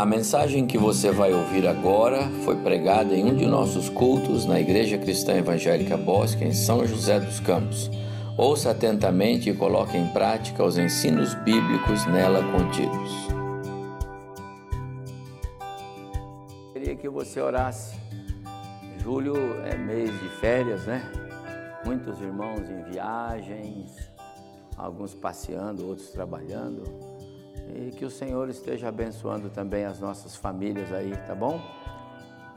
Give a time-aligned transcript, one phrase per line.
[0.00, 4.58] A mensagem que você vai ouvir agora foi pregada em um de nossos cultos na
[4.58, 7.90] Igreja Cristã Evangélica Bosque, em São José dos Campos.
[8.34, 13.12] Ouça atentamente e coloque em prática os ensinos bíblicos nela contidos.
[16.72, 17.94] Queria que você orasse.
[19.02, 19.36] Julho
[19.66, 21.12] é mês de férias, né?
[21.84, 23.94] Muitos irmãos em viagens,
[24.78, 27.09] alguns passeando, outros trabalhando
[27.74, 31.60] e que o Senhor esteja abençoando também as nossas famílias aí, tá bom?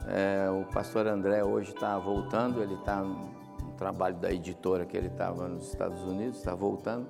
[0.06, 3.32] É, o pastor André hoje está voltando, ele está no
[3.76, 7.08] trabalho da editora que ele estava nos Estados Unidos, está voltando.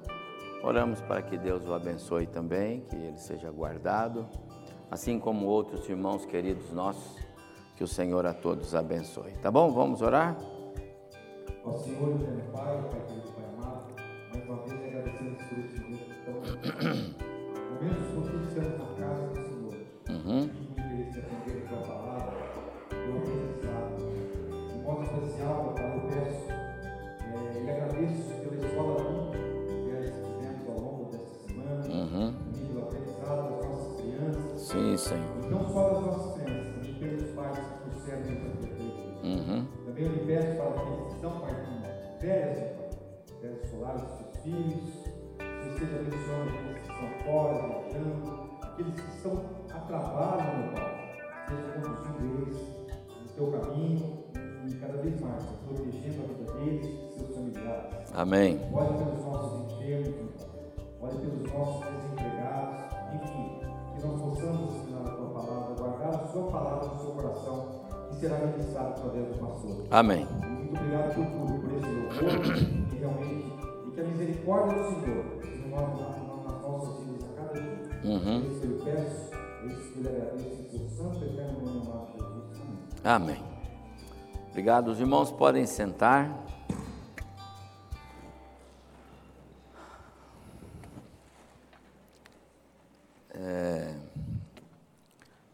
[0.63, 4.27] Oramos para que Deus o abençoe também, que ele seja guardado,
[4.91, 7.19] assim como outros irmãos queridos nossos,
[7.77, 9.33] que o Senhor a todos abençoe.
[9.43, 9.71] Tá bom?
[9.73, 10.37] Vamos orar?
[11.65, 13.95] Ó Senhor, meu Pai, Pai querido, Pai amado,
[14.33, 17.34] mais uma vez agradecemos por este momento tão
[17.85, 19.75] momentos quando estamos na casa do Senhor.
[20.09, 20.49] Uhum.
[20.49, 22.37] Que interesse atender a tua palavra,
[22.93, 23.93] eu aprendizado.
[24.73, 30.69] De modo especial, Pai, eu peço é, e agradeço pela escola bíblica que é fizemos
[30.69, 32.35] ao longo desta semana, uhum.
[32.53, 34.61] pelo aprendizado das nossas crianças.
[34.61, 35.45] Sim, Senhor.
[35.45, 39.05] E não só das nossas crianças, mas pelos pais que trouxeram essa perfeição.
[39.25, 39.67] Uhum.
[39.85, 42.59] Também eu lhe peço para aqueles que estão, Pai, com férias,
[43.41, 45.05] férias escolares dos seus filhos,
[45.39, 46.75] que esteja abençoando
[47.25, 49.43] fora, viajando, aqueles que estão
[49.75, 51.15] a trabalho, meu Pai,
[51.49, 52.57] seja conduzindo eles
[53.23, 54.25] no teu caminho
[54.67, 58.13] e cada vez mais, protegendo a vida deles e seus familiares.
[58.15, 58.61] Amém.
[58.73, 60.55] Olhe pelos nossos enfermos, meu Pai.
[61.01, 62.79] Olhe pelos nossos desempregados,
[63.15, 63.61] enfim,
[63.95, 67.67] que nós possamos ensinar a tua palavra, guardar a sua palavra no seu coração,
[68.09, 69.85] que será ministrado através do pastor.
[69.91, 70.27] Amém.
[70.27, 72.57] E muito obrigado por tudo, por esse louvor,
[72.93, 73.53] e realmente,
[73.87, 77.04] e que a misericórdia do Senhor, se nós
[78.05, 78.43] Uhum.
[83.03, 83.43] Amém.
[84.51, 84.89] Obrigado.
[84.89, 86.45] Os irmãos podem sentar.
[93.33, 93.97] É,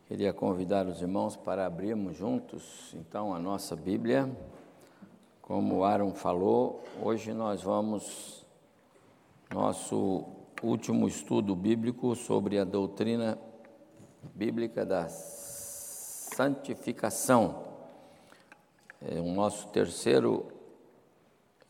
[0.08, 4.28] queria convidar os irmãos para abrirmos juntos, então, a nossa Bíblia.
[5.40, 8.44] Como o Aaron falou, hoje nós vamos,
[9.52, 13.38] nosso último estudo bíblico sobre a doutrina
[14.34, 17.70] bíblica da santificação.
[19.00, 20.52] É o nosso terceiro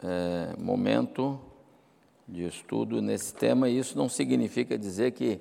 [0.02, 1.38] é, momento
[2.26, 5.40] de estudo nesse tema, e isso não significa dizer que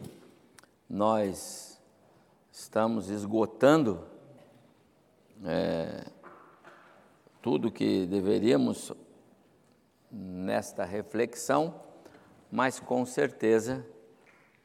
[0.90, 1.82] nós
[2.52, 4.04] estamos esgotando
[5.46, 6.06] é,
[7.42, 8.92] tudo que deveríamos
[10.12, 11.89] nesta reflexão
[12.52, 13.86] mas com certeza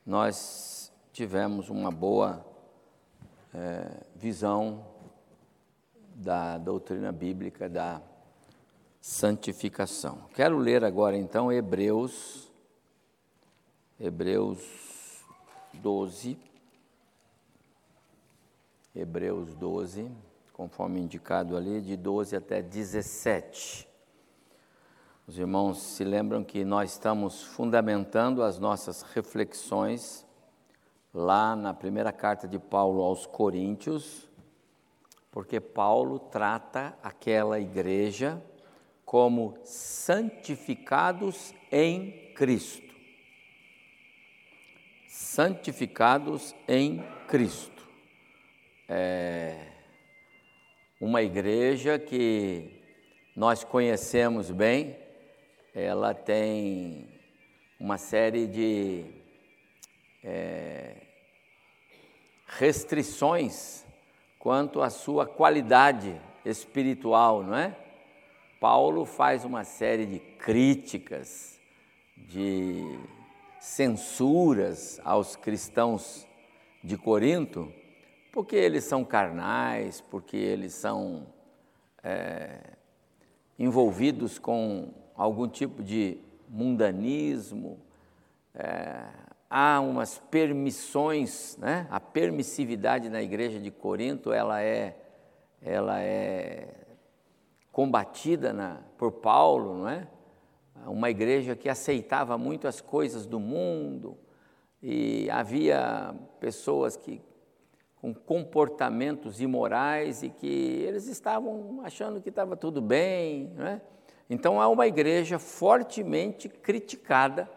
[0.05, 2.45] nós tivemos uma boa
[3.55, 4.87] é, visão
[6.15, 8.01] da doutrina bíblica da
[9.01, 10.29] santificação.
[10.35, 12.51] Quero ler agora então Hebreus,
[14.01, 14.61] Hebreus
[15.75, 16.39] 12,
[18.95, 20.11] Hebreus 12,
[20.53, 23.89] conforme indicado ali, de 12 até 17.
[25.27, 30.27] Os irmãos se lembram que nós estamos fundamentando as nossas reflexões
[31.15, 34.29] lá na primeira carta de Paulo aos Coríntios,
[35.31, 38.43] porque Paulo trata aquela igreja
[39.03, 42.95] como santificados em Cristo.
[45.09, 47.89] Santificados em Cristo.
[48.87, 49.69] É
[51.01, 52.83] uma igreja que
[53.35, 55.04] nós conhecemos bem,
[55.75, 57.09] ela tem
[57.81, 59.05] uma série de
[60.23, 60.95] é,
[62.47, 63.85] restrições
[64.39, 67.77] quanto à sua qualidade espiritual, não é?
[68.61, 71.59] Paulo faz uma série de críticas,
[72.17, 72.97] de
[73.59, 76.25] censuras aos cristãos
[76.85, 77.73] de Corinto,
[78.33, 81.27] porque eles são carnais, porque eles são
[82.03, 82.61] é,
[83.59, 86.19] envolvidos com algum tipo de
[86.49, 87.79] mundanismo,
[88.55, 89.05] é,
[89.49, 91.87] há umas permissões, né?
[91.91, 94.97] a permissividade na igreja de Corinto ela é,
[95.61, 96.69] ela é
[97.73, 100.07] combatida na, por Paulo, não é?
[100.87, 104.19] Uma igreja que aceitava muito as coisas do mundo
[104.83, 107.23] e havia pessoas que
[108.05, 113.81] com comportamentos imorais e que eles estavam achando que estava tudo bem, não é?
[114.29, 117.51] Então há uma igreja fortemente criticada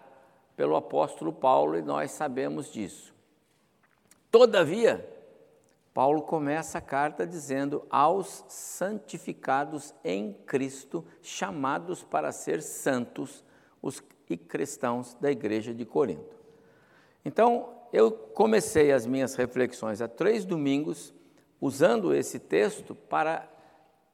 [0.55, 3.13] pelo apóstolo Paulo e nós sabemos disso.
[4.31, 5.07] Todavia,
[5.93, 13.43] Paulo começa a carta dizendo: aos santificados em Cristo, chamados para ser santos,
[13.81, 16.35] os e cristãos da igreja de Corinto.
[17.23, 21.13] Então, eu comecei as minhas reflexões há três domingos
[21.61, 23.49] usando esse texto para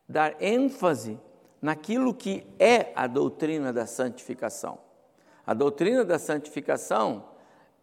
[0.08, 1.20] dar ênfase
[1.64, 4.78] naquilo que é a doutrina da santificação.
[5.48, 7.24] A doutrina da santificação,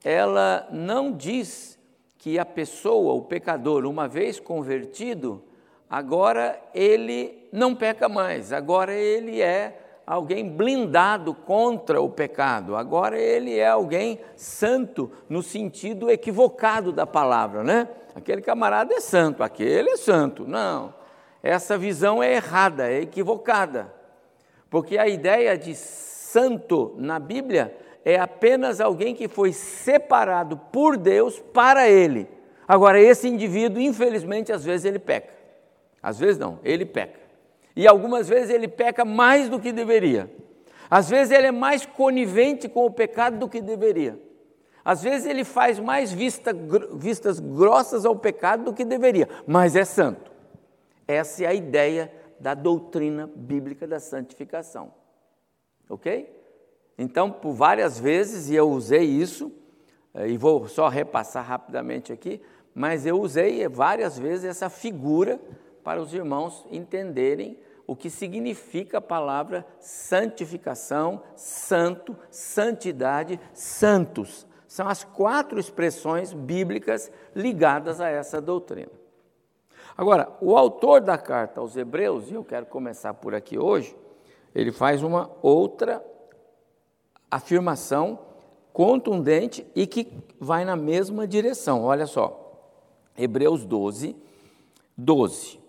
[0.04, 1.78] ela não diz
[2.18, 5.42] que a pessoa, o pecador, uma vez convertido,
[5.88, 13.58] agora ele não peca mais, agora ele é alguém blindado contra o pecado, agora ele
[13.58, 17.88] é alguém santo no sentido equivocado da palavra, né?
[18.14, 20.46] Aquele camarada é santo, aquele é santo.
[20.46, 20.92] Não,
[21.42, 23.92] essa visão é errada, é equivocada,
[24.68, 31.38] porque a ideia de santo na Bíblia é apenas alguém que foi separado por Deus
[31.38, 32.28] para Ele.
[32.66, 35.34] Agora, esse indivíduo, infelizmente, às vezes ele peca.
[36.00, 37.18] Às vezes não, ele peca.
[37.74, 40.30] E algumas vezes ele peca mais do que deveria.
[40.88, 44.20] Às vezes ele é mais conivente com o pecado do que deveria.
[44.84, 46.52] Às vezes ele faz mais vista,
[46.94, 50.29] vistas grossas ao pecado do que deveria, mas é santo.
[51.10, 54.94] Essa é a ideia da doutrina bíblica da santificação.
[55.88, 56.38] Ok?
[56.96, 59.50] Então, por várias vezes, e eu usei isso,
[60.14, 62.40] eh, e vou só repassar rapidamente aqui,
[62.72, 65.40] mas eu usei várias vezes essa figura
[65.82, 67.58] para os irmãos entenderem
[67.88, 74.46] o que significa a palavra santificação, santo, santidade, santos.
[74.68, 78.99] São as quatro expressões bíblicas ligadas a essa doutrina.
[79.96, 83.96] Agora, o autor da carta aos Hebreus, e eu quero começar por aqui hoje,
[84.54, 86.04] ele faz uma outra
[87.30, 88.18] afirmação
[88.72, 91.84] contundente e que vai na mesma direção.
[91.84, 92.40] Olha só,
[93.16, 94.16] Hebreus 12,
[94.96, 95.60] 12.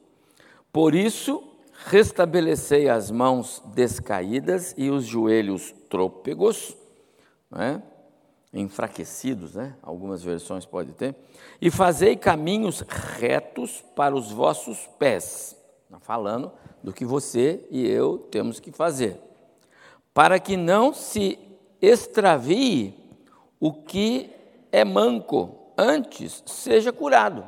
[0.71, 1.43] Por isso,
[1.85, 6.75] restabelecei as mãos descaídas e os joelhos trôpegos,
[7.49, 7.81] né?
[8.53, 9.75] Enfraquecidos, né?
[9.81, 11.15] algumas versões pode ter,
[11.61, 15.57] e fazei caminhos retos para os vossos pés.
[15.89, 16.51] Tá falando
[16.83, 19.19] do que você e eu temos que fazer,
[20.13, 21.39] para que não se
[21.81, 22.93] extravie
[23.59, 24.29] o que
[24.71, 27.45] é manco, antes seja curado.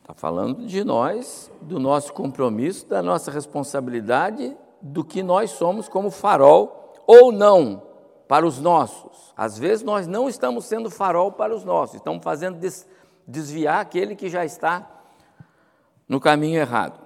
[0.00, 6.10] Está falando de nós, do nosso compromisso, da nossa responsabilidade, do que nós somos como
[6.10, 7.82] farol ou não
[8.28, 9.32] para os nossos.
[9.36, 12.58] Às vezes nós não estamos sendo farol para os nossos, estamos fazendo
[13.26, 14.88] desviar aquele que já está
[16.08, 17.00] no caminho errado.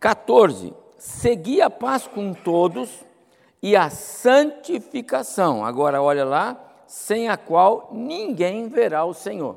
[0.00, 0.74] 14.
[0.98, 3.04] Segui a paz com todos
[3.62, 5.64] e a santificação.
[5.64, 9.56] Agora, olha lá, sem a qual ninguém verá o Senhor.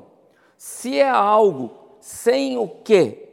[0.56, 1.70] Se é algo
[2.00, 3.28] sem o quê?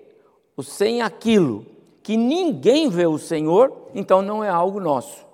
[0.56, 1.66] O sem aquilo
[2.04, 5.25] que ninguém vê o Senhor, então não é algo nosso.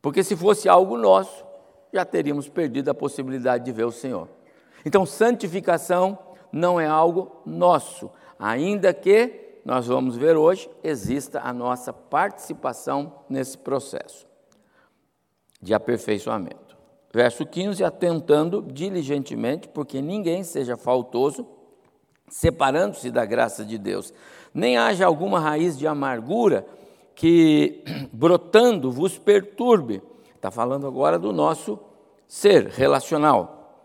[0.00, 1.44] Porque se fosse algo nosso,
[1.92, 4.28] já teríamos perdido a possibilidade de ver o Senhor.
[4.84, 6.18] Então, santificação
[6.52, 13.58] não é algo nosso, ainda que nós vamos ver hoje exista a nossa participação nesse
[13.58, 14.26] processo
[15.60, 16.76] de aperfeiçoamento.
[17.12, 21.46] Verso 15: atentando diligentemente, porque ninguém seja faltoso,
[22.28, 24.14] separando-se da graça de Deus,
[24.54, 26.64] nem haja alguma raiz de amargura
[27.20, 30.00] que, brotando, vos perturbe.
[30.34, 31.78] Está falando agora do nosso
[32.26, 33.84] ser relacional.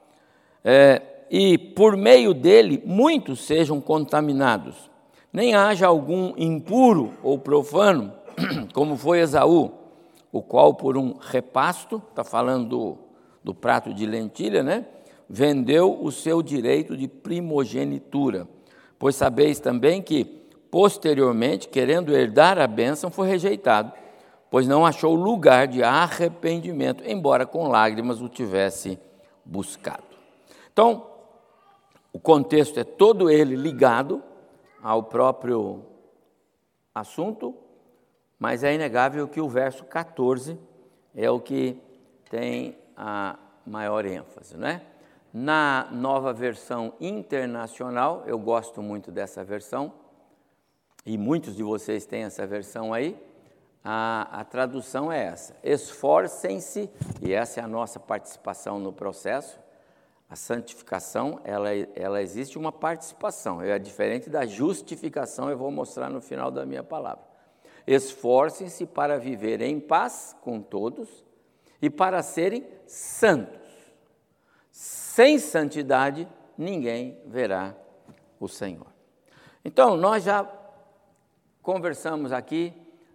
[0.63, 4.89] É, e por meio dele muitos sejam contaminados.
[5.33, 8.13] Nem haja algum impuro ou profano,
[8.73, 9.73] como foi Esaú,
[10.31, 12.97] o qual por um repasto, está falando do,
[13.43, 14.85] do prato de lentilha, né?
[15.29, 18.47] vendeu o seu direito de primogenitura.
[18.97, 20.44] Pois sabeis também que,
[20.75, 23.93] posteriormente, querendo herdar a bênção, foi rejeitado,
[24.51, 28.99] pois não achou lugar de arrependimento, embora com lágrimas o tivesse
[29.45, 30.03] buscado.
[30.73, 31.07] Então,
[32.11, 34.21] o contexto é todo ele ligado
[34.83, 35.81] ao próprio
[36.93, 37.55] assunto,
[38.37, 40.59] mas é inegável que o verso 14
[41.15, 41.81] é o que
[42.29, 44.81] tem a maior ênfase, não é?
[45.33, 50.03] Na nova versão internacional, eu gosto muito dessa versão,
[51.05, 53.17] e muitos de vocês têm essa versão aí,
[53.83, 56.89] a, a tradução é essa: esforcem-se,
[57.21, 59.59] e essa é a nossa participação no processo.
[60.27, 66.19] A santificação, ela, ela existe uma participação, é diferente da justificação, eu vou mostrar no
[66.19, 67.23] final da minha palavra.
[67.85, 71.23] Esforcem-se para viver em paz com todos
[71.79, 73.65] e para serem santos
[75.15, 77.73] sem santidade ninguém verá
[78.37, 78.87] o Senhor.
[79.63, 80.43] Então, nós já
[81.65, 82.71] conversamos aqui,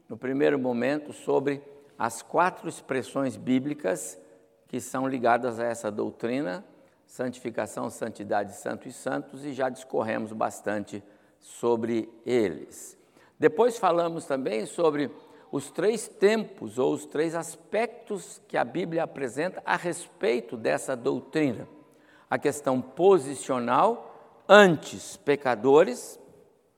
[0.09, 1.63] no primeiro momento, sobre
[1.97, 4.19] as quatro expressões bíblicas
[4.67, 6.65] que são ligadas a essa doutrina,
[7.07, 11.01] santificação, santidade, santo e santos, e já discorremos bastante
[11.39, 12.99] sobre eles.
[13.39, 15.13] Depois falamos também sobre
[15.53, 21.69] os três tempos ou os três aspectos que a Bíblia apresenta a respeito dessa doutrina.
[22.29, 26.19] A questão posicional, antes pecadores,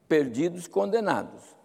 [0.06, 1.61] perdidos, condenados.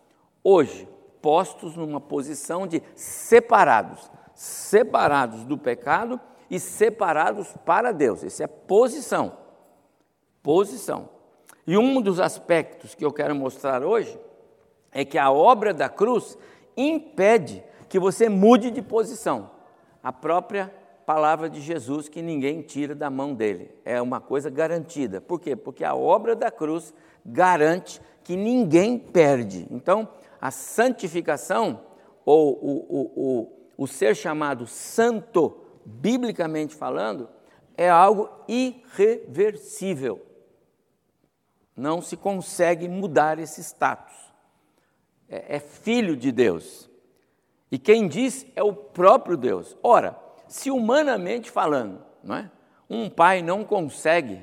[0.50, 0.88] Hoje,
[1.22, 6.18] postos numa posição de separados, separados do pecado
[6.50, 8.24] e separados para Deus.
[8.24, 9.34] Isso é posição.
[10.42, 11.10] Posição.
[11.68, 14.18] E um dos aspectos que eu quero mostrar hoje
[14.90, 16.38] é que a obra da cruz
[16.78, 19.52] impede que você mude de posição.
[20.02, 20.74] A própria
[21.06, 23.70] palavra de Jesus que ninguém tira da mão dele.
[23.84, 25.20] É uma coisa garantida.
[25.20, 25.58] Por quê?
[25.58, 26.94] Porque a obra da cruz
[27.26, 29.68] garante que ninguém perde.
[29.70, 30.08] Então,
[30.40, 31.84] a santificação,
[32.26, 37.30] ou o, o, o, o ser chamado santo, biblicamente falando,
[37.76, 40.26] é algo irreversível.
[41.76, 44.16] Não se consegue mudar esse status.
[45.30, 46.90] É, é filho de Deus.
[47.72, 49.78] E quem diz é o próprio Deus.
[49.84, 50.18] Ora,
[50.48, 52.52] se humanamente falando, não é?
[52.90, 54.42] um pai não consegue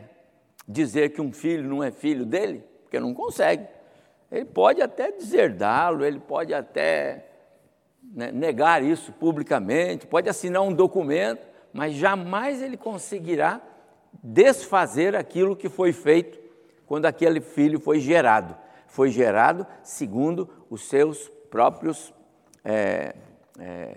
[0.69, 3.67] dizer que um filho não é filho dele, porque não consegue.
[4.35, 7.25] Ele pode até deserdá-lo, ele pode até
[8.03, 13.61] né, negar isso publicamente, pode assinar um documento, mas jamais ele conseguirá
[14.23, 16.39] desfazer aquilo que foi feito
[16.85, 18.57] quando aquele filho foi gerado.
[18.89, 22.13] Foi gerado segundo os seus próprios.
[22.65, 23.15] É,
[23.61, 23.97] é,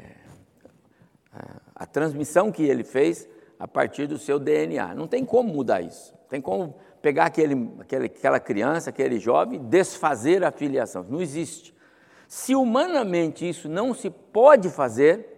[1.75, 3.27] a transmissão que ele fez
[3.59, 4.93] a partir do seu DNA.
[4.93, 6.13] Não tem como mudar isso.
[6.29, 11.05] Tem como pegar aquele, aquela criança, aquele jovem, desfazer a filiação.
[11.07, 11.75] Não existe.
[12.27, 15.37] Se humanamente isso não se pode fazer,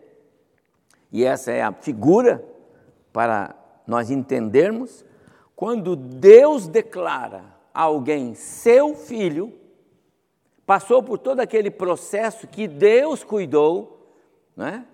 [1.12, 2.44] e essa é a figura
[3.12, 5.06] para nós entendermos,
[5.56, 9.54] quando Deus declara alguém seu filho,
[10.66, 14.16] passou por todo aquele processo que Deus cuidou,
[14.56, 14.86] né?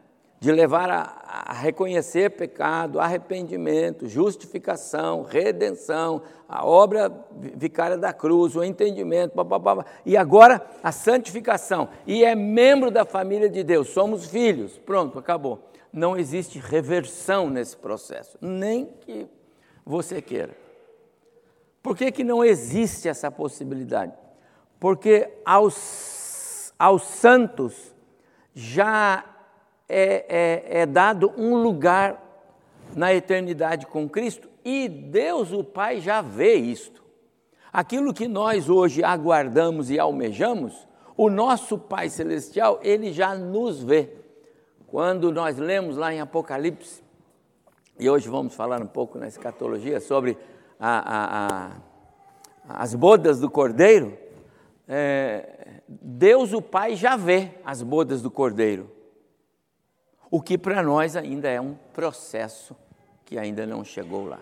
[0.46, 8.64] De levar a, a, reconhecer pecado, arrependimento, justificação, redenção, a obra vicária da cruz, o
[8.64, 9.34] entendimento,
[10.06, 11.90] e agora a santificação.
[12.06, 14.78] E é membro da família de Deus, somos filhos.
[14.78, 15.68] Pronto, acabou.
[15.92, 19.26] Não existe reversão nesse processo, nem que
[19.84, 20.56] você queira.
[21.82, 24.14] Por que, que não existe essa possibilidade?
[24.80, 27.96] Porque aos, aos santos
[28.54, 29.26] já
[29.88, 32.22] é, é, é dado um lugar
[32.96, 37.04] na eternidade com Cristo e Deus, o Pai, já vê isto.
[37.72, 44.10] Aquilo que nós hoje aguardamos e almejamos, o nosso Pai Celestial, ele já nos vê.
[44.88, 47.04] Quando nós lemos lá em Apocalipse,
[48.00, 50.38] e hoje vamos falar um pouco na escatologia sobre
[50.80, 51.72] a, a,
[52.70, 54.18] a, as bodas do Cordeiro,
[54.88, 58.95] é, Deus o Pai já vê as bodas do Cordeiro
[60.36, 62.76] o que para nós ainda é um processo
[63.24, 64.40] que ainda não chegou lá.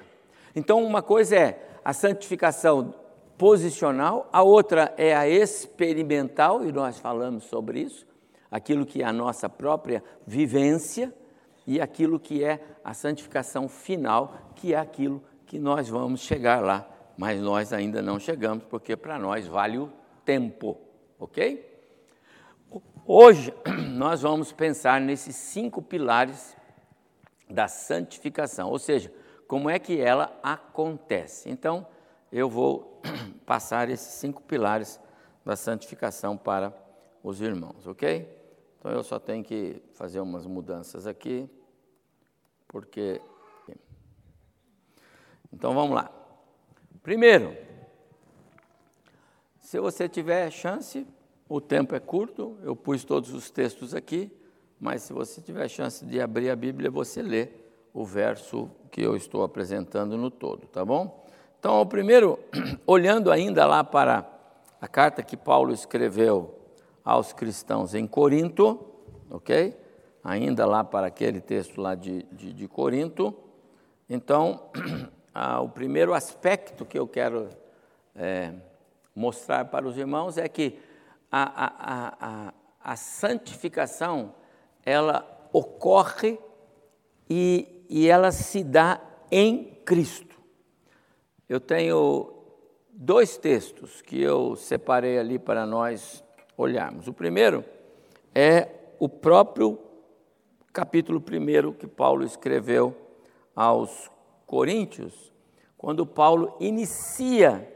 [0.56, 2.96] Então, uma coisa é a santificação
[3.38, 8.08] posicional, a outra é a experimental, e nós falamos sobre isso,
[8.50, 11.14] aquilo que é a nossa própria vivência,
[11.68, 16.90] e aquilo que é a santificação final, que é aquilo que nós vamos chegar lá,
[17.16, 19.92] mas nós ainda não chegamos, porque para nós vale o
[20.26, 20.76] tempo,
[21.20, 21.73] ok?
[23.06, 23.54] Hoje
[23.92, 26.56] nós vamos pensar nesses cinco pilares
[27.50, 29.14] da santificação, ou seja,
[29.46, 31.50] como é que ela acontece.
[31.50, 31.86] Então,
[32.32, 33.02] eu vou
[33.46, 35.02] passar esses cinco pilares
[35.44, 36.74] da santificação para
[37.22, 38.42] os irmãos, ok?
[38.80, 41.50] Então eu só tenho que fazer umas mudanças aqui,
[42.68, 43.22] porque.
[45.52, 46.10] Então vamos lá.
[47.02, 47.56] Primeiro,
[49.60, 51.06] se você tiver chance,
[51.48, 54.32] o tempo é curto, eu pus todos os textos aqui,
[54.80, 57.50] mas se você tiver chance de abrir a Bíblia, você lê
[57.94, 61.26] o verso que eu estou apresentando no todo, tá bom?
[61.60, 62.40] Então, o primeiro,
[62.86, 64.30] olhando ainda lá para
[64.82, 66.60] a carta que Paulo escreveu
[67.06, 68.86] aos cristãos em Corinto,
[69.30, 69.78] ok?
[70.24, 73.34] Ainda lá para aquele texto lá de, de, de Corinto.
[74.10, 74.70] Então,
[75.34, 77.50] ah, o primeiro aspecto que eu quero
[78.16, 78.54] é,
[79.16, 80.78] mostrar para os irmãos é que
[81.36, 84.36] a, a, a, a santificação
[84.86, 86.38] ela ocorre
[87.28, 90.40] e, e ela se dá em Cristo.
[91.50, 92.32] Eu tenho
[92.92, 96.24] dois textos que eu separei ali para nós
[96.56, 97.08] olharmos.
[97.08, 97.66] O primeiro
[98.36, 99.80] é o próprio
[100.72, 102.96] capítulo 1 que Paulo escreveu
[103.56, 104.12] aos
[104.46, 105.34] Coríntios,
[105.76, 107.68] quando Paulo inicia,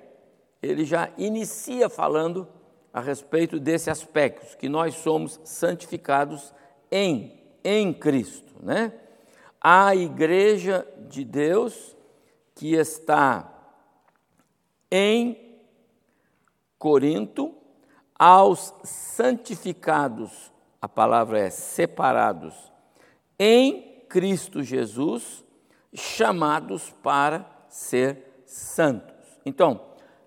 [0.61, 2.47] ele já inicia falando
[2.94, 6.53] a respeito desse aspecto, que nós somos santificados
[6.91, 8.94] em, em Cristo, né?
[9.62, 11.96] A igreja de Deus
[12.56, 13.53] que está
[14.91, 15.60] em
[16.77, 17.53] Corinto,
[18.17, 20.51] aos santificados,
[20.82, 22.56] a palavra é separados,
[23.38, 25.44] em Cristo Jesus,
[25.94, 29.15] chamados para ser santos.
[29.46, 29.82] Então,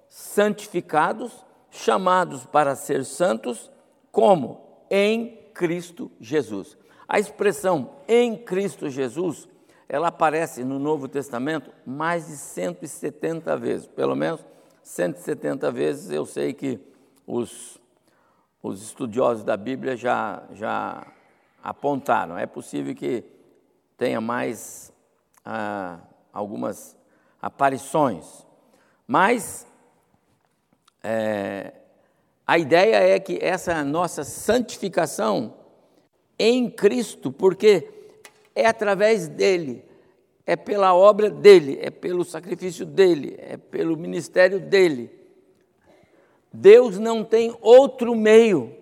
[0.09, 1.33] santificados,
[1.71, 3.71] chamados para ser santos,
[4.11, 4.85] como?
[4.91, 6.77] Em Cristo Jesus.
[7.09, 9.49] A expressão em Cristo Jesus,
[9.89, 14.45] ela aparece no Novo Testamento mais de 170 vezes, pelo menos
[14.83, 16.81] 170 vezes eu sei que
[17.27, 17.81] os,
[18.63, 21.07] os estudiosos da Bíblia já, já
[21.63, 22.37] apontaram.
[22.37, 23.25] É possível que
[23.97, 24.93] tenha mais
[25.45, 26.01] ah,
[26.33, 26.97] algumas
[27.41, 28.47] aparições,
[29.07, 29.67] mas
[31.03, 31.73] é,
[32.47, 35.55] a ideia é que essa nossa santificação
[36.39, 37.89] em Cristo, porque
[38.55, 39.85] é através dele,
[40.45, 45.11] é pela obra dele, é pelo sacrifício dele, é pelo ministério dele.
[46.53, 48.77] Deus não tem outro meio,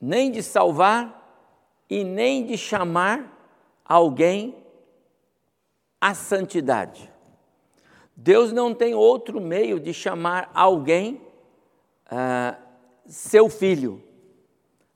[0.00, 1.18] nem de salvar
[1.88, 3.36] e nem de chamar
[3.84, 4.54] alguém
[6.00, 7.09] à santidade.
[8.22, 11.22] Deus não tem outro meio de chamar alguém
[12.04, 12.58] ah,
[13.06, 14.02] seu filho.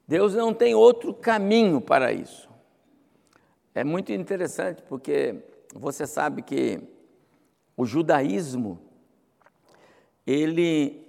[0.07, 2.51] Deus não tem outro caminho para isso.
[3.75, 5.37] É muito interessante porque
[5.75, 6.79] você sabe que
[7.75, 8.79] o judaísmo
[10.27, 11.09] ele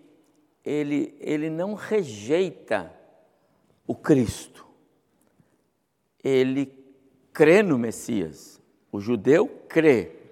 [0.63, 2.93] ele ele não rejeita
[3.85, 4.65] o Cristo.
[6.23, 6.73] Ele
[7.33, 8.61] crê no Messias.
[8.89, 10.24] O judeu crê.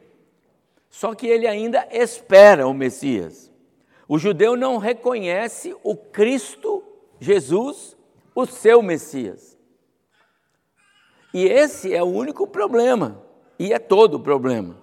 [0.93, 3.51] Só que ele ainda espera o Messias.
[4.07, 6.83] O judeu não reconhece o Cristo
[7.19, 7.97] Jesus,
[8.35, 9.57] o seu Messias.
[11.33, 13.19] E esse é o único problema,
[13.57, 14.77] e é todo o problema.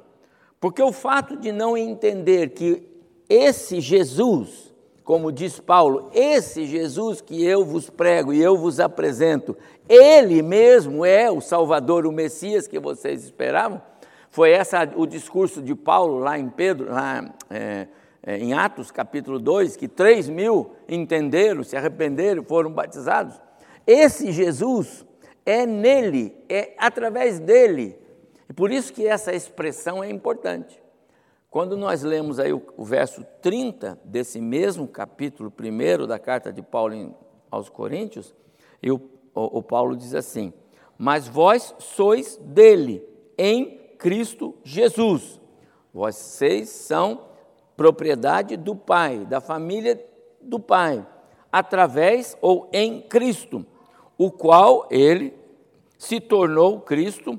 [0.58, 2.82] Porque o fato de não entender que
[3.28, 9.56] esse Jesus, como diz Paulo, esse Jesus que eu vos prego e eu vos apresento,
[9.88, 13.80] ele mesmo é o Salvador, o Messias que vocês esperavam,
[14.30, 17.88] foi essa o discurso de Paulo lá em Pedro, lá é,
[18.22, 23.40] é, em Atos capítulo 2, que 3 mil entenderam, se arrependeram, foram batizados.
[23.84, 25.04] Esse Jesus
[25.44, 27.98] é nele, é através dele.
[28.48, 30.80] E por isso que essa expressão é importante.
[31.50, 36.62] Quando nós lemos aí o, o verso 30 desse mesmo capítulo 1 da carta de
[36.62, 37.12] Paulo em,
[37.50, 38.32] aos Coríntios,
[38.80, 39.00] e o,
[39.34, 40.52] o, o Paulo diz assim:
[40.96, 43.04] Mas vós sois dele,
[43.36, 45.38] em Cristo Jesus.
[45.92, 47.28] Vocês são
[47.76, 50.02] propriedade do Pai, da família
[50.40, 51.06] do Pai,
[51.52, 53.64] através ou em Cristo,
[54.16, 55.38] o qual ele
[55.98, 57.38] se tornou Cristo,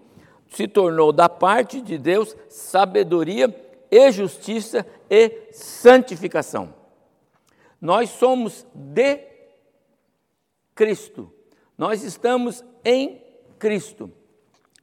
[0.50, 3.54] se tornou da parte de Deus sabedoria
[3.90, 6.74] e justiça e santificação.
[7.80, 9.20] Nós somos de
[10.76, 11.34] Cristo.
[11.78, 13.20] Nós estamos em
[13.58, 14.12] Cristo.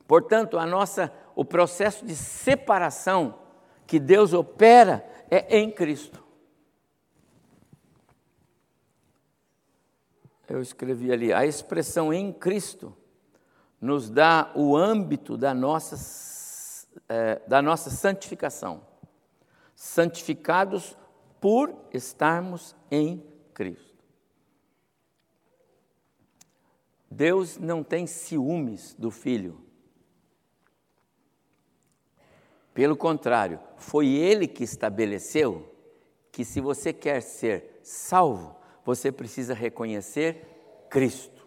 [0.08, 3.38] Portanto, a nossa o processo de separação
[3.86, 6.26] que Deus opera é em Cristo.
[10.48, 12.92] Eu escrevi ali a expressão em Cristo
[13.80, 18.84] nos dá o âmbito da nossa, é, da nossa santificação.
[19.76, 20.96] Santificados
[21.40, 23.24] por estarmos em
[23.54, 24.04] Cristo.
[27.08, 29.67] Deus não tem ciúmes do filho.
[32.78, 35.68] Pelo contrário, foi ele que estabeleceu
[36.30, 41.44] que se você quer ser salvo, você precisa reconhecer Cristo.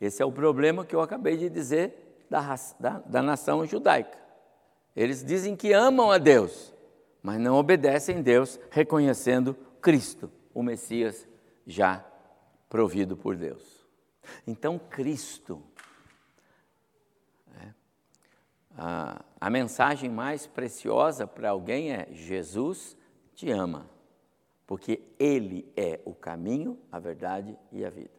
[0.00, 4.16] Esse é o problema que eu acabei de dizer da, da, da nação judaica.
[4.94, 6.72] Eles dizem que amam a Deus,
[7.20, 11.26] mas não obedecem a Deus, reconhecendo Cristo, o Messias
[11.66, 12.06] já
[12.68, 13.84] provido por Deus.
[14.46, 15.60] Então, Cristo,
[17.60, 17.74] é,
[18.82, 22.96] a, a mensagem mais preciosa para alguém é: Jesus
[23.34, 23.90] te ama,
[24.66, 28.18] porque Ele é o caminho, a verdade e a vida.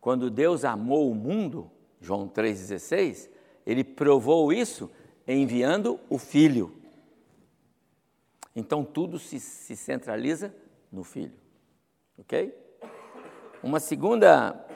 [0.00, 3.30] Quando Deus amou o mundo, João 3,16,
[3.64, 4.90] ele provou isso
[5.28, 6.74] enviando o Filho.
[8.56, 10.52] Então tudo se, se centraliza
[10.90, 11.34] no Filho.
[12.18, 12.52] Ok?
[13.62, 14.66] Uma segunda,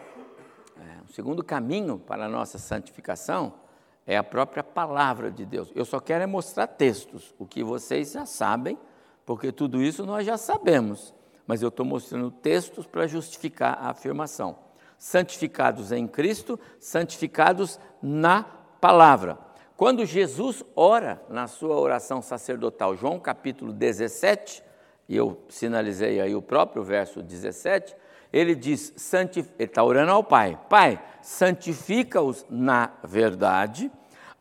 [0.76, 3.65] é, um segundo caminho para a nossa santificação
[4.06, 5.72] é a própria palavra de Deus.
[5.74, 8.78] Eu só quero é mostrar textos, o que vocês já sabem,
[9.24, 11.12] porque tudo isso nós já sabemos,
[11.46, 14.58] mas eu estou mostrando textos para justificar a afirmação.
[14.96, 18.44] Santificados em Cristo, santificados na
[18.80, 19.38] palavra.
[19.76, 24.62] Quando Jesus ora na sua oração sacerdotal, João capítulo 17,
[25.08, 27.94] e eu sinalizei aí o próprio verso 17,
[28.36, 33.90] ele diz, ele está orando ao Pai, Pai, santifica-os na verdade,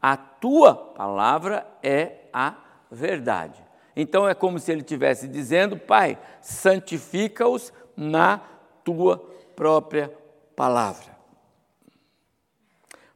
[0.01, 2.55] a tua palavra é a
[2.91, 3.63] verdade.
[3.95, 8.41] Então é como se ele estivesse dizendo, Pai, santifica-os na
[8.84, 9.17] tua
[9.55, 10.13] própria
[10.55, 11.15] palavra.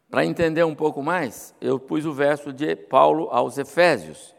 [0.10, 4.34] Para entender um pouco mais, eu pus o verso de Paulo aos Efésios.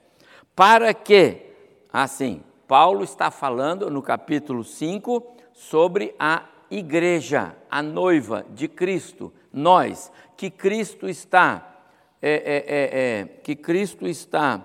[0.57, 1.53] Para que,
[1.93, 10.13] assim, Paulo está falando no capítulo 5 sobre a igreja, a noiva de Cristo, nós,
[10.37, 11.81] que Cristo está,
[12.23, 14.65] é, é, é, é que Cristo está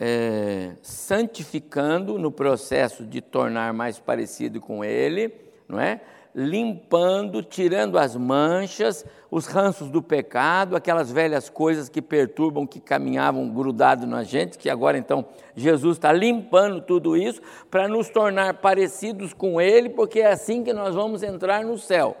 [0.00, 5.32] é, santificando no processo de tornar mais parecido com Ele,
[5.68, 6.00] não é?
[6.34, 13.48] Limpando, tirando as manchas, os ranços do pecado, aquelas velhas coisas que perturbam, que caminhavam
[13.48, 17.40] grudado na gente, que agora então Jesus está limpando tudo isso
[17.70, 22.16] para nos tornar parecidos com Ele, porque é assim que nós vamos entrar no céu.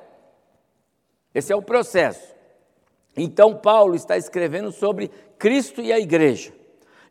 [1.34, 2.34] Esse é o processo.
[3.16, 6.52] Então Paulo está escrevendo sobre Cristo e a igreja.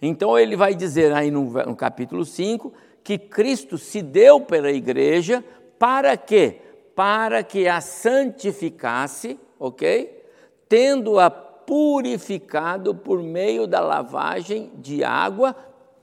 [0.02, 5.44] Então ele vai dizer aí no, no capítulo 5 que Cristo se deu pela igreja
[5.78, 6.62] para quê?
[6.96, 10.26] Para que a santificasse, ok?
[10.68, 15.56] Tendo-a purificado por meio da lavagem de água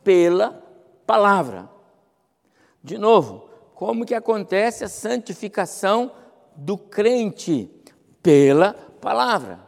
[0.04, 0.62] pela
[1.06, 1.68] palavra.
[2.82, 6.12] De novo, como que acontece a santificação
[6.54, 7.70] do crente?
[8.22, 9.65] Pela palavra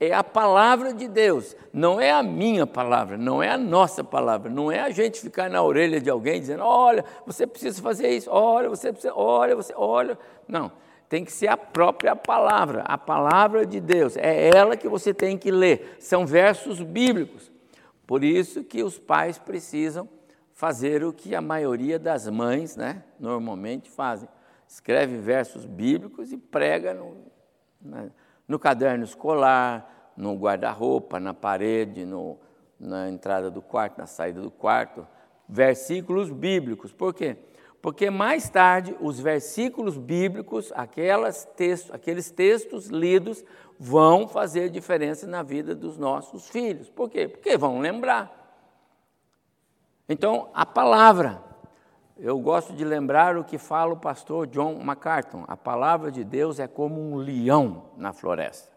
[0.00, 4.50] é a palavra de Deus, não é a minha palavra, não é a nossa palavra,
[4.50, 8.30] não é a gente ficar na orelha de alguém dizendo: olha, você precisa fazer isso,
[8.30, 10.18] olha, você precisa, olha, você, olha.
[10.48, 10.72] Não,
[11.06, 15.36] tem que ser a própria palavra, a palavra de Deus, é ela que você tem
[15.36, 17.52] que ler, são versos bíblicos.
[18.06, 20.08] Por isso que os pais precisam
[20.54, 24.28] fazer o que a maioria das mães, né, normalmente fazem:
[24.66, 27.16] escreve versos bíblicos e prega no.
[27.82, 28.10] Né,
[28.50, 32.36] no caderno escolar, no guarda-roupa, na parede, no,
[32.80, 35.06] na entrada do quarto, na saída do quarto,
[35.48, 36.92] versículos bíblicos.
[36.92, 37.36] Por quê?
[37.80, 40.72] Porque mais tarde os versículos bíblicos,
[41.56, 43.44] textos, aqueles textos lidos,
[43.78, 46.90] vão fazer diferença na vida dos nossos filhos.
[46.90, 47.28] Por quê?
[47.28, 48.36] Porque vão lembrar.
[50.08, 51.40] Então, a palavra,
[52.22, 56.60] eu gosto de lembrar o que fala o pastor John MacArthur: a palavra de Deus
[56.60, 58.70] é como um leão na floresta.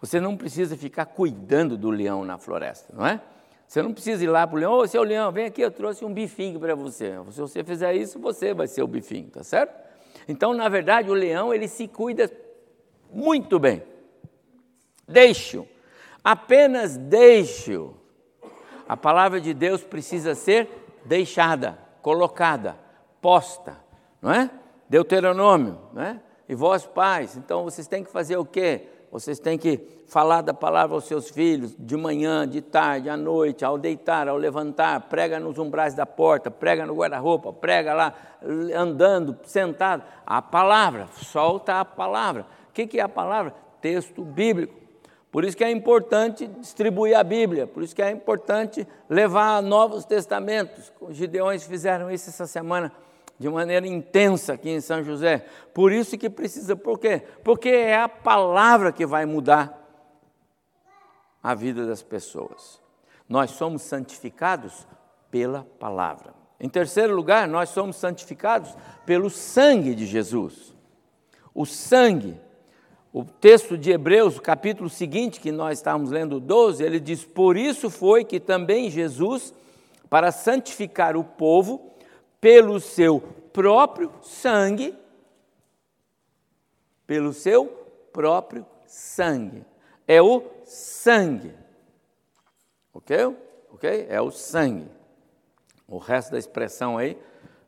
[0.00, 3.20] Você não precisa ficar cuidando do leão na floresta, não é?
[3.66, 6.04] Você não precisa ir lá para o leão, ô seu leão, vem aqui, eu trouxe
[6.04, 7.14] um bifinho para você.
[7.30, 9.78] Se você fizer isso, você vai ser o bifinho, tá certo?
[10.26, 12.30] Então, na verdade, o leão, ele se cuida
[13.12, 13.82] muito bem.
[15.06, 15.68] Deixe-o,
[16.22, 17.96] apenas deixe-o.
[18.88, 20.68] A palavra de Deus precisa ser
[21.04, 22.76] deixada colocada,
[23.20, 23.76] posta,
[24.20, 24.50] não é?
[24.88, 26.20] Deuteronômio, não é?
[26.48, 28.88] E vós pais, então vocês têm que fazer o quê?
[29.12, 33.64] Vocês têm que falar da palavra aos seus filhos de manhã, de tarde, à noite,
[33.64, 38.14] ao deitar, ao levantar, prega nos umbrais da porta, prega no guarda-roupa, prega lá
[38.74, 40.02] andando, sentado.
[40.26, 42.46] A palavra, solta a palavra.
[42.68, 43.54] O que é a palavra?
[43.80, 44.79] Texto bíblico.
[45.30, 50.04] Por isso que é importante distribuir a Bíblia, por isso que é importante levar novos
[50.04, 50.92] testamentos.
[51.00, 52.92] Os gideões fizeram isso essa semana
[53.38, 55.46] de maneira intensa aqui em São José.
[55.72, 57.22] Por isso que precisa, por quê?
[57.44, 59.78] Porque é a palavra que vai mudar
[61.42, 62.80] a vida das pessoas.
[63.28, 64.86] Nós somos santificados
[65.30, 66.34] pela palavra.
[66.58, 70.74] Em terceiro lugar, nós somos santificados pelo sangue de Jesus.
[71.54, 72.38] O sangue
[73.12, 77.56] o texto de Hebreus, o capítulo seguinte, que nós estávamos lendo, 12, ele diz: Por
[77.56, 79.52] isso foi que também Jesus,
[80.08, 81.90] para santificar o povo,
[82.40, 83.20] pelo seu
[83.52, 84.96] próprio sangue,
[87.06, 87.66] pelo seu
[88.12, 89.64] próprio sangue.
[90.06, 91.52] É o sangue.
[92.94, 93.36] Ok?
[93.72, 94.06] Ok?
[94.08, 94.88] É o sangue.
[95.88, 97.18] O resto da expressão aí,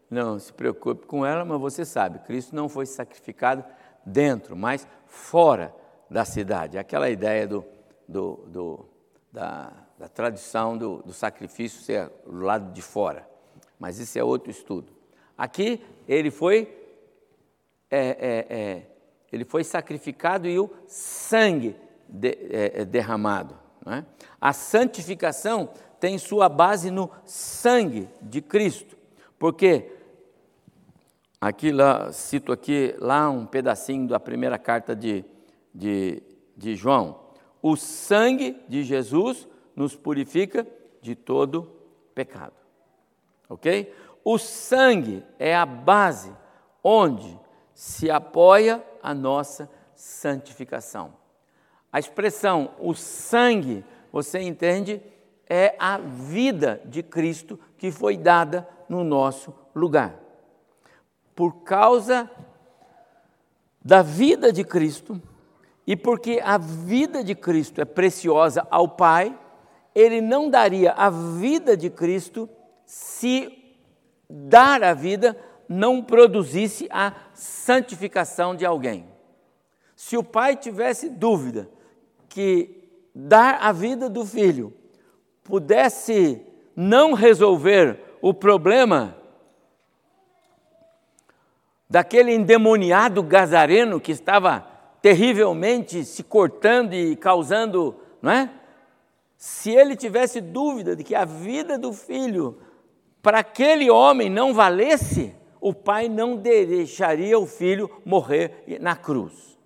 [0.08, 3.64] não se preocupe com ela, mas você sabe, Cristo não foi sacrificado
[4.04, 5.74] dentro, mas fora
[6.10, 6.78] da cidade.
[6.78, 7.64] Aquela ideia do,
[8.08, 8.88] do, do
[9.30, 13.28] da, da, tradição do, do, sacrifício ser do lado de fora.
[13.78, 14.90] mas isso é outro estudo.
[15.36, 16.62] Aqui ele foi,
[17.90, 18.86] é, é, é,
[19.30, 21.76] ele foi sacrificado e o sangue
[22.08, 23.58] de, é, é, derramado.
[23.86, 24.02] É?
[24.40, 25.68] A santificação
[26.00, 28.96] tem sua base no sangue de Cristo,
[29.38, 29.92] porque
[31.42, 35.24] aqui lá, cito aqui lá um pedacinho da primeira carta de,
[35.74, 36.22] de,
[36.56, 37.18] de João.
[37.60, 40.64] O sangue de Jesus nos purifica
[41.00, 41.68] de todo
[42.14, 42.54] pecado.
[43.48, 43.92] Ok?
[44.24, 46.32] O sangue é a base
[46.82, 47.36] onde
[47.74, 51.12] se apoia a nossa santificação.
[51.92, 55.02] A expressão o sangue, você entende,
[55.50, 60.21] é a vida de Cristo que foi dada no nosso lugar.
[61.34, 62.30] Por causa
[63.84, 65.20] da vida de Cristo
[65.86, 69.36] e porque a vida de Cristo é preciosa ao Pai,
[69.94, 72.48] ele não daria a vida de Cristo
[72.84, 73.58] se
[74.28, 75.36] dar a vida
[75.68, 79.06] não produzisse a santificação de alguém.
[79.96, 81.70] Se o pai tivesse dúvida
[82.28, 84.72] que dar a vida do filho
[85.44, 86.40] pudesse
[86.74, 89.16] não resolver o problema
[91.92, 94.66] daquele endemoniado gazareno que estava
[95.02, 98.50] terrivelmente se cortando e causando, não é?
[99.36, 102.56] Se ele tivesse dúvida de que a vida do filho
[103.20, 109.58] para aquele homem não valesse, o pai não deixaria o filho morrer na cruz.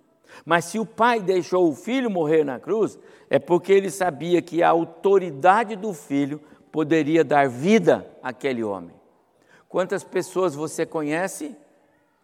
[0.43, 4.61] Mas se o pai deixou o filho morrer na cruz, é porque ele sabia que
[4.61, 6.41] a autoridade do filho
[6.73, 8.93] poderia dar vida àquele homem.
[9.69, 11.55] Quantas pessoas você conhece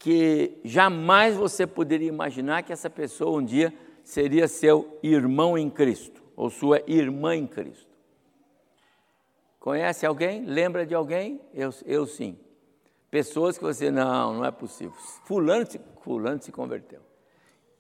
[0.04, 6.22] que jamais você poderia imaginar que essa pessoa um dia seria seu irmão em Cristo
[6.36, 7.88] ou sua irmã em Cristo?
[9.62, 10.44] Conhece alguém?
[10.44, 11.40] Lembra de alguém?
[11.54, 12.38] Eu, eu sim.
[13.10, 14.92] Pessoas que você, não, não é possível.
[15.24, 15.66] Fulano
[16.02, 17.00] fulano se converteu.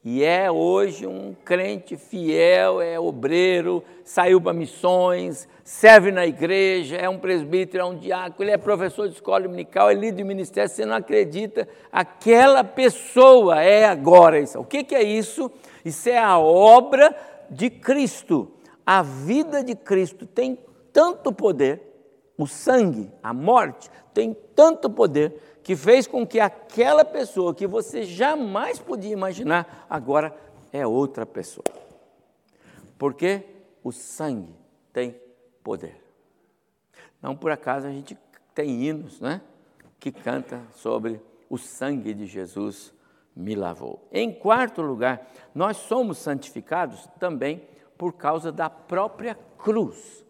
[0.05, 7.07] E é hoje um crente fiel, é obreiro, saiu para missões, serve na igreja, é
[7.07, 10.69] um presbítero, é um diácono, ele é professor de escola dominical, é líder de ministério,
[10.69, 14.59] você não acredita, aquela pessoa é agora isso.
[14.59, 15.49] O que, que é isso?
[15.85, 17.15] Isso é a obra
[17.49, 18.51] de Cristo.
[18.85, 20.59] A vida de Cristo tem
[20.91, 21.81] tanto poder,
[22.37, 25.33] o sangue, a morte, tem tanto poder
[25.63, 30.35] que fez com que aquela pessoa que você jamais podia imaginar, agora
[30.71, 31.63] é outra pessoa.
[32.97, 33.43] Porque
[33.83, 34.53] o sangue
[34.91, 35.15] tem
[35.63, 36.01] poder.
[37.21, 38.17] Não por acaso a gente
[38.53, 39.41] tem hinos, né?
[39.99, 42.93] Que canta sobre o sangue de Jesus
[43.35, 44.05] me lavou.
[44.11, 47.63] Em quarto lugar, nós somos santificados também
[47.97, 50.22] por causa da própria cruz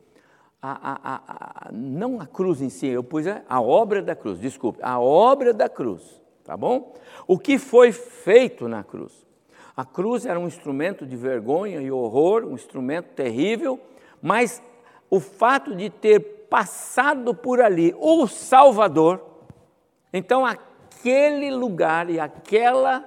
[0.66, 4.80] a, a, a, não a cruz em si, eu pus a, obra da cruz, desculpe,
[4.82, 6.94] a obra da cruz, tá bom?
[7.28, 9.12] O que foi feito na cruz?
[9.76, 13.78] A cruz era um instrumento de vergonha e horror, um instrumento terrível,
[14.22, 14.64] mas
[15.10, 19.22] o fato de ter passado por ali o Salvador,
[20.14, 23.04] então aquele lugar e aquela,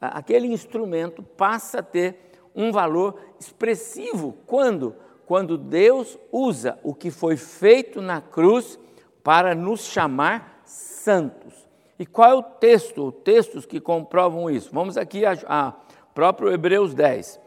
[0.00, 2.16] aquele instrumento passa a ter
[2.54, 4.94] um valor expressivo quando
[5.26, 8.78] quando Deus usa o que foi feito na cruz
[9.22, 11.52] para nos chamar santos.
[11.98, 14.70] E qual é o texto, os textos que comprovam isso?
[14.72, 15.72] Vamos aqui a, a
[16.14, 17.40] próprio Hebreus 10.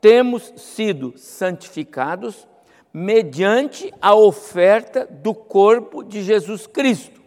[0.00, 2.46] Temos sido santificados
[2.92, 7.18] mediante a oferta do corpo de Jesus Cristo.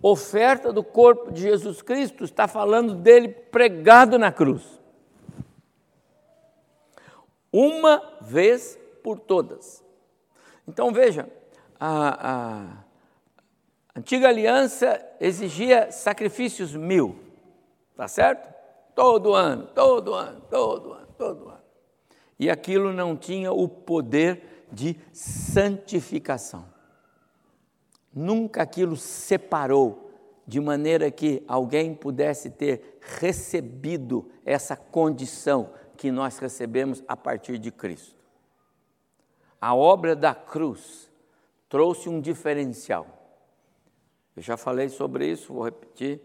[0.00, 4.62] Oferta do corpo de Jesus Cristo está falando dele pregado na cruz.
[7.52, 9.84] Uma vez por todas.
[10.66, 11.28] Então veja,
[11.78, 17.18] a, a antiga aliança exigia sacrifícios mil,
[17.96, 18.52] tá certo?
[18.94, 21.62] Todo ano, todo ano, todo ano, todo ano.
[22.38, 26.64] E aquilo não tinha o poder de santificação.
[28.14, 30.10] Nunca aquilo separou
[30.46, 37.70] de maneira que alguém pudesse ter recebido essa condição que nós recebemos a partir de
[37.70, 38.21] Cristo
[39.62, 41.08] a obra da cruz
[41.68, 43.06] trouxe um diferencial.
[44.34, 46.20] Eu já falei sobre isso, vou repetir.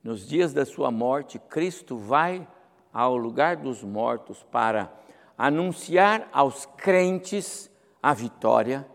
[0.00, 2.46] Nos dias da sua morte, Cristo vai
[2.92, 4.92] ao lugar dos mortos para
[5.36, 7.68] anunciar aos crentes
[8.00, 8.88] a vitória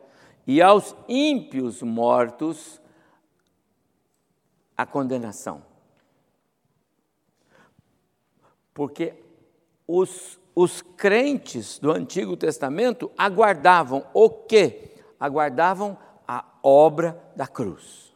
[0.48, 2.82] e aos ímpios mortos
[4.78, 5.62] a condenação.
[8.74, 9.14] Porque
[9.86, 14.92] os os crentes do Antigo Testamento aguardavam o quê?
[15.20, 18.14] Aguardavam a obra da cruz.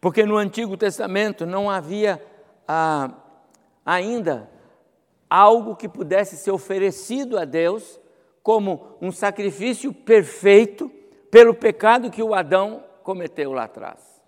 [0.00, 2.24] Porque no Antigo Testamento não havia
[2.66, 3.10] ah,
[3.84, 4.48] ainda
[5.28, 8.00] algo que pudesse ser oferecido a Deus
[8.42, 10.90] como um sacrifício perfeito
[11.30, 14.20] pelo pecado que o Adão cometeu lá atrás.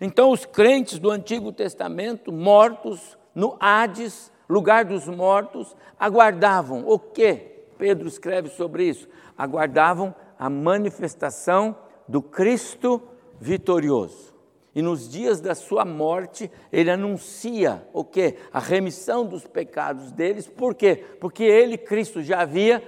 [0.00, 7.64] Então, os crentes do Antigo Testamento, mortos no Hades, lugar dos mortos, aguardavam o quê?
[7.78, 9.08] Pedro escreve sobre isso.
[9.36, 11.76] Aguardavam a manifestação
[12.06, 13.02] do Cristo
[13.40, 14.32] vitorioso.
[14.74, 18.38] E nos dias da sua morte, ele anuncia o quê?
[18.52, 20.48] A remissão dos pecados deles.
[20.48, 21.04] Por quê?
[21.20, 22.82] Porque ele, Cristo, já havia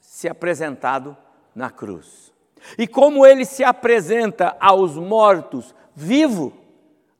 [0.00, 1.16] se apresentado
[1.54, 2.32] na cruz.
[2.76, 6.52] E como ele se apresenta aos mortos vivo,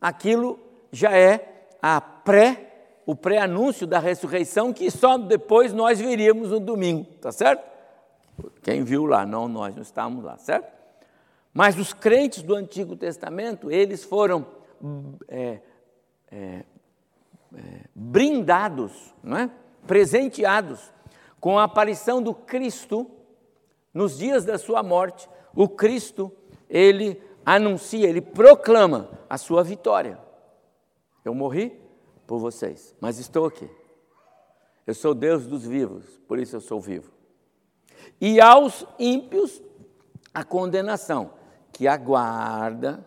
[0.01, 0.59] aquilo
[0.91, 2.72] já é a pré
[3.05, 7.71] o pré-anúncio da ressurreição que só depois nós veríamos no domingo, tá certo?
[8.63, 10.73] Quem viu lá, não nós não estávamos lá, certo?
[11.53, 14.47] Mas os crentes do Antigo Testamento, eles foram
[15.29, 15.61] é,
[16.31, 16.65] é, é,
[17.95, 19.51] brindados, não é?
[19.87, 20.93] presenteados
[21.41, 23.11] com a aparição do Cristo
[23.93, 25.29] nos dias da sua morte.
[25.55, 26.33] O Cristo,
[26.71, 30.19] ele anuncia, ele proclama a sua vitória.
[31.25, 31.82] Eu morri
[32.33, 33.69] por vocês, mas estou aqui.
[34.87, 37.13] Eu sou Deus dos vivos, por isso eu sou vivo.
[38.19, 39.61] E aos ímpios,
[40.33, 41.35] a condenação,
[41.71, 43.07] que aguarda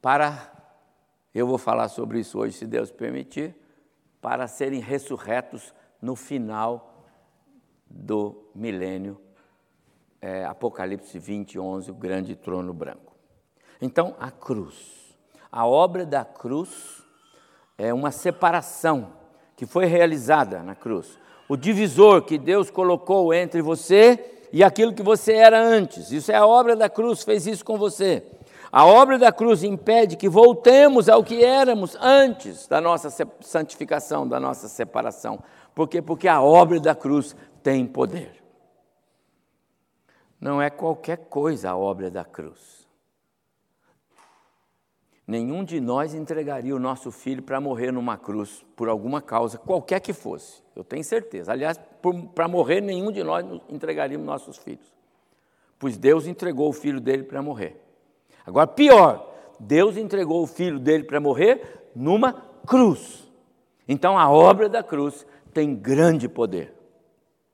[0.00, 0.50] para,
[1.34, 3.54] eu vou falar sobre isso hoje, se Deus permitir,
[4.18, 7.04] para serem ressurretos no final
[7.84, 9.20] do milênio
[10.22, 13.14] é, Apocalipse 20, 11, o grande trono branco.
[13.78, 15.14] Então, a cruz.
[15.52, 17.04] A obra da cruz
[17.78, 19.12] é uma separação
[19.56, 21.18] que foi realizada na cruz.
[21.48, 26.10] O divisor que Deus colocou entre você e aquilo que você era antes.
[26.10, 28.22] Isso é a obra da cruz, fez isso com você.
[28.72, 33.08] A obra da cruz impede que voltemos ao que éramos antes da nossa
[33.40, 35.42] santificação, da nossa separação.
[35.74, 36.02] Por quê?
[36.02, 38.42] Porque a obra da cruz tem poder.
[40.40, 42.75] Não é qualquer coisa a obra da cruz.
[45.26, 50.00] Nenhum de nós entregaria o nosso filho para morrer numa cruz por alguma causa, qualquer
[50.00, 50.62] que fosse.
[50.74, 51.50] Eu tenho certeza.
[51.50, 51.80] Aliás,
[52.34, 54.86] para morrer, nenhum de nós entregaríamos nossos filhos.
[55.78, 57.82] Pois Deus entregou o filho dele para morrer.
[58.46, 62.32] Agora, pior, Deus entregou o filho dele para morrer numa
[62.64, 63.28] cruz.
[63.88, 66.72] Então, a obra da cruz tem grande poder.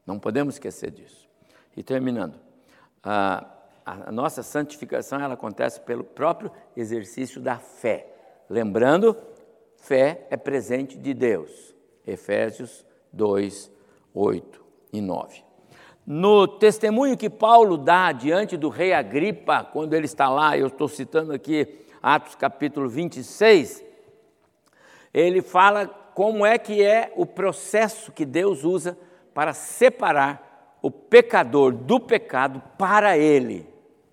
[0.06, 1.26] Não podemos esquecer disso.
[1.74, 2.38] E terminando
[3.02, 3.46] a,
[3.84, 8.06] a nossa santificação ela acontece pelo próprio exercício da fé.
[8.48, 9.16] Lembrando,
[9.76, 11.74] fé é presente de Deus.
[12.06, 13.70] Efésios 2,
[14.14, 15.44] 8 e 9.
[16.06, 20.88] No testemunho que Paulo dá diante do rei Agripa, quando ele está lá, eu estou
[20.88, 23.84] citando aqui Atos capítulo 26,
[25.14, 28.98] ele fala como é que é o processo que Deus usa
[29.32, 33.71] para separar o pecador do pecado para ele.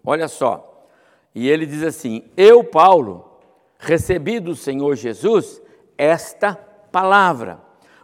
[0.10, 0.88] Olha só.
[1.36, 3.30] E ele diz assim: Eu, Paulo,
[3.78, 5.62] recebi do Senhor Jesus
[5.95, 6.56] esta
[6.91, 7.60] palavra.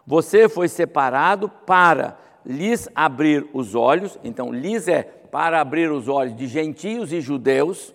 [0.05, 2.15] Você foi separado para
[2.45, 4.19] lhes abrir os olhos.
[4.23, 7.91] Então, lhes é para abrir os olhos de gentios e judeus,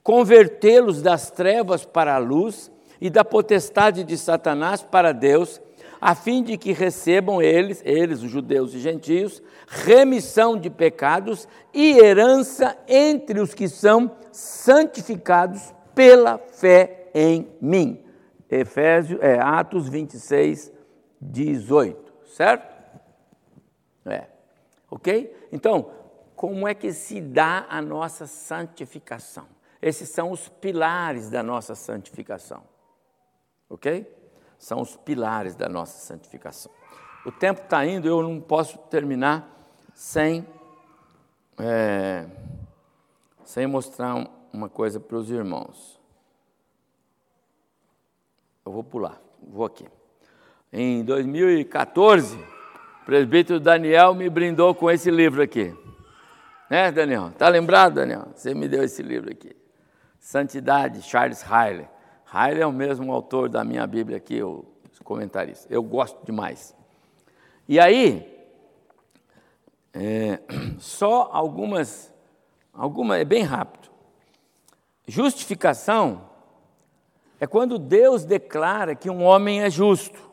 [0.00, 5.60] convertê-los das trevas para a luz e da potestade de Satanás para Deus
[6.00, 11.98] a fim de que recebam eles, eles, os judeus e gentios, remissão de pecados e
[11.98, 18.02] herança entre os que são santificados pela fé em mim.
[18.48, 20.72] Efésios, é, Atos 26,
[21.20, 22.80] 18, certo?
[24.06, 24.26] É.
[24.90, 25.48] Ok?
[25.52, 25.90] Então,
[26.34, 29.46] como é que se dá a nossa santificação?
[29.82, 32.62] Esses são os pilares da nossa santificação.
[33.68, 34.06] Ok?
[34.60, 36.70] São os pilares da nossa santificação.
[37.24, 39.48] O tempo está indo, eu não posso terminar
[39.94, 40.46] sem,
[41.58, 42.26] é,
[43.42, 45.98] sem mostrar uma coisa para os irmãos.
[48.64, 49.86] Eu vou pular, vou aqui.
[50.70, 55.74] Em 2014, o presbítero Daniel me brindou com esse livro aqui.
[56.68, 57.28] Né, Daniel?
[57.28, 58.28] Está lembrado, Daniel?
[58.34, 59.56] Você me deu esse livro aqui.
[60.18, 61.88] Santidade, Charles Riley.
[62.32, 64.64] Riley é o mesmo autor da minha Bíblia aqui, o
[65.02, 65.66] comentarista.
[65.72, 66.74] Eu gosto demais.
[67.68, 68.26] E aí,
[69.92, 70.40] é,
[70.78, 72.12] só algumas,
[72.72, 73.90] alguma é bem rápido.
[75.06, 76.28] Justificação
[77.40, 80.30] é quando Deus declara que um homem é justo,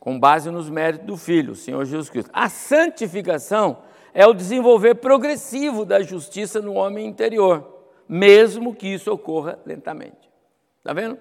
[0.00, 2.30] com base nos méritos do Filho, o Senhor Jesus Cristo.
[2.32, 3.78] A santificação
[4.12, 7.74] é o desenvolver progressivo da justiça no homem interior
[8.08, 10.23] mesmo que isso ocorra lentamente.
[10.84, 11.18] Está vendo?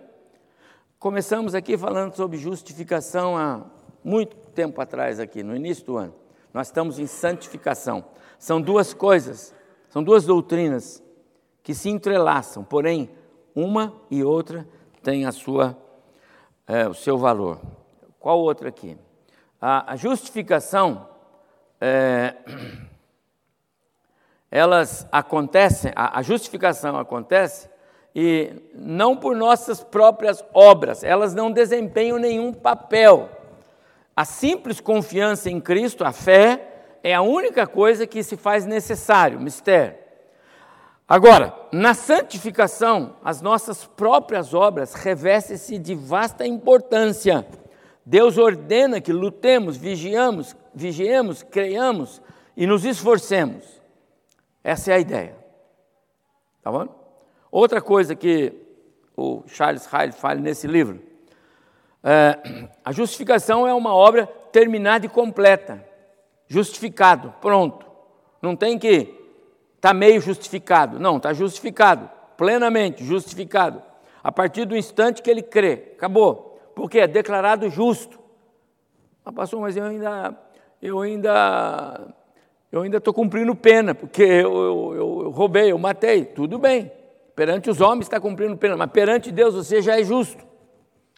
[0.99, 3.64] Começamos aqui falando sobre justificação há
[4.03, 6.14] muito tempo atrás, aqui, no início do ano.
[6.53, 8.03] Nós estamos em santificação.
[8.38, 9.55] São duas coisas,
[9.88, 11.01] são duas doutrinas
[11.64, 13.09] que se entrelaçam, porém,
[13.55, 14.68] uma e outra
[15.01, 15.78] tem a sua,
[16.68, 17.61] é, o seu valor.
[18.20, 18.97] Qual outra aqui?
[19.61, 21.07] A, a justificação,
[21.80, 22.36] é,
[24.51, 27.72] elas acontecem, a, a justificação acontece
[28.16, 33.30] e não por nossas próprias obras, elas não desempenham nenhum papel.
[34.16, 36.70] A simples confiança em Cristo, a fé,
[37.01, 39.97] é a única coisa que se faz necessário, mistério.
[41.07, 47.45] Agora, na santificação, as nossas próprias obras revestem-se de vasta importância.
[48.05, 52.22] Deus ordena que lutemos, vigiamos, vigiemos, creiamos
[52.55, 53.82] e nos esforcemos.
[54.64, 55.36] Essa é a ideia.
[56.61, 57.03] Tá bom?
[57.54, 58.51] Outra coisa que
[59.16, 60.99] o Charles Hyde fala nesse livro,
[62.04, 65.86] é, a justificação é uma obra terminada e completa.
[66.47, 67.86] Justificado, pronto.
[68.41, 69.16] Não tem que
[69.76, 70.99] está meio justificado.
[70.99, 73.84] Não, está justificado, plenamente justificado.
[74.24, 76.60] A partir do instante que ele crê, acabou.
[76.74, 78.18] Porque é declarado justo.
[79.24, 80.36] Ah, pastor, mas eu ainda,
[80.82, 82.16] eu ainda,
[82.72, 86.26] eu ainda estou cumprindo pena, porque eu, eu, eu roubei, eu matei.
[86.26, 86.91] Tudo bem.
[87.36, 90.43] Perante os homens está cumprindo pena, mas perante Deus você já é justo.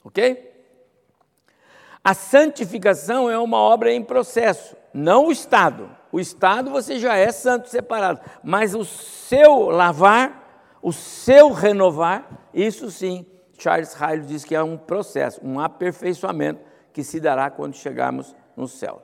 [0.04, 0.54] Ok?
[2.04, 5.90] A santificação é uma obra em processo, não o Estado.
[6.12, 12.92] O Estado você já é santo separado, mas o seu lavar, o seu renovar, isso
[12.92, 13.26] sim,
[13.58, 16.62] Charles Hyde diz que é um processo, um aperfeiçoamento
[16.94, 19.02] que se dará quando chegarmos no céu.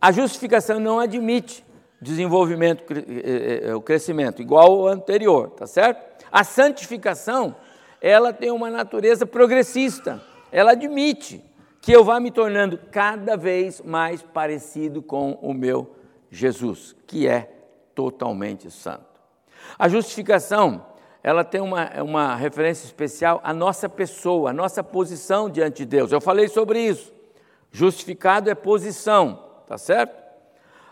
[0.00, 1.64] A justificação não admite
[2.00, 6.11] desenvolvimento, eh, eh, eh, o crescimento, igual ao anterior, tá certo?
[6.32, 7.54] A santificação,
[8.00, 11.44] ela tem uma natureza progressista, ela admite
[11.82, 15.94] que eu vá me tornando cada vez mais parecido com o meu
[16.30, 17.50] Jesus, que é
[17.94, 19.04] totalmente santo.
[19.78, 20.86] A justificação,
[21.22, 26.12] ela tem uma, uma referência especial à nossa pessoa, à nossa posição diante de Deus.
[26.12, 27.12] Eu falei sobre isso.
[27.70, 30.22] Justificado é posição, tá certo?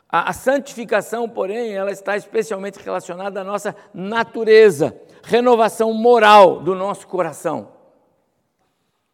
[0.09, 7.07] A, a santificação, porém, ela está especialmente relacionada à nossa natureza, renovação moral do nosso
[7.07, 7.69] coração.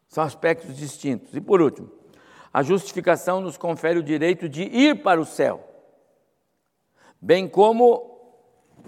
[0.09, 1.35] São aspectos distintos.
[1.35, 1.91] E por último,
[2.53, 5.67] a justificação nos confere o direito de ir para o céu
[7.21, 8.19] bem como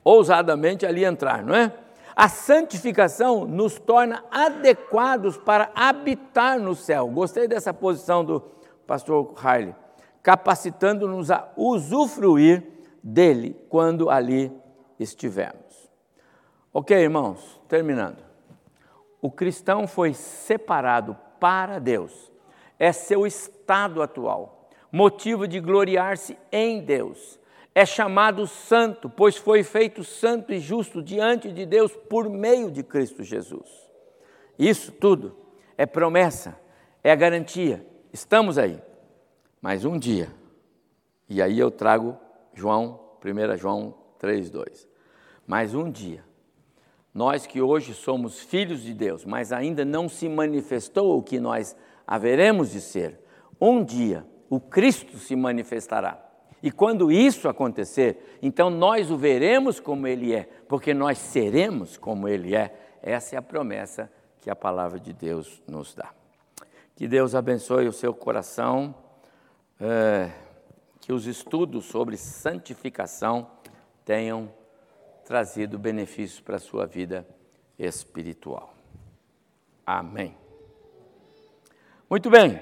[0.05, 1.73] ousadamente ali entrar, não é?
[2.15, 7.07] A santificação nos torna adequados para habitar no céu.
[7.09, 8.41] Gostei dessa posição do
[8.87, 9.75] pastor Riley,
[10.23, 12.65] capacitando-nos a usufruir
[13.03, 14.53] dele quando ali
[14.99, 15.68] estivermos.
[16.73, 18.23] Ok, irmãos, terminando.
[19.21, 22.33] O cristão foi separado para Deus,
[22.79, 27.39] é seu estado atual, motivo de gloriar-se em Deus
[27.79, 32.83] é chamado santo, pois foi feito santo e justo diante de Deus por meio de
[32.83, 33.71] Cristo Jesus.
[34.59, 35.37] Isso tudo
[35.77, 36.59] é promessa,
[37.05, 37.87] é garantia.
[38.13, 38.83] Estamos aí.
[39.63, 40.29] Mas um dia,
[41.29, 42.19] e aí eu trago
[42.53, 44.89] João, 1 João 3,2.
[45.47, 46.25] Mas um dia,
[47.19, 51.75] nós que hoje somos filhos de Deus, mas ainda não se manifestou o que nós
[52.07, 53.19] haveremos de ser,
[53.61, 56.29] um dia o Cristo se manifestará
[56.63, 62.27] e quando isso acontecer, então nós o veremos como ele é, porque nós seremos como
[62.29, 62.75] ele é.
[63.01, 64.11] Essa é a promessa
[64.41, 66.11] que a palavra de Deus nos dá.
[66.97, 68.93] Que Deus abençoe o seu coração,
[69.81, 70.31] é,
[71.01, 73.49] que os estudos sobre santificação
[74.05, 74.51] tenham
[75.29, 77.29] trazido benefícios para a sua vida
[77.79, 78.73] espiritual.
[79.85, 80.35] Amém.
[82.09, 82.59] Muito bem.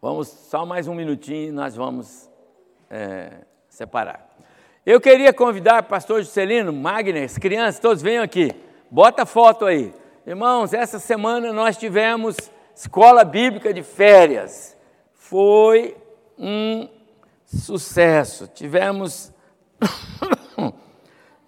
[0.00, 2.30] Vamos só mais um minutinho e nós vamos
[2.88, 4.26] é, separar.
[4.86, 8.50] Eu queria convidar pastor Juscelino, Magner, crianças, todos venham aqui.
[8.90, 9.92] Bota foto aí.
[10.26, 12.38] Irmãos, essa semana nós tivemos
[12.74, 14.74] escola bíblica de férias.
[15.12, 15.94] Foi
[16.38, 16.88] um
[17.44, 18.48] sucesso.
[18.48, 19.30] Tivemos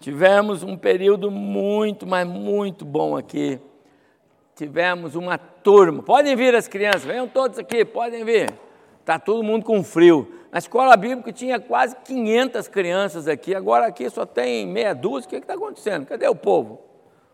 [0.00, 3.60] tivemos um período muito, mas muito bom aqui.
[4.56, 6.02] Tivemos uma turma.
[6.02, 8.52] Podem vir as crianças, venham todos aqui, podem vir.
[8.98, 10.40] Está todo mundo com frio.
[10.50, 15.28] Na escola bíblica tinha quase 500 crianças aqui, agora aqui só tem meia dúzia.
[15.28, 16.06] O que está acontecendo?
[16.06, 16.80] Cadê o povo?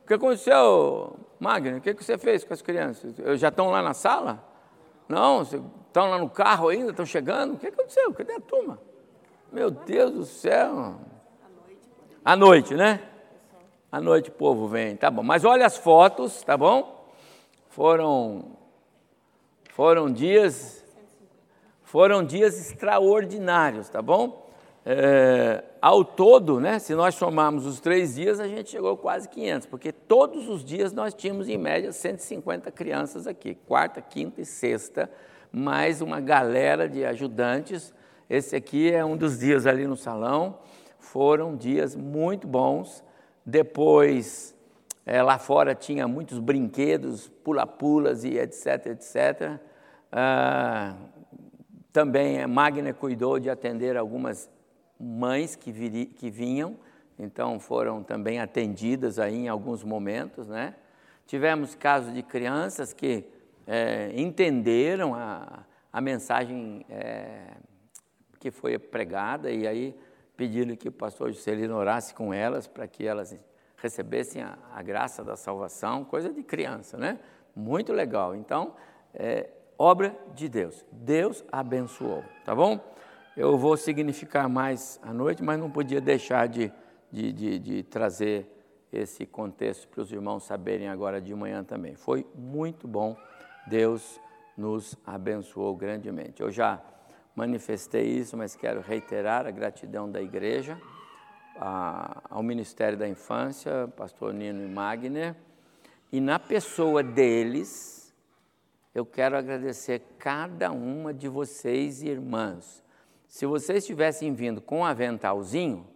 [0.04, 1.78] O que aconteceu, Magno?
[1.78, 3.14] O que, que você fez com as crianças?
[3.38, 4.44] Já estão lá na sala?
[5.08, 5.42] Não?
[5.42, 6.90] Estão lá no carro ainda?
[6.90, 7.54] Estão chegando?
[7.54, 8.12] O que aconteceu?
[8.12, 8.78] Cadê a turma?
[9.50, 10.96] Meu Deus do céu!
[12.27, 12.99] À noite, né?
[13.91, 15.22] À noite o povo vem, tá bom.
[15.22, 17.09] Mas olha as fotos, tá bom?
[17.68, 18.47] Foram
[19.70, 20.85] foram dias
[21.85, 24.45] foram dias extraordinários, tá bom?
[24.85, 29.68] É, ao todo, né, se nós somarmos os três dias, a gente chegou quase 500,
[29.68, 35.09] porque todos os dias nós tínhamos em média 150 crianças aqui, quarta, quinta e sexta,
[35.53, 37.95] mais uma galera de ajudantes.
[38.29, 40.59] Esse aqui é um dos dias ali no salão.
[41.07, 43.04] Foram dias muito bons.
[43.44, 44.54] Depois,
[45.04, 49.61] é, lá fora tinha muitos brinquedos, pula-pulas e etc, etc.
[50.11, 50.96] Ah,
[51.92, 54.50] também a Magna cuidou de atender algumas
[54.98, 56.76] mães que, viri, que vinham,
[57.18, 60.74] então foram também atendidas aí em alguns momentos, né?
[61.24, 63.24] Tivemos casos de crianças que
[63.64, 67.52] é, entenderam a, a mensagem é,
[68.40, 69.96] que foi pregada e aí
[70.37, 73.37] pediram que o pastor Juscelino orasse com elas para que elas
[73.76, 77.18] recebessem a, a, graça da salvação, coisa de criança, né?
[77.55, 78.34] Muito legal.
[78.34, 78.74] Então,
[79.14, 80.84] é, obra de Deus.
[80.93, 82.80] Deus abençoou, tá bom?
[83.37, 86.72] Eu vou significar mais à noite, mas não podia deixar de,
[87.12, 88.51] de, de, de trazer
[88.93, 91.95] esse contexto para os irmãos saberem agora de manhã também.
[91.95, 93.16] Foi muito bom,
[93.66, 94.20] Deus
[94.57, 96.41] nos abençoou grandemente.
[96.41, 96.82] Eu já
[97.37, 100.80] manifestei isso, mas quero reiterar a gratidão da igreja,
[101.57, 105.37] a, ao Ministério da Infância, pastor Nino e Magner,
[106.11, 108.14] e na pessoa deles,
[108.95, 112.82] eu quero agradecer cada uma de vocês, irmãs,
[113.28, 115.87] se vocês tivessem vindo com um aventalzinho,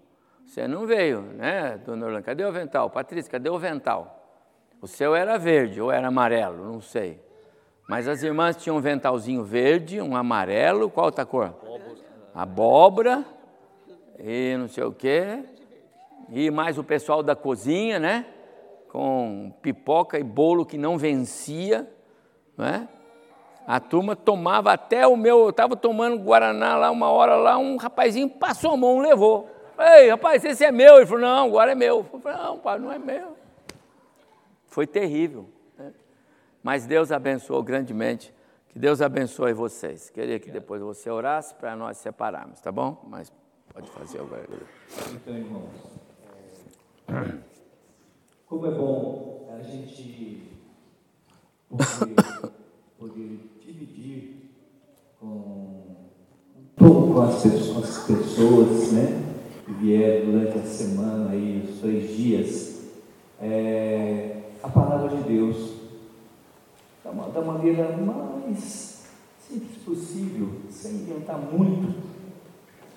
[0.44, 2.24] você não veio, né, dona Orlando?
[2.24, 2.90] Cadê o avental?
[2.90, 4.18] Patrícia, cadê o avental?
[4.82, 7.20] O seu era verde ou era amarelo, não sei.
[7.90, 11.52] Mas as irmãs tinham um ventalzinho verde, um amarelo, qual outra cor?
[12.32, 13.24] Abóbora
[14.16, 15.42] e não sei o quê.
[16.28, 18.26] E mais o pessoal da cozinha, né?
[18.92, 21.92] Com pipoca e bolo que não vencia,
[22.60, 22.86] é?
[23.66, 27.74] A turma tomava até o meu, eu estava tomando Guaraná lá uma hora lá, um
[27.76, 29.50] rapazinho passou a mão, levou.
[29.76, 30.98] Ei, rapaz, esse é meu.
[30.98, 32.06] Ele falou, não, agora é meu.
[32.12, 33.36] Eu falei, não, pai, não é meu.
[34.66, 35.48] Foi terrível.
[36.62, 38.34] Mas Deus abençoou grandemente.
[38.68, 40.10] Que Deus abençoe vocês.
[40.10, 43.04] Queria que depois você orasse para nós separarmos, tá bom?
[43.08, 43.32] Mas
[43.72, 44.46] pode fazer agora.
[45.12, 45.70] Então, irmãos,
[48.46, 50.48] como é bom a gente
[51.68, 52.52] poder,
[52.98, 54.50] poder dividir
[55.18, 55.96] com,
[56.78, 59.22] com, as, com as pessoas né,
[59.64, 62.84] que vieram durante a semana, aí, os dois dias,
[63.40, 65.79] é, a palavra de Deus
[67.32, 69.04] da, maneira mais
[69.48, 71.94] simples possível, sem inventar muito.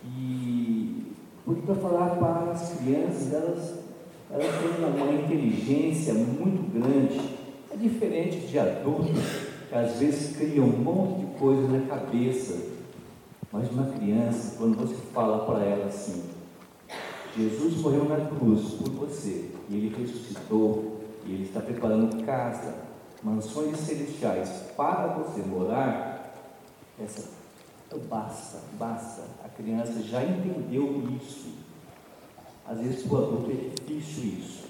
[0.05, 1.13] E
[1.45, 3.73] porque para falar para as crianças, elas,
[4.31, 7.19] elas têm uma inteligência muito grande.
[7.71, 9.19] É diferente de adultos
[9.67, 12.71] que às vezes criam um monte de coisa na cabeça.
[13.51, 16.23] Mas uma criança, quando você fala para ela assim,
[17.37, 22.75] Jesus morreu na cruz por você, e ele ressuscitou, e ele está preparando casa,
[23.23, 26.33] mansões celestiais para você morar,
[26.99, 27.29] essa
[27.87, 29.21] então basta, basta.
[29.45, 31.53] A criança já entendeu isso.
[32.67, 34.63] Às vezes para o adulto é difícil isso,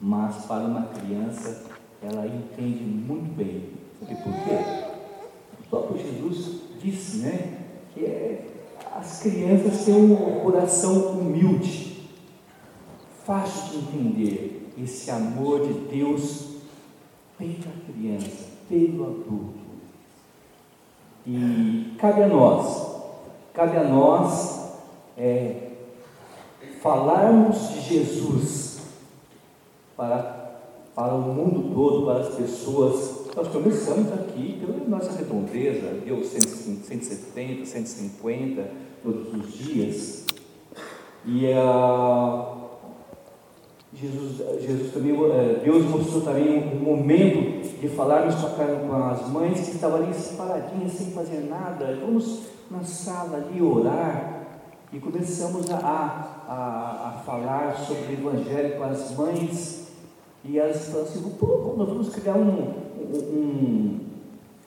[0.00, 1.64] mas para uma criança
[2.02, 4.58] ela entende muito bem Sabe por quê?
[5.60, 7.58] O próprio Jesus disse, né?
[7.94, 8.46] Que é,
[8.94, 12.10] as crianças têm um coração humilde,
[13.24, 16.45] fácil de entender esse amor de Deus
[17.38, 19.66] pela criança, pelo adulto.
[21.26, 23.02] E cabe a nós,
[23.52, 24.74] cabe a nós
[25.18, 25.70] é,
[26.80, 28.80] falarmos de Jesus
[29.96, 30.60] para,
[30.94, 37.66] para o mundo todo, para as pessoas nós começamos aqui pela nossa redondeza, deu 170,
[37.66, 38.70] 150
[39.02, 40.24] todos os dias.
[41.26, 42.65] E uh,
[43.98, 49.74] Jesus, Jesus também, uh, Deus mostrou também um momento de falarmos com, as mães que
[49.76, 51.98] estavam ali separadinhas, sem fazer nada.
[52.04, 54.42] Vamos na sala ali orar.
[54.92, 55.78] E começamos a,
[56.46, 59.88] a, a falar sobre o Evangelho com as mães.
[60.44, 64.00] E elas falaram assim: Pô, nós vamos criar um, um,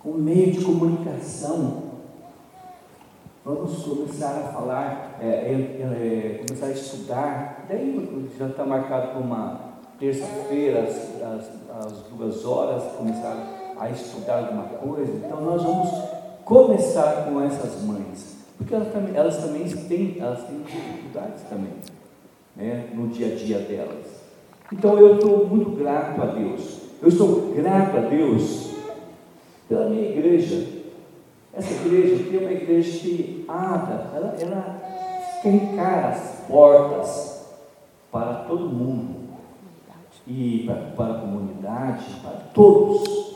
[0.05, 1.88] um meio de comunicação.
[3.45, 7.65] Vamos começar a falar, é, é, é, começar a estudar.
[7.69, 9.61] Daí já está marcado para uma
[9.97, 15.25] terça-feira, às, às, às, duas horas, começar a estudar alguma coisa.
[15.25, 15.89] Então nós vamos
[16.43, 21.73] começar com essas mães, porque elas também, elas também têm, elas têm dificuldades também,
[22.57, 24.05] né, no dia a dia delas.
[24.71, 26.79] Então eu estou muito grato a Deus.
[27.01, 28.71] Eu sou grato a Deus
[29.69, 30.78] pela minha igreja.
[31.59, 34.81] Essa igreja aqui é uma igreja abre, ela, ela
[35.35, 37.49] escancara as portas
[38.09, 39.27] para todo mundo.
[40.25, 43.35] E para, para a comunidade, para todos.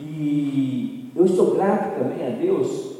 [0.00, 2.96] E eu estou grato também a Deus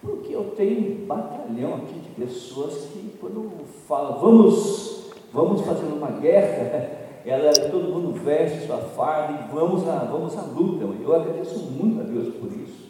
[0.00, 3.50] porque eu tenho um batalhão aqui de pessoas que quando
[3.88, 6.88] falam, vamos, vamos fazer uma guerra,
[7.26, 10.84] ela, todo mundo veste sua farda e vamos à, vamos à luta.
[10.84, 12.81] Eu agradeço muito a Deus por isso.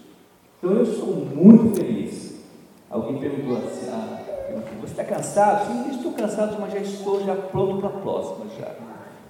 [0.62, 2.36] Então eu estou muito feliz.
[2.88, 4.22] Alguém perguntou assim, ah,
[4.80, 5.66] você está cansado?
[5.66, 8.72] Sim, estou cansado, mas já estou já pronto para a próxima já.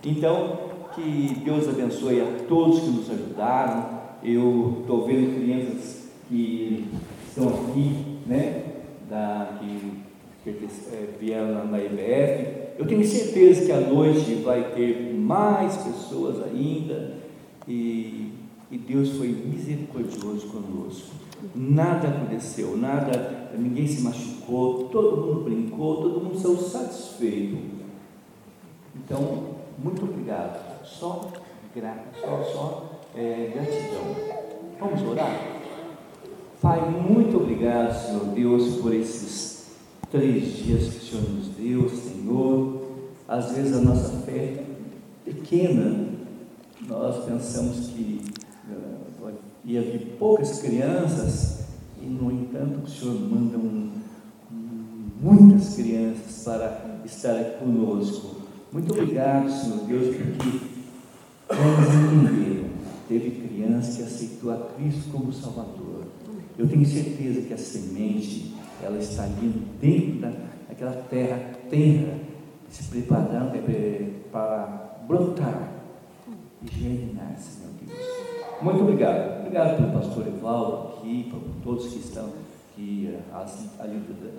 [0.05, 0.59] Então,
[0.95, 4.03] que Deus abençoe a todos que nos ajudaram.
[4.22, 6.87] Eu estou vendo crianças que
[7.26, 8.64] estão aqui, né,
[9.09, 10.51] da, que,
[10.93, 12.74] é, vieram na IBF.
[12.78, 17.14] Eu tenho certeza que à noite vai ter mais pessoas ainda
[17.66, 18.33] e,
[18.72, 21.10] e Deus foi misericordioso conosco.
[21.54, 27.58] Nada aconteceu, nada, ninguém se machucou, todo mundo brincou, todo mundo saiu satisfeito.
[28.96, 30.86] Então, muito obrigado.
[30.86, 31.30] Só
[32.20, 34.14] só, só é, gratidão.
[34.80, 35.60] Vamos orar?
[36.62, 39.66] Pai, muito obrigado, Senhor Deus, por esses
[40.10, 42.82] três dias que o Senhor nos deu, Senhor.
[43.28, 44.64] Às vezes a nossa fé é
[45.24, 46.08] pequena,
[46.86, 48.32] nós pensamos que
[49.64, 51.66] uh, ia vir poucas crianças,
[52.00, 53.90] e no entanto o Senhor manda um,
[55.20, 58.42] muitas crianças para estar aqui conosco.
[58.72, 60.60] Muito obrigado, Senhor Deus, porque
[61.48, 62.70] vamos entender.
[63.08, 65.92] Teve criança que aceitou a Cristo como Salvador
[66.58, 70.20] eu tenho certeza que a semente, ela está ali dentro
[70.68, 71.38] daquela terra
[71.70, 72.18] terra,
[72.68, 75.72] se preparando é, para brotar
[76.62, 78.41] e germinar, Senhor Deus.
[78.62, 79.40] Muito obrigado.
[79.40, 82.32] Obrigado pelo pastor Evaldo aqui, por todos que estão
[82.70, 83.86] aqui, a, a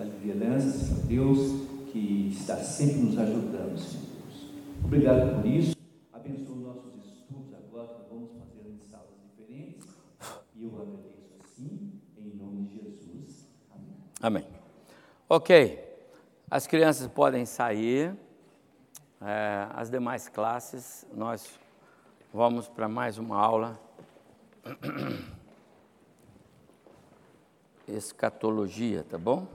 [0.04, 1.38] liderança, Senhor Deus,
[1.92, 4.46] que está sempre nos ajudando, Senhor Deus.
[4.82, 5.76] Obrigado por isso.
[6.10, 9.86] Abençoe nossos estudos agora, que vamos fazer em salas diferentes.
[10.56, 11.90] E eu agradeço assim.
[14.22, 14.46] Amém.
[15.28, 15.84] Ok.
[16.50, 18.16] As crianças podem sair.
[19.20, 21.58] É, as demais classes, nós
[22.32, 23.83] vamos para mais uma aula.
[27.86, 29.46] Escatologia, tá bom?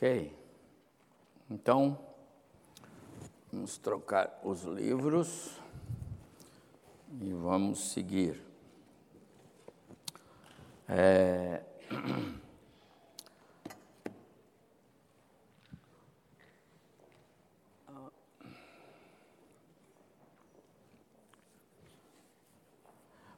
[0.00, 0.34] Ok?
[1.50, 1.98] Então,
[3.52, 5.60] vamos trocar os livros
[7.20, 8.42] e vamos seguir.
[10.88, 11.62] É...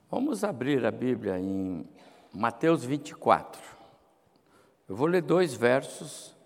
[0.08, 1.84] Vamos abrir a Bíblia em
[2.32, 3.60] Mateus 24.
[4.88, 6.40] Eu vou ler dois versos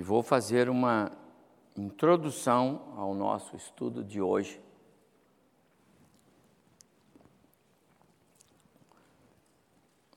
[0.00, 1.12] e vou fazer uma
[1.76, 4.58] introdução ao nosso estudo de hoje.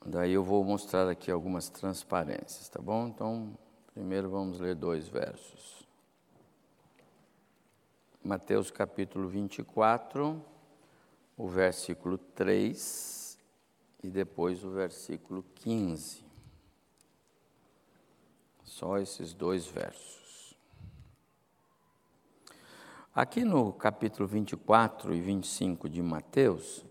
[0.05, 3.09] Daí eu vou mostrar aqui algumas transparências, tá bom?
[3.09, 3.57] Então,
[3.93, 5.85] primeiro vamos ler dois versos.
[8.23, 10.41] Mateus capítulo 24,
[11.35, 13.37] o versículo 3
[14.01, 16.22] e depois o versículo 15.
[18.73, 20.55] Só esses dois versos.
[23.13, 26.83] Aqui no capítulo 24 e 25 de Mateus,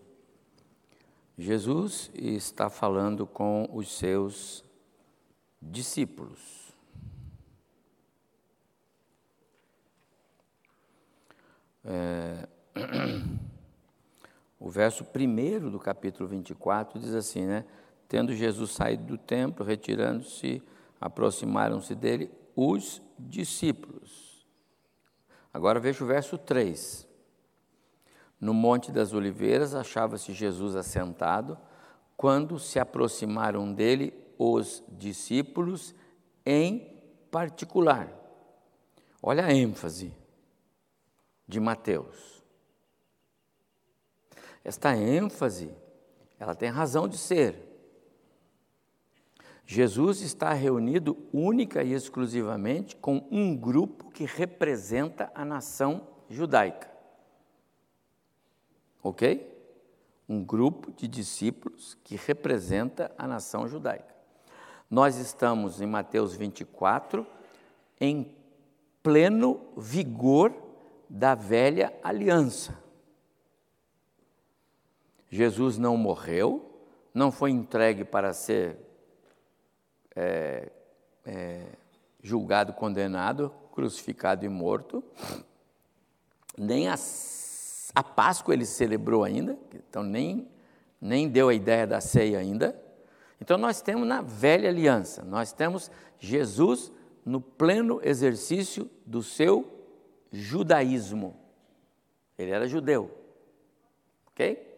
[1.37, 4.63] Jesus está falando com os seus
[5.61, 6.71] discípulos.
[11.83, 12.47] É,
[14.57, 17.65] o verso primeiro do capítulo 24 diz assim, né?
[18.07, 20.63] Tendo Jesus saído do templo, retirando-se
[21.05, 24.33] aproximaram-se dele os discípulos
[25.53, 27.07] Agora veja o verso 3.
[28.41, 31.57] No Monte das Oliveiras achava-se Jesus assentado,
[32.17, 35.93] quando se aproximaram dele os discípulos
[36.45, 38.11] em particular.
[39.21, 40.13] Olha a ênfase
[41.47, 42.43] de Mateus.
[44.63, 45.71] Esta ênfase,
[46.39, 47.72] ela tem razão de ser.
[49.65, 56.93] Jesus está reunido única e exclusivamente com um grupo que representa a nação judaica
[59.03, 59.51] ok?
[60.27, 64.15] Um grupo de discípulos que representa a nação judaica.
[64.89, 67.27] Nós estamos em Mateus 24,
[67.99, 68.33] em
[69.01, 70.53] pleno vigor
[71.09, 72.81] da velha aliança.
[75.29, 76.79] Jesus não morreu,
[77.13, 78.77] não foi entregue para ser
[80.15, 80.71] é,
[81.25, 81.65] é,
[82.21, 85.03] julgado, condenado, crucificado e morto,
[86.57, 86.97] nem a
[87.95, 90.47] a Páscoa ele celebrou ainda, então nem,
[90.99, 92.79] nem deu a ideia da ceia ainda.
[93.39, 96.91] Então nós temos na velha aliança, nós temos Jesus
[97.23, 99.85] no pleno exercício do seu
[100.31, 101.35] judaísmo.
[102.37, 103.11] Ele era judeu.
[104.27, 104.71] Ok?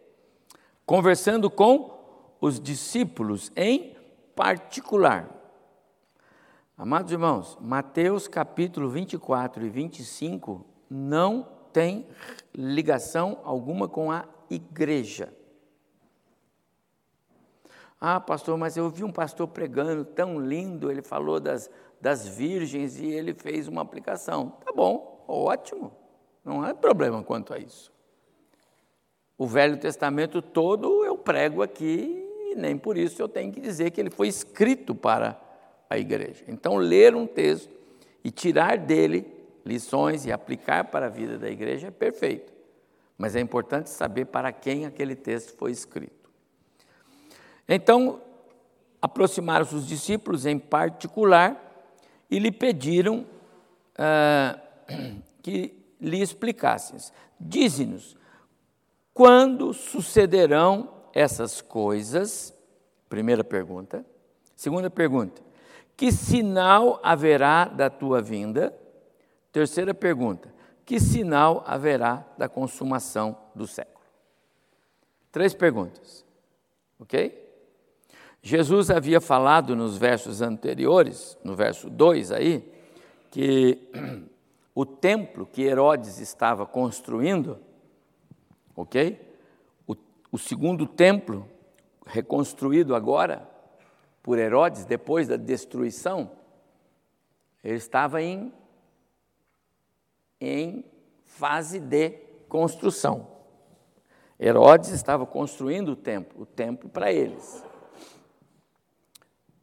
[0.84, 1.96] Conversando com
[2.40, 3.95] os discípulos em
[4.36, 5.30] particular.
[6.76, 12.06] Amados irmãos, Mateus capítulo 24 e 25 não tem
[12.54, 15.34] ligação alguma com a igreja.
[17.98, 23.00] Ah, pastor, mas eu vi um pastor pregando tão lindo, ele falou das, das virgens
[23.00, 24.50] e ele fez uma aplicação.
[24.62, 25.90] Tá bom, ótimo,
[26.44, 27.90] não há problema quanto a isso.
[29.38, 32.25] O Velho Testamento todo eu prego aqui
[32.56, 35.40] nem por isso eu tenho que dizer que ele foi escrito para
[35.88, 36.44] a igreja.
[36.48, 37.72] Então, ler um texto
[38.24, 39.26] e tirar dele
[39.64, 42.52] lições e aplicar para a vida da igreja é perfeito.
[43.18, 46.30] Mas é importante saber para quem aquele texto foi escrito.
[47.68, 48.20] Então,
[49.00, 51.62] aproximaram-se os discípulos em particular
[52.30, 53.26] e lhe pediram
[53.96, 54.58] ah,
[55.42, 56.98] que lhe explicassem.
[57.38, 58.16] Dize-nos,
[59.12, 62.54] quando sucederão essas coisas?
[63.08, 64.04] Primeira pergunta.
[64.54, 65.40] Segunda pergunta,
[65.96, 68.76] que sinal haverá da tua vinda?
[69.50, 70.52] Terceira pergunta:
[70.84, 74.04] que sinal haverá da consumação do século?
[75.32, 76.24] Três perguntas,
[76.98, 77.44] ok?
[78.42, 82.72] Jesus havia falado nos versos anteriores, no verso 2 aí,
[83.30, 83.90] que
[84.74, 87.58] o templo que Herodes estava construindo,
[88.74, 89.25] ok?
[90.30, 91.48] O, segundo templo,
[92.06, 93.48] reconstruído agora
[94.22, 96.30] por Herodes, depois da destruição,
[97.62, 98.52] ele estava em
[100.40, 100.84] em
[101.24, 102.10] fase de
[102.48, 103.28] construção.
[104.38, 107.64] Herodes estava construindo o templo, o templo para eles.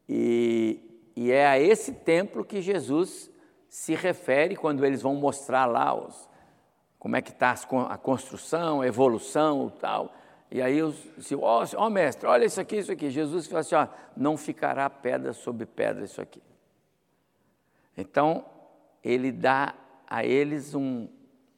[0.08, 3.30] E, e, é a esse templo que Jesus
[3.68, 6.28] se refere quando eles vão mostrar lá os,
[6.98, 7.54] como é que está
[7.88, 10.12] a construção, a evolução tal.
[10.54, 10.96] E aí, os,
[11.36, 13.10] ó oh, mestre, olha isso aqui, isso aqui.
[13.10, 16.40] Jesus falou assim, ó, não ficará pedra sobre pedra isso aqui.
[17.96, 18.44] Então,
[19.02, 19.74] ele dá
[20.06, 21.08] a eles um,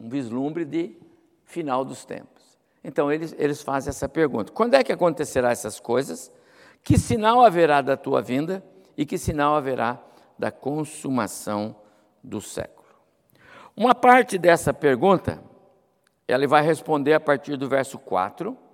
[0.00, 0.96] um vislumbre de
[1.44, 2.58] final dos tempos.
[2.82, 6.32] Então eles, eles fazem essa pergunta: quando é que acontecerá essas coisas?
[6.82, 8.64] Que sinal haverá da tua vinda
[8.96, 10.00] e que sinal haverá
[10.38, 11.76] da consumação
[12.24, 12.88] do século?
[13.76, 15.42] Uma parte dessa pergunta,
[16.26, 18.64] ele vai responder a partir do verso 4.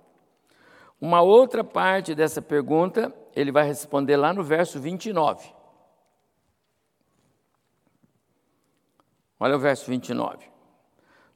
[1.03, 5.53] Uma outra parte dessa pergunta, ele vai responder lá no verso 29.
[9.37, 10.49] Olha o verso 29.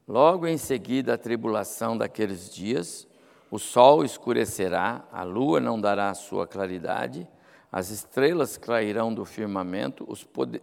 [0.08, 3.06] Logo em seguida a tribulação daqueles dias,
[3.50, 7.28] o sol escurecerá, a lua não dará sua claridade,
[7.70, 10.08] as estrelas cairão do firmamento,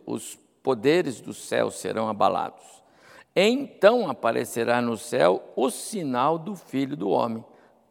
[0.08, 2.84] os poderes do céu serão abalados.
[3.36, 7.46] Então aparecerá no céu o sinal do Filho do Homem.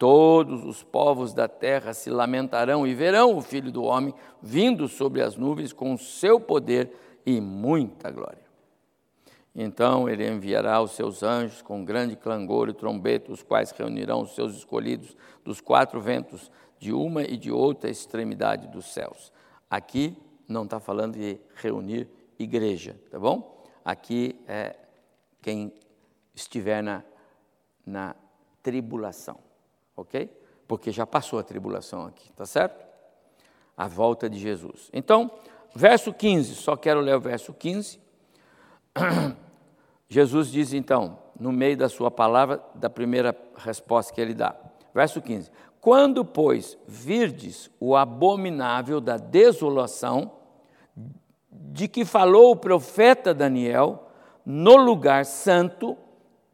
[0.05, 5.23] Todos os povos da terra se lamentarão e verão o Filho do Homem vindo sobre
[5.23, 6.93] as nuvens com seu poder
[7.25, 8.45] e muita glória.
[9.55, 14.35] Então ele enviará os seus anjos com grande clangor e trombeta, os quais reunirão os
[14.35, 19.33] seus escolhidos dos quatro ventos, de uma e de outra extremidade dos céus.
[19.71, 20.15] Aqui
[20.47, 23.65] não está falando de reunir igreja, tá bom?
[23.83, 24.77] Aqui é
[25.41, 25.73] quem
[26.35, 27.03] estiver na,
[27.87, 28.15] na
[28.63, 29.39] tribulação,
[29.97, 30.31] ok?
[30.67, 32.85] Porque já passou a tribulação aqui, tá certo?
[33.77, 34.91] A volta de Jesus.
[34.93, 35.31] Então,
[35.75, 38.01] verso 15, só quero ler o verso 15.
[40.09, 44.55] Jesus diz então, no meio da sua palavra, da primeira resposta que ele dá.
[44.95, 50.31] Verso 15: Quando, pois, virdes o abominável da desolação,
[51.51, 54.09] de que falou o profeta Daniel,
[54.45, 55.97] no lugar santo,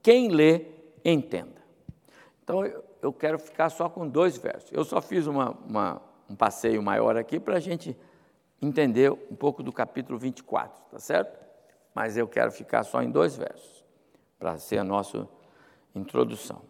[0.02, 0.66] quem lê,
[1.04, 1.60] entenda.
[2.42, 2.64] Então,
[3.02, 4.70] eu quero ficar só com dois versos.
[4.72, 7.96] Eu só fiz uma, uma, um passeio maior aqui para a gente
[8.60, 11.38] entender um pouco do capítulo 24, tá certo?
[11.94, 13.84] Mas eu quero ficar só em dois versos,
[14.38, 15.28] para ser a nossa
[15.94, 16.62] introdução.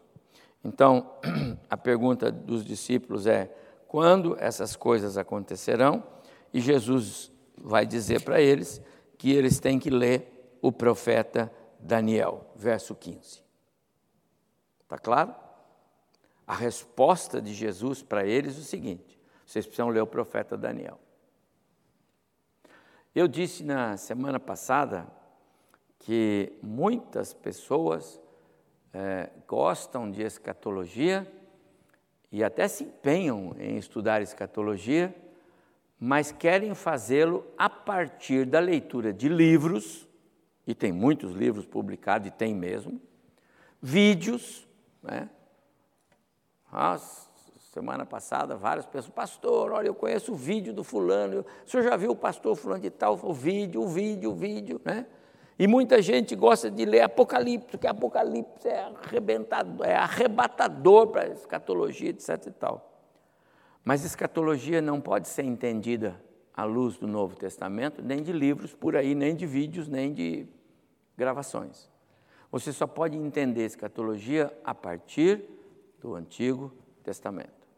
[0.64, 1.10] Então,
[1.68, 3.52] a pergunta dos discípulos é:
[3.88, 6.02] quando essas coisas acontecerão?
[6.52, 8.82] E Jesus vai dizer para eles
[9.16, 13.42] que eles têm que ler o profeta Daniel, verso 15.
[14.82, 15.34] Está claro?
[16.50, 20.98] A resposta de Jesus para eles é o seguinte: vocês precisam ler o profeta Daniel.
[23.14, 25.06] Eu disse na semana passada
[26.00, 28.20] que muitas pessoas
[28.92, 31.24] é, gostam de escatologia
[32.32, 35.14] e até se empenham em estudar escatologia,
[36.00, 40.04] mas querem fazê-lo a partir da leitura de livros,
[40.66, 43.00] e tem muitos livros publicados, e tem mesmo,
[43.80, 44.66] vídeos,
[45.00, 45.30] né?
[47.72, 51.96] Semana passada, várias pessoas, pastor, olha, eu conheço o vídeo do fulano, o senhor já
[51.96, 55.06] viu o pastor fulano de tal, o vídeo, o vídeo, o vídeo, né?
[55.56, 61.28] E muita gente gosta de ler Apocalipse, porque Apocalipse é arrebentador, é arrebatador para a
[61.28, 62.90] escatologia, etc e tal.
[63.84, 66.20] Mas escatologia não pode ser entendida
[66.54, 70.46] à luz do Novo Testamento, nem de livros por aí, nem de vídeos, nem de
[71.16, 71.90] gravações.
[72.50, 75.44] Você só pode entender escatologia a partir
[76.00, 76.72] do Antigo
[77.02, 77.68] Testamento.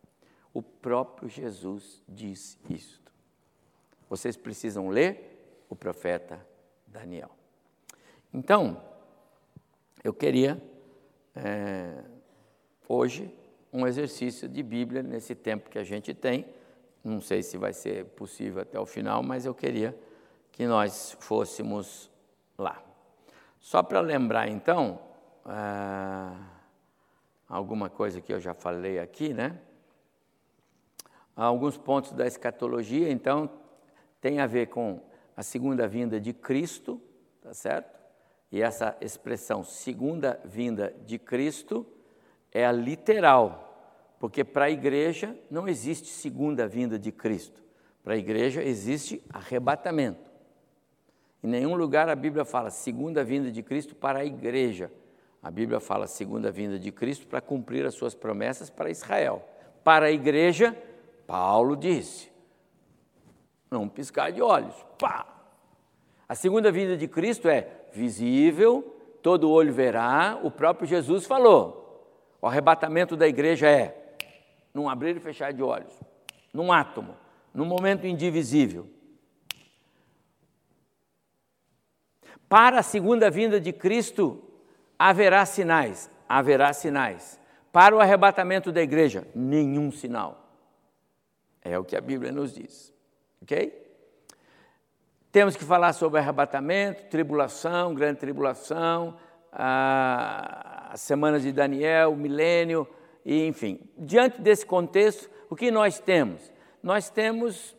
[0.55, 3.13] O próprio Jesus diz isto.
[4.09, 6.47] Vocês precisam ler o profeta
[6.87, 7.31] Daniel.
[8.33, 8.83] Então,
[10.05, 10.63] eu queria,
[11.35, 12.05] é,
[12.89, 13.35] hoje,
[13.73, 16.47] um exercício de Bíblia nesse tempo que a gente tem.
[17.03, 19.99] Não sei se vai ser possível até o final, mas eu queria
[20.51, 22.11] que nós fôssemos
[22.59, 22.83] lá.
[23.59, 25.01] Só para lembrar, então,
[25.47, 26.52] é,
[27.53, 29.59] alguma coisa que eu já falei aqui, né?
[31.37, 33.51] Alguns pontos da escatologia, então,
[34.23, 35.03] tem a ver com
[35.37, 36.99] a segunda vinda de Cristo,
[37.43, 38.01] tá certo?
[38.51, 41.87] E essa expressão segunda vinda de Cristo
[42.51, 47.63] é a literal, porque para a igreja não existe segunda vinda de Cristo.
[48.03, 50.31] Para a igreja existe arrebatamento.
[51.43, 54.91] Em nenhum lugar a Bíblia fala segunda vinda de Cristo para a igreja.
[55.43, 59.45] A Bíblia fala segunda vinda de Cristo para cumprir as suas promessas para Israel.
[59.83, 60.77] Para a igreja,
[61.27, 62.31] Paulo disse:
[63.69, 64.75] não piscar de olhos.
[64.99, 65.27] Pá!
[66.29, 71.81] A segunda vinda de Cristo é visível, todo olho verá, o próprio Jesus falou.
[72.41, 74.17] O arrebatamento da igreja é
[74.73, 75.93] num abrir e fechar de olhos,
[76.53, 77.17] num átomo,
[77.53, 78.89] num momento indivisível.
[82.49, 84.52] Para a segunda vinda de Cristo
[85.09, 87.41] haverá sinais, haverá sinais.
[87.73, 90.47] Para o arrebatamento da igreja, nenhum sinal.
[91.61, 92.93] É o que a Bíblia nos diz.
[93.43, 93.83] OK?
[95.33, 99.17] Temos que falar sobre arrebatamento, tribulação, grande tribulação,
[99.51, 102.87] as semanas de Daniel, o milênio,
[103.25, 103.81] e, enfim.
[103.99, 106.53] Diante desse contexto, o que nós temos?
[106.83, 107.77] Nós temos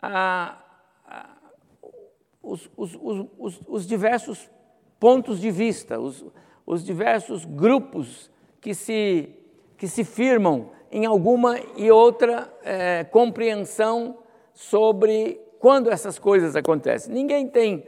[0.00, 0.58] ah,
[1.06, 1.36] ah,
[2.42, 4.50] os, os, os, os, diversos
[5.04, 9.28] pontos de vista, os, diversos grupos que se,
[9.76, 14.16] que se firmam em alguma e outra é, compreensão
[14.54, 17.12] sobre quando essas coisas acontecem.
[17.12, 17.86] Ninguém tem,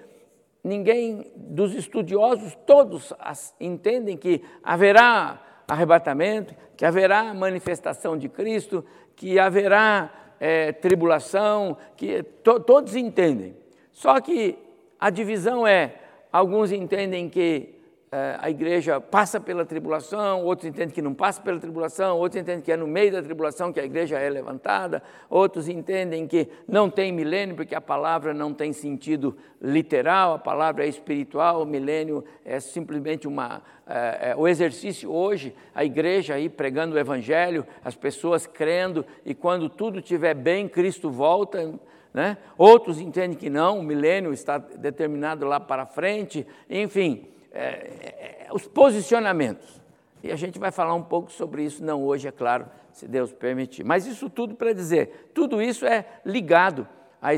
[0.63, 3.15] ninguém dos estudiosos, todos
[3.59, 12.61] entendem que haverá arrebatamento, que haverá manifestação de Cristo, que haverá é, tribulação, que to,
[12.61, 13.57] todos entendem.
[13.91, 14.59] Só que
[15.01, 16.03] a divisão é:
[16.33, 17.77] alguns entendem que
[18.11, 22.63] é, a igreja passa pela tribulação, outros entendem que não passa pela tribulação, outros entendem
[22.63, 26.89] que é no meio da tribulação que a igreja é levantada, outros entendem que não
[26.89, 32.25] tem milênio, porque a palavra não tem sentido literal, a palavra é espiritual, o milênio
[32.45, 33.61] é simplesmente uma.
[33.87, 39.35] É, é, o exercício hoje, a igreja aí pregando o evangelho, as pessoas crendo, e
[39.35, 41.75] quando tudo estiver bem, Cristo volta.
[42.17, 42.37] Né?
[42.57, 48.67] Outros entendem que não, o milênio está determinado lá para frente, enfim é, é, os
[48.69, 49.81] posicionamentos.
[50.23, 53.33] E a gente vai falar um pouco sobre isso, não hoje, é claro, se Deus
[53.33, 53.83] permitir.
[53.85, 56.87] Mas isso tudo para dizer, tudo isso é ligado
[57.21, 57.33] à,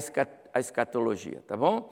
[0.58, 1.90] escatologia, tá bom?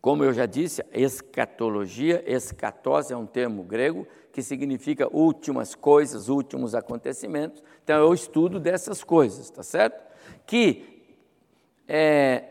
[0.00, 6.74] Como eu já disse, escatologia, escatose é um termo grego que significa últimas coisas, últimos
[6.74, 7.62] acontecimentos.
[7.82, 10.04] Então, o estudo dessas coisas, tá certo?
[10.46, 10.93] Que,
[11.88, 12.44] é,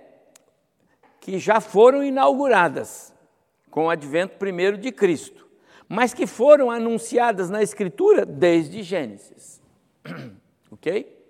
[1.19, 3.13] que já foram inauguradas
[3.71, 5.47] com o advento primeiro de Cristo,
[5.87, 9.61] mas que foram anunciadas na Escritura desde Gênesis.
[10.71, 11.23] ok?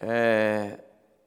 [0.00, 0.78] É,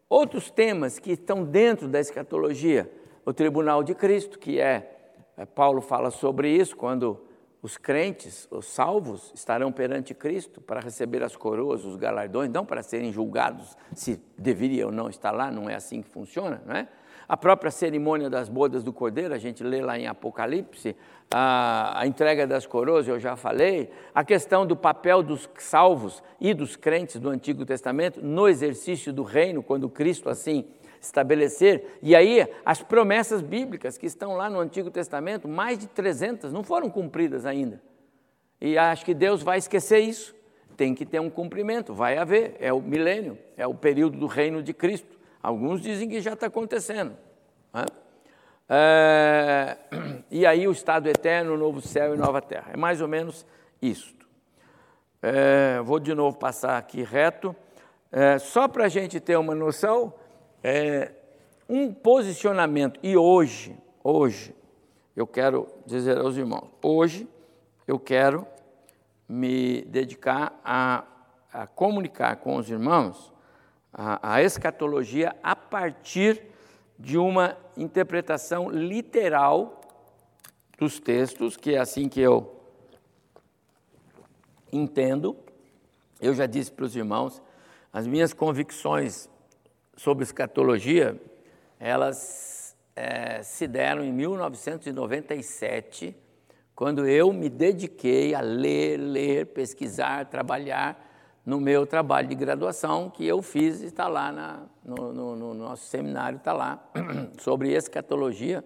[0.09, 2.91] outros temas que estão dentro da escatologia
[3.25, 4.89] o tribunal de Cristo, que é,
[5.37, 7.21] é, Paulo fala sobre isso quando
[7.63, 12.83] os crentes, os salvos, estarão perante Cristo para receber as coroas, os galardões, não para
[12.83, 16.89] serem julgados se deveria ou não estar lá, não é assim que funciona, não é?
[17.25, 20.93] A própria cerimônia das bodas do Cordeiro, a gente lê lá em Apocalipse,
[21.33, 26.53] a, a, entrega das coroas, eu já falei, a questão do papel dos salvos e
[26.53, 30.65] dos crentes do Antigo Testamento no exercício do reino, quando Cristo assim
[31.05, 31.97] estabelecer.
[32.01, 36.63] E aí, as promessas bíblicas que estão lá no Antigo Testamento, mais de 300, não
[36.63, 37.81] foram cumpridas ainda.
[38.59, 40.33] E acho que Deus vai esquecer isso.
[40.77, 42.55] Tem que ter um cumprimento, vai haver.
[42.59, 45.19] É o milênio, é o período do reino de Cristo.
[45.41, 47.15] Alguns dizem que já está acontecendo.
[47.73, 47.85] Né?
[48.69, 49.77] É,
[50.31, 52.71] e aí o estado eterno, novo céu e nova terra.
[52.73, 53.45] É mais ou menos
[53.81, 54.25] isto.
[55.21, 57.55] É, vou de novo passar aqui reto.
[58.11, 60.13] É, só para a gente ter uma noção,
[60.63, 61.11] é,
[61.67, 64.55] um posicionamento, e hoje, hoje,
[65.15, 67.27] eu quero dizer aos irmãos, hoje
[67.85, 68.47] eu quero
[69.27, 71.03] me dedicar a,
[71.51, 73.33] a comunicar com os irmãos
[73.91, 76.41] a, a escatologia a partir
[76.97, 79.81] de uma interpretação literal
[80.79, 82.55] dos textos, que é assim que eu
[84.71, 85.35] entendo.
[86.19, 87.41] Eu já disse para os irmãos,
[87.91, 89.29] as minhas convicções
[89.95, 91.21] sobre escatologia,
[91.79, 96.15] elas é, se deram em 1997,
[96.75, 101.11] quando eu me dediquei a ler, ler, pesquisar, trabalhar
[101.45, 105.85] no meu trabalho de graduação, que eu fiz está lá na, no, no, no, nosso
[105.85, 106.83] seminário, está lá,
[107.39, 108.63] sobre escatologia,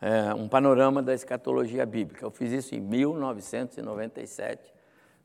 [0.00, 2.24] é, um panorama da escatologia bíblica.
[2.24, 4.72] Eu fiz isso em 1997,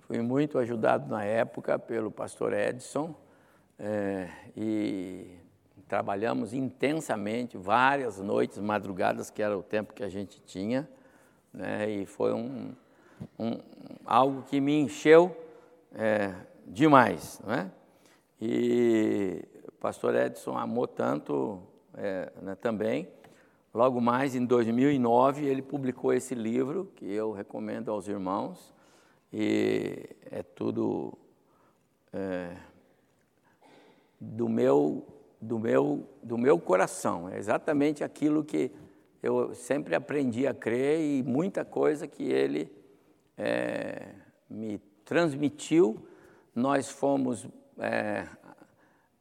[0.01, 3.15] fui muito ajudado na época pelo pastor Edson,
[3.85, 5.27] é, e
[5.89, 10.89] trabalhamos intensamente, várias noites, madrugadas, que era o tempo que a gente tinha,
[11.53, 12.73] né, e foi um,
[13.37, 13.59] um,
[14.05, 15.35] algo que me encheu
[15.93, 16.33] é,
[16.65, 17.41] demais.
[17.45, 17.69] Né?
[18.41, 21.61] E o pastor Edson amou tanto
[21.93, 23.09] é, né, também.
[23.73, 28.73] Logo mais, em 2009, ele publicou esse livro, que eu recomendo aos irmãos,
[29.31, 31.17] e é tudo
[32.13, 32.55] é,
[34.23, 35.05] do meu,
[35.41, 37.29] do meu, do meu coração.
[37.29, 38.71] É exatamente aquilo que
[39.21, 42.71] eu sempre aprendi a crer e muita coisa que ele
[43.37, 44.09] é,
[44.49, 46.07] me transmitiu.
[46.55, 47.47] Nós fomos
[47.79, 48.25] é,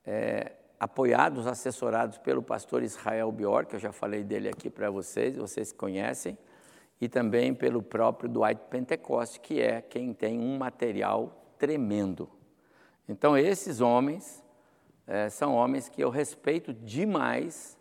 [0.05, 5.37] é, apoiados, assessorados pelo pastor Israel Bior, que eu já falei dele aqui para vocês,
[5.37, 6.39] vocês conhecem,
[7.01, 12.29] e também pelo próprio Dwight Pentecoste, que é quem tem um material tremendo.
[13.09, 14.43] Então, esses homens
[15.07, 17.77] é, são homens que eu respeito demais,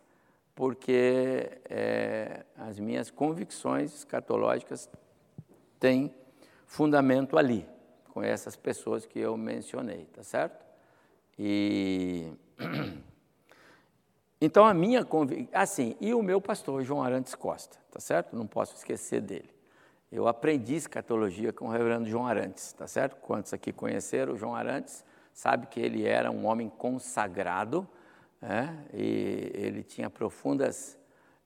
[0.56, 4.90] porque é, as minhas convicções escatológicas
[5.80, 6.14] têm
[6.66, 7.68] fundamento ali,
[8.10, 10.66] com essas pessoas que eu mencionei, tá certo?
[11.38, 12.32] E
[14.40, 18.36] então a minha convicção, assim, e o meu pastor João Arantes Costa, tá certo?
[18.36, 19.50] Não posso esquecer dele.
[20.12, 23.16] Eu aprendi escatologia com o reverendo João Arantes, tá certo?
[23.22, 25.06] Quantos aqui conheceram o João Arantes?
[25.34, 27.88] Sabe que ele era um homem consagrado,
[28.42, 30.98] é, e ele tinha profundas,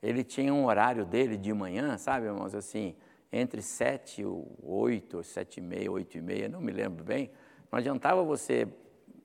[0.01, 2.95] ele tinha um horário dele de manhã, sabe, irmãos, assim,
[3.31, 4.25] entre sete e
[4.63, 7.29] oito, sete e meia, oito e meia, não me lembro bem,
[7.71, 8.67] não adiantava você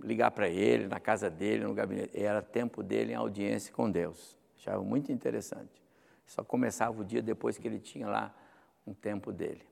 [0.02, 4.36] ligar para ele, na casa dele, no gabinete, era tempo dele em audiência com Deus,
[4.58, 5.80] achava muito interessante,
[6.26, 8.34] só começava o dia depois que ele tinha lá
[8.86, 9.62] um tempo dele.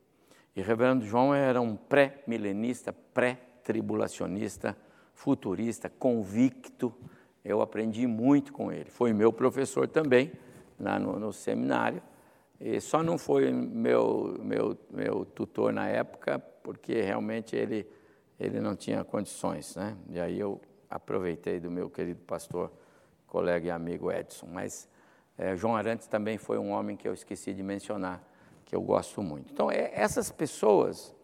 [0.55, 2.93] E o reverendo João era um pré-milenista,
[3.69, 4.77] pré-tribulacionista,
[5.12, 6.93] futurista, convicto.
[7.45, 8.91] Eu aprendi muito com ele.
[8.91, 10.33] Foi meu professor também
[10.81, 12.03] lá no, no seminário.
[12.59, 17.87] E só não foi meu, meu, meu tutor na época, porque realmente ele,
[18.41, 19.77] ele não tinha condições.
[19.77, 19.97] Né?
[20.09, 20.61] E aí eu
[20.91, 22.73] aproveitei do meu querido pastor,
[23.27, 24.49] colega e amigo Edson.
[24.51, 24.89] Mas
[25.37, 28.27] é, João Arantes também foi um homem que eu esqueci de mencionar,
[28.64, 29.53] que eu gosto muito.
[29.53, 31.14] Então, é, essas pessoas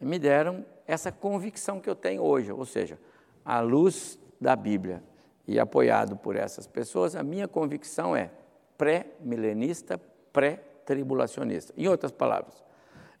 [0.00, 2.98] me deram essa convicção que eu tenho hoje, ou seja,
[3.44, 5.02] à luz da Bíblia
[5.46, 8.30] e apoiado por essas pessoas, a minha convicção é:
[8.76, 9.98] pré-milenista,
[10.32, 11.72] pré-tribulacionista.
[11.76, 12.64] Em outras palavras,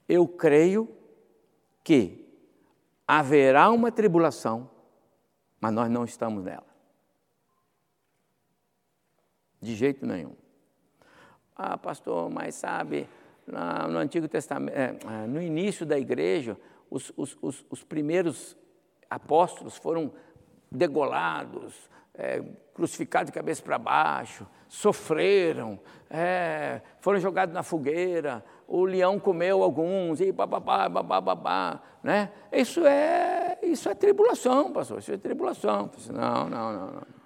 [0.08, 0.88] eu creio
[1.82, 2.26] que
[3.06, 4.70] haverá uma tribulação,
[5.60, 6.66] mas nós não estamos nela.
[9.60, 10.34] De jeito nenhum.
[11.54, 13.08] Ah, pastor, mas sabe,
[13.46, 16.58] no Antigo Testamento, é, é, no início da igreja,
[16.90, 18.56] os, os, os, os primeiros
[19.08, 20.12] apóstolos foram
[20.70, 21.74] degolados,
[22.14, 22.42] é,
[22.74, 25.78] crucificados de cabeça para baixo, sofreram,
[26.10, 32.32] é, foram jogados na fogueira, o leão comeu alguns, e bababá, babá, né?
[32.52, 35.90] Isso é, isso é tribulação, pastor, isso é tribulação.
[36.10, 37.16] Não, não, não, não.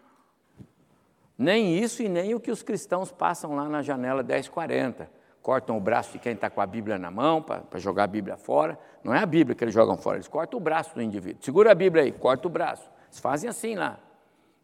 [1.36, 5.20] Nem isso e nem o que os cristãos passam lá na janela 1040.
[5.43, 8.36] Cortam o braço de quem está com a Bíblia na mão para jogar a Bíblia
[8.36, 8.78] fora.
[9.03, 11.43] Não é a Bíblia que eles jogam fora, eles cortam o braço do indivíduo.
[11.43, 12.91] Segura a Bíblia aí, corta o braço.
[13.07, 13.99] Eles fazem assim lá.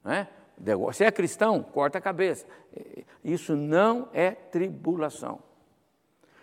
[0.05, 0.29] Né?
[0.59, 2.47] Você é cristão, corta a cabeça.
[3.25, 5.41] Isso não é tribulação.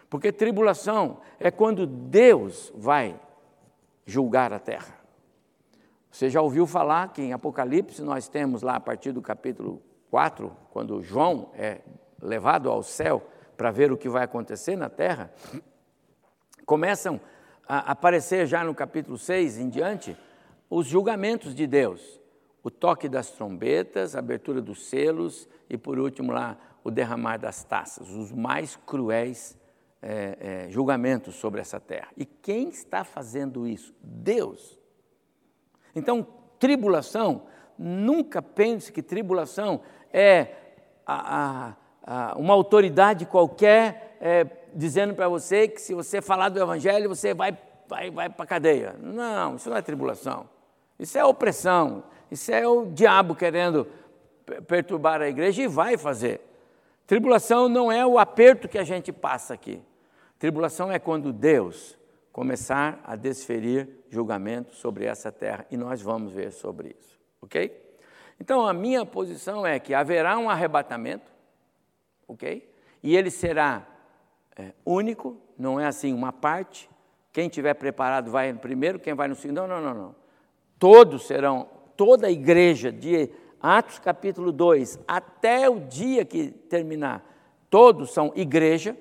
[0.09, 3.19] Porque tribulação é quando Deus vai
[4.05, 4.95] julgar a terra.
[6.11, 9.81] Você já ouviu falar que em Apocalipse nós temos lá a partir do capítulo
[10.11, 11.81] 4, quando João é
[12.21, 13.23] levado ao céu
[13.57, 15.31] para ver o que vai acontecer na terra,
[16.65, 17.19] começam
[17.67, 20.17] a aparecer já no capítulo 6 em diante
[20.69, 22.19] os julgamentos de Deus.
[22.63, 27.63] O toque das trombetas, a abertura dos selos e, por último, lá, o derramar das
[27.63, 29.57] taças, os mais cruéis
[30.01, 32.09] é, é, julgamentos sobre essa terra.
[32.17, 33.93] E quem está fazendo isso?
[34.01, 34.77] Deus.
[35.95, 36.25] Então,
[36.59, 37.43] tribulação,
[37.77, 39.81] nunca pense que tribulação
[40.11, 40.55] é
[41.05, 41.75] a, a,
[42.35, 47.57] uma autoridade qualquer é, dizendo para você que se você falar do Evangelho, você vai,
[47.87, 48.95] vai, vai para a cadeia.
[48.99, 50.49] Não, isso não é tribulação.
[50.99, 52.03] Isso é opressão.
[52.31, 53.87] Isso é o diabo querendo
[54.67, 56.41] perturbar a igreja e vai fazer.
[57.05, 59.81] Tribulação não é o aperto que a gente passa aqui.
[60.39, 61.97] Tribulação é quando Deus
[62.31, 67.81] começar a desferir julgamento sobre essa terra e nós vamos ver sobre isso, ok?
[68.39, 71.31] Então a minha posição é que haverá um arrebatamento,
[72.27, 72.69] ok?
[73.01, 73.87] E ele será
[74.57, 76.89] é, único, não é assim uma parte.
[77.31, 79.57] Quem tiver preparado vai no primeiro, quem vai no segundo.
[79.57, 80.15] Não, não, não, não.
[80.77, 83.29] Todos serão, toda a igreja de
[83.61, 87.23] Atos capítulo 2 até o dia que terminar,
[87.69, 88.95] todos são igreja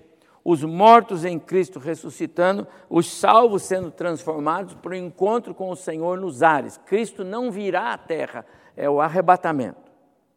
[0.45, 6.19] os mortos em Cristo ressuscitando, os salvos sendo transformados para o encontro com o Senhor
[6.19, 6.77] nos ares.
[6.79, 8.45] Cristo não virá à terra,
[8.77, 9.93] é o arrebatamento.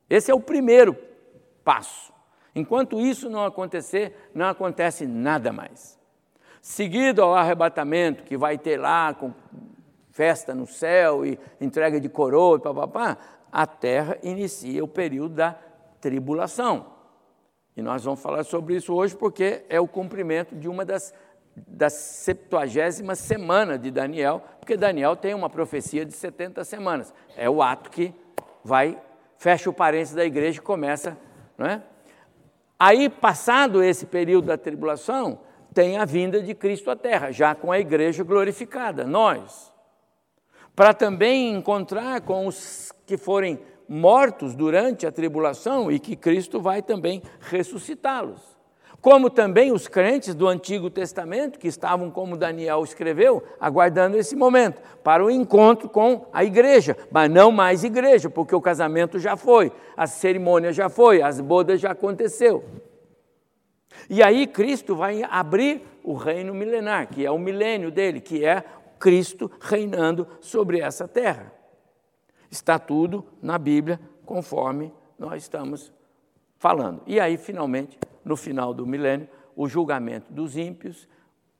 [0.10, 0.96] Esse é o primeiro
[1.64, 2.14] passo.
[2.56, 6.00] Enquanto isso não acontecer, não acontece nada mais.
[6.62, 9.34] Seguido ao arrebatamento, que vai ter lá com
[10.10, 13.18] festa no céu e entrega de coroa e papapá,
[13.52, 15.60] a terra inicia o período da
[16.00, 16.88] tribulação.
[17.76, 21.14] E nós vamos falar sobre isso hoje porque é o cumprimento de uma das,
[21.56, 27.14] das 70 semana de Daniel, porque Daniel tem uma profecia de 70 semanas.
[27.36, 28.14] É o ato que
[28.64, 28.98] vai,
[29.38, 31.18] fecha o parênteses da igreja e começa,
[31.58, 31.84] não é?
[32.80, 35.40] Aí, passado esse período da tribulação,
[35.74, 39.74] tem a vinda de Cristo à terra, já com a igreja glorificada, nós.
[40.76, 46.82] Para também encontrar com os que forem mortos durante a tribulação e que Cristo vai
[46.82, 48.55] também ressuscitá-los.
[49.06, 54.82] Como também os crentes do Antigo Testamento, que estavam, como Daniel escreveu, aguardando esse momento,
[55.04, 59.72] para o encontro com a igreja, mas não mais igreja, porque o casamento já foi,
[59.96, 62.66] a cerimônia já foi, as bodas já aconteceu.
[64.10, 68.64] E aí Cristo vai abrir o reino milenar, que é o milênio dele, que é
[68.98, 71.54] Cristo reinando sobre essa terra.
[72.50, 75.94] Está tudo na Bíblia, conforme nós estamos
[76.58, 77.04] falando.
[77.06, 81.08] E aí, finalmente, no final do milênio, o julgamento dos ímpios,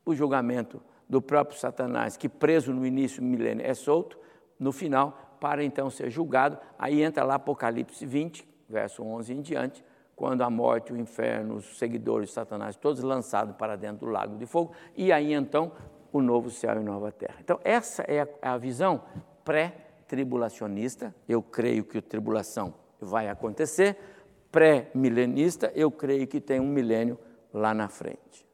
[0.04, 4.18] o julgamento do próprio Satanás, que preso no início do milênio é solto,
[4.60, 6.58] no final, para então ser julgado.
[6.78, 9.84] Aí entra lá Apocalipse 20, verso 11 em diante,
[10.16, 14.38] quando a morte, o inferno, os seguidores de Satanás, todos lançados para dentro do lago
[14.38, 15.72] de fogo, e aí então
[16.12, 17.36] o novo céu e nova terra.
[17.42, 19.04] Então, essa é a, a visão
[19.44, 23.98] pré tribulacionista, eu creio que a tribulação vai acontecer.
[24.56, 27.20] Pré-milenista, eu creio que tem um milênio
[27.54, 28.48] lá na frente.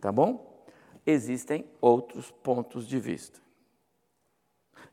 [0.00, 0.64] Tá bom?
[1.04, 3.40] Existem outros pontos de vista.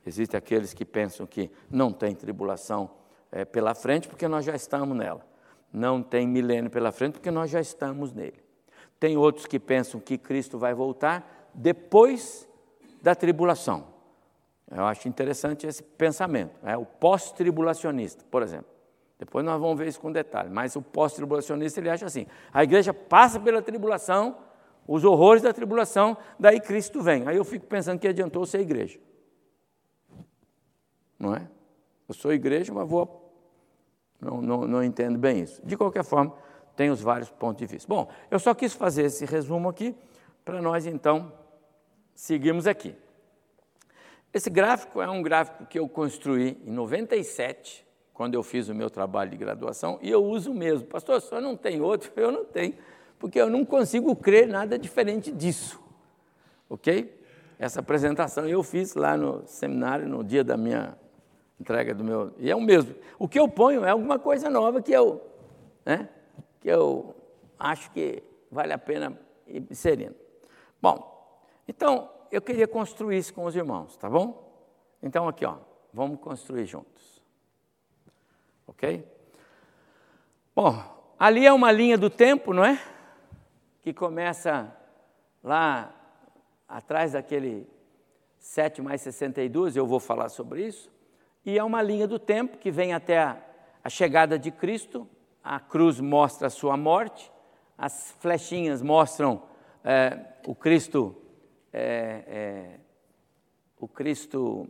[0.03, 2.89] Existem aqueles que pensam que não tem tribulação
[3.31, 5.23] é, pela frente, porque nós já estamos nela.
[5.71, 8.43] Não tem milênio pela frente, porque nós já estamos nele.
[8.99, 12.49] Tem outros que pensam que Cristo vai voltar depois
[12.99, 13.85] da tribulação.
[14.71, 18.78] Eu acho interessante esse pensamento, é o pós-tribulacionista, por exemplo.
[19.19, 20.49] Depois nós vamos ver isso com detalhe.
[20.49, 24.37] Mas o pós-tribulacionista ele acha assim: a igreja passa pela tribulação,
[24.87, 27.27] os horrores da tribulação, daí Cristo vem.
[27.27, 28.97] Aí eu fico pensando que adiantou ser igreja.
[31.19, 31.47] Não é?
[32.07, 33.17] Eu sou igreja, mas vou.
[34.21, 35.61] Não, não, não entendo bem isso.
[35.65, 36.33] De qualquer forma,
[36.75, 37.87] tem os vários pontos de vista.
[37.89, 39.93] Bom, eu só quis fazer esse resumo aqui
[40.45, 41.31] para nós então
[42.15, 42.95] seguirmos aqui.
[44.33, 47.85] Esse gráfico é um gráfico que eu construí em 97,
[48.19, 50.85] quando eu fiz o meu trabalho de graduação, e eu uso mesmo.
[50.85, 52.11] Pastor, só não tem outro?
[52.17, 52.73] Eu não tenho,
[53.17, 55.81] porque eu não consigo crer nada diferente disso.
[56.69, 57.17] Ok?
[57.57, 60.97] Essa apresentação eu fiz lá no seminário, no dia da minha
[61.57, 62.33] entrega do meu.
[62.37, 62.93] E é o mesmo.
[63.17, 65.25] O que eu ponho é alguma coisa nova que eu,
[65.85, 66.09] né,
[66.59, 67.15] que eu
[67.57, 68.21] acho que
[68.51, 69.17] vale a pena
[69.47, 70.15] ir inserindo.
[70.81, 74.61] Bom, então, eu queria construir isso com os irmãos, tá bom?
[75.01, 75.55] Então, aqui, ó,
[75.93, 76.98] vamos construir juntos.
[78.69, 79.03] Ok?
[80.55, 80.75] Bom,
[81.17, 82.79] ali é uma linha do tempo, não é?
[83.81, 84.71] Que começa
[85.43, 85.91] lá
[86.67, 87.67] atrás daquele
[88.37, 90.91] 7 mais 62, eu vou falar sobre isso.
[91.43, 93.41] E é uma linha do tempo que vem até a,
[93.83, 95.09] a chegada de Cristo.
[95.43, 97.31] A cruz mostra a sua morte,
[97.75, 99.41] as flechinhas mostram
[99.83, 101.15] é, o Cristo
[101.73, 102.79] é, é,
[103.79, 104.69] o Cristo,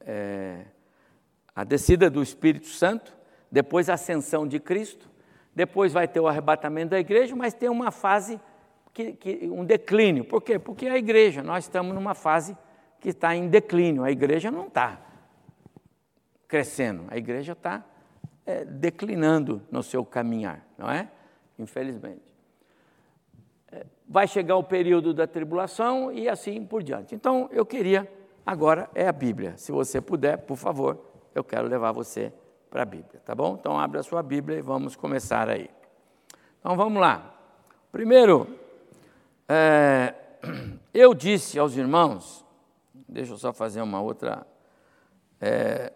[0.00, 0.66] é,
[1.58, 3.16] a descida do Espírito Santo,
[3.50, 5.10] depois a ascensão de Cristo,
[5.54, 8.40] depois vai ter o arrebatamento da igreja, mas tem uma fase,
[8.92, 10.24] que, que, um declínio.
[10.24, 10.58] Por quê?
[10.58, 12.56] Porque a igreja, nós estamos numa fase
[13.00, 15.00] que está em declínio, a igreja não está
[16.46, 17.84] crescendo, a igreja está
[18.46, 21.08] é, declinando no seu caminhar, não é?
[21.58, 22.22] Infelizmente
[24.08, 27.14] vai chegar o período da tribulação e assim por diante.
[27.14, 28.10] Então, eu queria,
[28.46, 29.54] agora é a Bíblia.
[29.58, 32.32] Se você puder, por favor, eu quero levar você
[32.70, 33.56] para a Bíblia, tá bom?
[33.58, 35.70] Então, abra a sua Bíblia e vamos começar aí.
[36.60, 37.34] Então, vamos lá.
[37.90, 38.46] Primeiro,
[39.48, 40.14] é,
[40.92, 42.44] eu disse aos irmãos,
[43.08, 44.46] deixa eu só fazer uma outra,
[45.40, 45.92] é,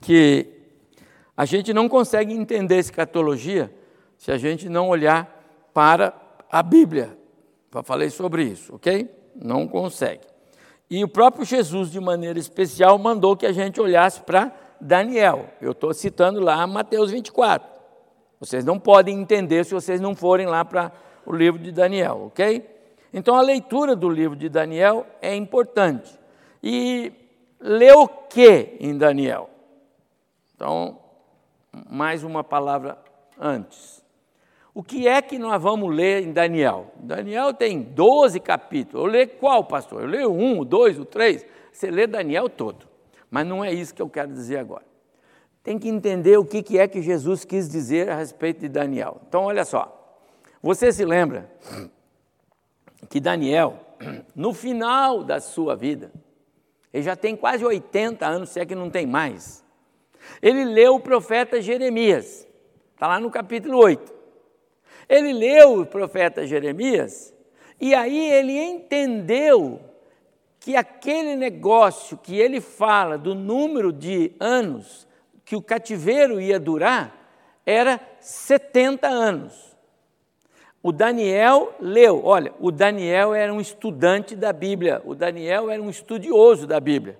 [0.00, 0.46] que
[1.36, 3.72] a gente não consegue entender escatologia
[4.16, 6.14] se a gente não olhar para
[6.50, 7.16] a Bíblia.
[7.72, 9.08] Já falei sobre isso, ok?
[9.34, 10.26] Não consegue.
[10.90, 15.46] E o próprio Jesus, de maneira especial, mandou que a gente olhasse para Daniel.
[15.60, 17.68] Eu estou citando lá Mateus 24.
[18.40, 20.92] Vocês não podem entender se vocês não forem lá para
[21.26, 22.64] o livro de Daniel, ok?
[23.12, 26.18] Então a leitura do livro de Daniel é importante.
[26.62, 27.12] E
[27.60, 29.50] lê o que em Daniel?
[30.54, 30.98] Então,
[31.88, 32.98] mais uma palavra
[33.38, 33.97] antes.
[34.78, 36.92] O que é que nós vamos ler em Daniel?
[37.00, 39.06] Daniel tem 12 capítulos.
[39.06, 40.02] Eu leio qual, pastor?
[40.02, 41.44] Eu leio um, o dois, o três.
[41.72, 42.86] Você lê Daniel todo.
[43.28, 44.84] Mas não é isso que eu quero dizer agora.
[45.64, 49.20] Tem que entender o que é que Jesus quis dizer a respeito de Daniel.
[49.26, 50.16] Então, olha só.
[50.62, 51.50] Você se lembra
[53.10, 53.80] que Daniel,
[54.32, 56.12] no final da sua vida,
[56.94, 59.64] ele já tem quase 80 anos, se é que não tem mais.
[60.40, 62.46] Ele leu o profeta Jeremias.
[62.94, 64.17] Está lá no capítulo 8.
[65.08, 67.34] Ele leu o profeta Jeremias
[67.80, 69.80] e aí ele entendeu
[70.60, 75.06] que aquele negócio que ele fala do número de anos
[75.44, 77.16] que o cativeiro ia durar
[77.64, 79.76] era 70 anos.
[80.82, 85.90] O Daniel leu, olha, o Daniel era um estudante da Bíblia, o Daniel era um
[85.90, 87.18] estudioso da Bíblia.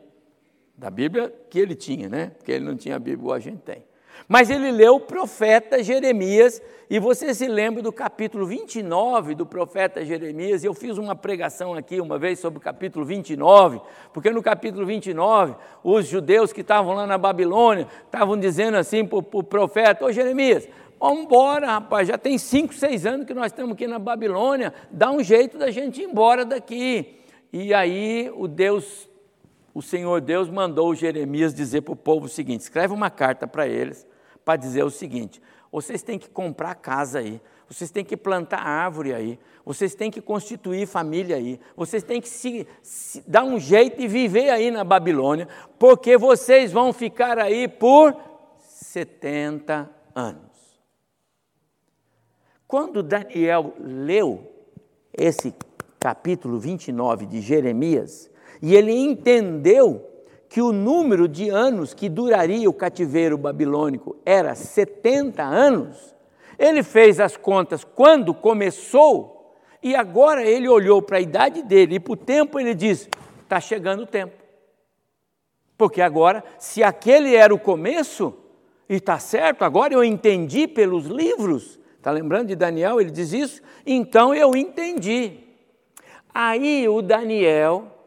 [0.77, 2.33] Da Bíblia que ele tinha, né?
[2.37, 3.88] Porque ele não tinha a Bíblia a gente tem.
[4.27, 10.05] Mas ele leu o profeta Jeremias, e você se lembra do capítulo 29 do profeta
[10.05, 10.65] Jeremias.
[10.65, 13.81] Eu fiz uma pregação aqui uma vez sobre o capítulo 29,
[14.13, 15.55] porque no capítulo 29,
[15.85, 20.67] os judeus que estavam lá na Babilônia estavam dizendo assim para o profeta: Ô Jeremias,
[20.99, 25.11] vamos embora, rapaz, já tem cinco, seis anos que nós estamos aqui na Babilônia, dá
[25.11, 27.19] um jeito da gente ir embora daqui.
[27.53, 29.09] E aí o Deus
[29.79, 33.69] o Senhor Deus mandou Jeremias dizer para o povo o seguinte: escreve uma carta para
[33.69, 34.05] eles,
[34.49, 37.39] para dizer o seguinte: vocês têm que comprar casa aí,
[37.69, 42.31] vocês têm que plantar árvore aí, vocês têm que constituir família aí, vocês têm que
[42.31, 45.47] se, se, dar um jeito e viver aí na Babilônia,
[45.79, 48.17] porque vocês vão ficar aí por
[48.59, 50.81] 70 anos.
[52.67, 54.51] Quando Daniel leu
[55.13, 55.55] esse
[56.01, 58.31] capítulo 29 de Jeremias,
[58.63, 60.03] e ele entendeu
[60.49, 66.15] que o número de anos que duraria o cativeiro babilônico era 70 anos,
[66.59, 72.01] ele fez as contas quando começou, e agora ele olhou para a idade dele e
[72.01, 73.09] para o tempo ele diz:
[73.43, 74.35] está chegando o tempo.
[75.77, 78.35] Porque agora, se aquele era o começo,
[78.89, 83.01] e está certo, agora eu entendi pelos livros, está lembrando de Daniel?
[83.01, 83.63] Ele diz isso?
[83.87, 85.39] Então eu entendi.
[86.35, 87.98] Aí o Daniel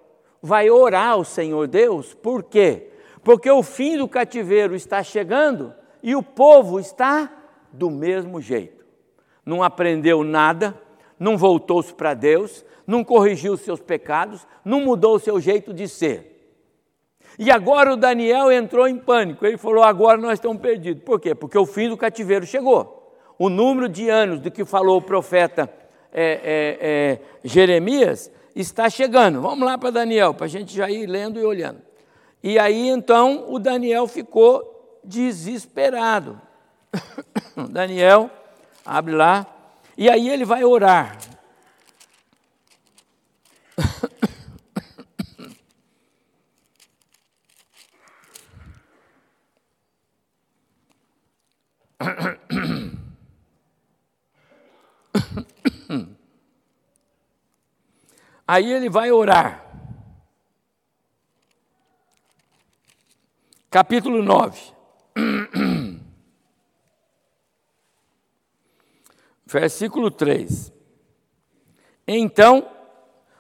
[0.42, 2.90] vai orar ao Senhor Deus, por quê?
[3.24, 7.32] Porque o fim do cativeiro está chegando e o povo está
[7.72, 8.84] do mesmo jeito.
[9.46, 10.80] Não aprendeu nada,
[11.20, 16.32] não voltou-se para Deus, não corrigiu seus pecados, não mudou o seu jeito de ser.
[17.38, 19.46] E agora o Daniel entrou em pânico.
[19.46, 21.04] Ele falou: agora nós estamos perdidos.
[21.04, 21.34] Por quê?
[21.34, 23.16] Porque o fim do cativeiro chegou.
[23.38, 25.72] O número de anos do que falou o profeta
[26.12, 29.42] é, é, é, Jeremias está chegando.
[29.42, 31.82] Vamos lá para Daniel, para a gente já ir lendo e olhando.
[32.44, 36.42] E aí então o Daniel ficou desesperado.
[37.70, 38.30] Daniel,
[38.86, 39.46] abre lá,
[39.98, 41.18] e aí ele vai orar.
[58.52, 59.66] Aí ele vai orar.
[63.70, 64.60] Capítulo 9.
[69.48, 70.70] Versículo 3.
[72.06, 72.68] Então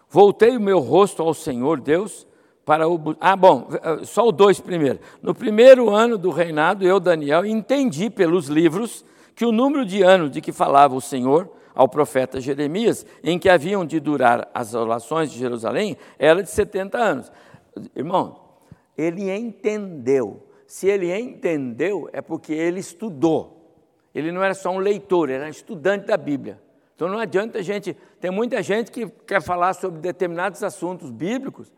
[0.07, 2.25] voltei o meu rosto ao Senhor Deus
[2.63, 3.13] para o.
[3.19, 5.01] Ah, bom, eh, só o dois primeiro.
[5.21, 9.03] No primeiro ano do reinado, eu, Daniel, entendi pelos livros
[9.35, 11.51] que o número de anos de que falava o Senhor
[11.82, 16.95] ao profeta Jeremias, em que haviam de durar as orações de Jerusalém, era de 70
[16.95, 17.32] anos.
[17.95, 18.40] Irmão,
[18.95, 20.48] ele entendeu.
[20.68, 23.76] Se ele entendeu, é porque ele estudou.
[24.14, 26.62] Ele não era só um leitor, era estudante da Bíblia.
[26.95, 27.98] Então não adianta a gente.
[28.20, 31.74] Tem muita gente que quer falar sobre determinados assuntos bíblicos,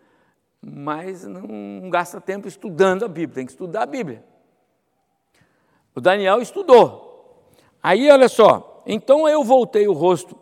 [0.62, 4.22] mas não gasta tempo estudando a Bíblia, tem que estudar a Bíblia.
[5.96, 7.56] O Daniel estudou.
[7.82, 10.38] Aí, olha só, então eu voltei o rosto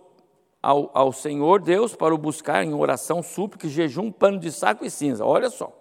[0.61, 4.89] ao, ao Senhor Deus para o buscar em oração, súplica, jejum, pano de saco e
[4.89, 5.25] cinza.
[5.25, 5.77] Olha só.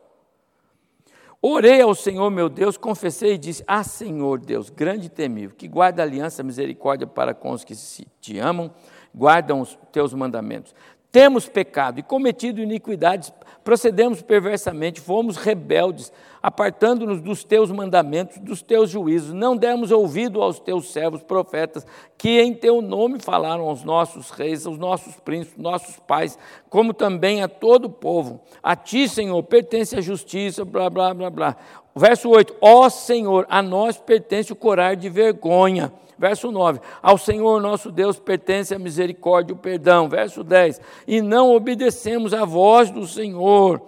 [1.43, 5.67] Orei ao Senhor meu Deus, confessei e disse: Ah, Senhor Deus, grande e temível, que
[5.67, 7.75] guarda a aliança, misericórdia para com os que
[8.21, 8.71] te amam,
[9.15, 10.75] guardam os teus mandamentos.
[11.13, 13.33] Temos pecado e cometido iniquidades
[13.65, 16.13] procedemos perversamente, fomos rebeldes,
[16.43, 22.41] apartando-nos dos teus mandamentos, dos teus juízos, não demos ouvido aos teus servos profetas, que
[22.41, 26.39] em teu nome falaram aos nossos reis, aos nossos príncipes, nossos pais,
[26.71, 28.41] como também a todo o povo.
[28.63, 31.57] A ti, Senhor, pertence a justiça, blá, blá, blá, blá.
[31.95, 37.63] Verso 8: Ó Senhor, a nós pertence o corar de vergonha Verso 9: Ao Senhor
[37.63, 40.07] nosso Deus pertence a misericórdia e o perdão.
[40.07, 43.81] Verso 10: E não obedecemos à voz do Senhor.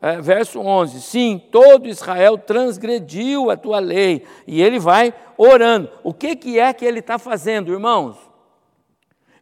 [0.00, 4.24] É, verso 11: Sim, todo Israel transgrediu a tua lei.
[4.46, 5.90] E ele vai orando.
[6.04, 8.16] O que, que é que ele está fazendo, irmãos?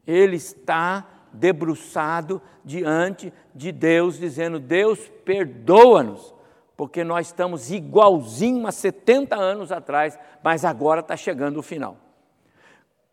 [0.07, 6.33] Ele está debruçado diante de Deus, dizendo: Deus, perdoa-nos,
[6.79, 11.97] porque nós estamos igualzinho a 70 anos atrás, mas agora está chegando o final.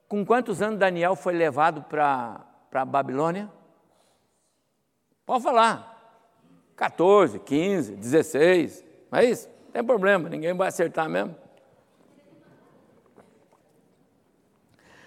[0.07, 3.51] Com quantos anos Daniel foi levado para a Babilônia?
[5.25, 6.21] Pode falar.
[6.75, 8.85] 14, 15, 16.
[9.11, 9.49] Não é isso?
[9.65, 11.35] Não tem problema, ninguém vai acertar mesmo.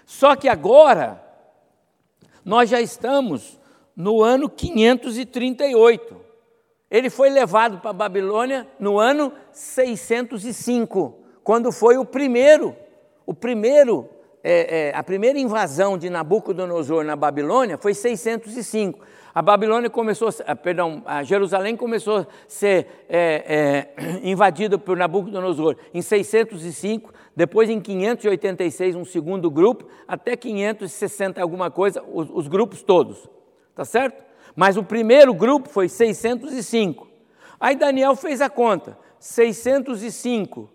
[0.05, 1.23] Só que agora,
[2.43, 3.57] nós já estamos
[3.95, 6.27] no ano 538.
[6.89, 12.75] Ele foi levado para a Babilônia no ano 605, quando foi o primeiro,
[13.25, 14.09] o primeiro
[14.43, 18.99] é, é, a primeira invasão de Nabucodonosor na Babilônia foi 605.
[19.35, 25.75] A Babilônia começou, a, perdão, a Jerusalém começou a ser é, é invadida por Nabucodonosor
[25.93, 32.81] em 605, depois em 586 um segundo grupo, até 560 alguma coisa, os, os grupos
[32.81, 33.29] todos,
[33.75, 34.28] tá certo?
[34.59, 37.07] Mas o primeiro grupo foi 605.
[37.57, 40.69] Aí Daniel fez a conta, 605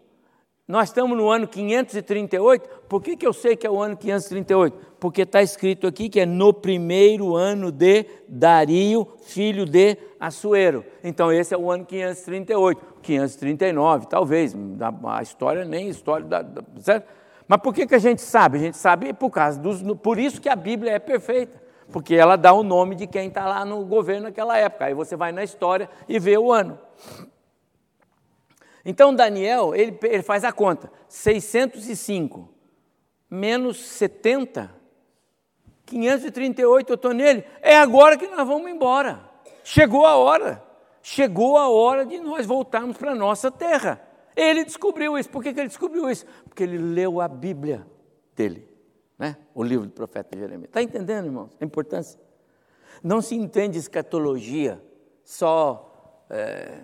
[0.66, 2.66] nós estamos no ano 538.
[2.89, 4.74] Por que, que eu sei que é o ano 538?
[4.98, 10.82] Porque está escrito aqui que é no primeiro ano de Dario, filho de Assuero.
[11.02, 12.94] Então esse é o ano 538.
[13.02, 14.56] 539, talvez.
[15.05, 17.06] A história nem história da, da, certo?
[17.47, 18.56] Mas por que, que a gente sabe?
[18.56, 19.82] A gente sabe por causa dos.
[19.98, 21.64] Por isso que a Bíblia é perfeita.
[21.94, 24.86] Porque ela dá o nome de quem está lá no governo naquela época.
[24.86, 26.76] Aí você vai na história e vê o ano.
[28.84, 32.52] Então Daniel, ele, ele faz a conta, 605
[33.30, 34.74] menos 70,
[35.86, 39.30] 538 eu estou nele, é agora que nós vamos embora.
[39.62, 40.60] Chegou a hora.
[41.00, 44.02] chegou a hora de nós voltarmos para a nossa terra.
[44.34, 45.30] Ele descobriu isso.
[45.30, 46.26] Por que, que ele descobriu isso?
[46.42, 47.86] Porque ele leu a Bíblia
[48.34, 48.68] dele,
[49.19, 49.36] né?
[49.55, 50.69] o livro do profeta Jeremias.
[50.69, 52.19] Está entendendo, irmãos, a importância?
[53.03, 54.81] Não se entende escatologia
[55.24, 56.81] só é,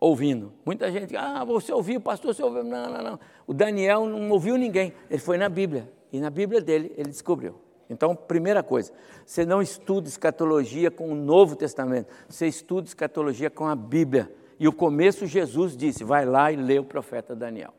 [0.00, 0.52] ouvindo.
[0.64, 2.64] Muita gente, ah, você ouviu, pastor, você ouviu.
[2.64, 3.20] Não, não, não.
[3.46, 5.90] O Daniel não ouviu ninguém, ele foi na Bíblia.
[6.12, 7.60] E na Bíblia dele, ele descobriu.
[7.90, 8.92] Então, primeira coisa,
[9.26, 14.32] você não estuda escatologia com o Novo Testamento, você estuda escatologia com a Bíblia.
[14.58, 17.74] E o começo Jesus disse: vai lá e lê o profeta Daniel.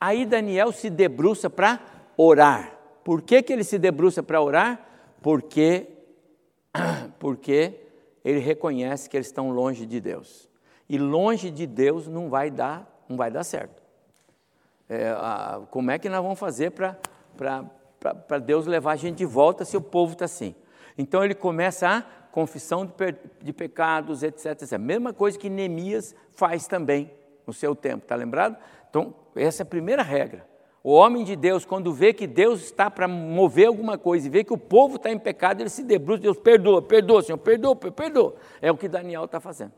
[0.00, 1.80] Aí Daniel se debruça para
[2.22, 2.78] orar.
[3.02, 4.78] Por que, que ele se debruça para orar?
[5.22, 5.88] Porque,
[7.18, 7.80] porque
[8.24, 10.48] ele reconhece que eles estão longe de Deus.
[10.88, 13.82] E longe de Deus não vai dar, não vai dar certo.
[14.88, 19.64] É, a, como é que nós vamos fazer para Deus levar a gente de volta
[19.64, 20.54] se o povo está assim?
[20.98, 24.78] Então ele começa a confissão de, de pecados, etc, etc.
[24.78, 27.10] Mesma coisa que Neemias faz também
[27.46, 28.56] no seu tempo, está lembrado?
[28.90, 30.49] Então, essa é a primeira regra.
[30.82, 34.42] O homem de Deus, quando vê que Deus está para mover alguma coisa e vê
[34.42, 38.34] que o povo está em pecado, ele se debruça, Deus perdoa, perdoa, Senhor, perdoa, perdoa.
[38.62, 39.72] É o que Daniel está fazendo.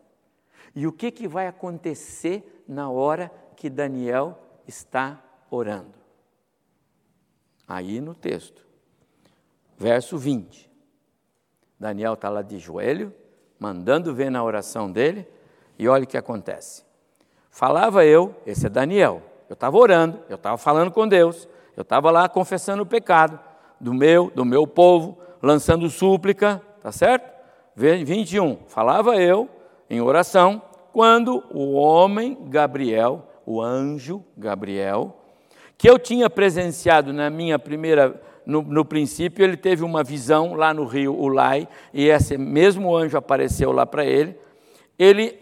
[0.74, 5.92] E o que, que vai acontecer na hora que Daniel está orando?
[7.66, 8.64] Aí no texto,
[9.76, 10.70] verso 20.
[11.80, 13.12] Daniel está lá de joelho,
[13.58, 15.26] mandando ver na oração dele,
[15.76, 16.84] e olha o que acontece.
[17.50, 19.20] Falava eu, esse é Daniel,
[19.52, 21.46] eu estava orando, eu estava falando com Deus,
[21.76, 23.38] eu estava lá confessando o pecado
[23.78, 27.30] do meu, do meu povo, lançando súplica, tá certo?
[27.76, 28.60] 21.
[28.66, 29.50] Falava eu
[29.90, 35.14] em oração, quando o homem Gabriel, o anjo Gabriel,
[35.76, 40.72] que eu tinha presenciado na minha primeira no, no, princípio, ele teve uma visão lá
[40.72, 44.34] no rio Ulai, e esse mesmo anjo apareceu lá para ele.
[44.98, 45.38] Ele,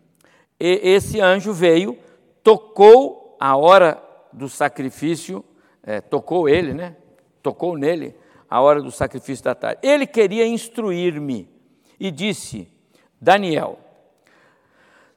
[0.58, 1.98] esse anjo veio,
[2.42, 4.00] tocou a hora
[4.32, 5.42] do sacrifício,
[5.82, 6.94] é, tocou ele, né?
[7.42, 8.14] Tocou nele
[8.48, 9.80] a hora do sacrifício da tarde.
[9.82, 11.48] Ele queria instruir-me
[11.98, 12.70] e disse:
[13.18, 13.80] Daniel,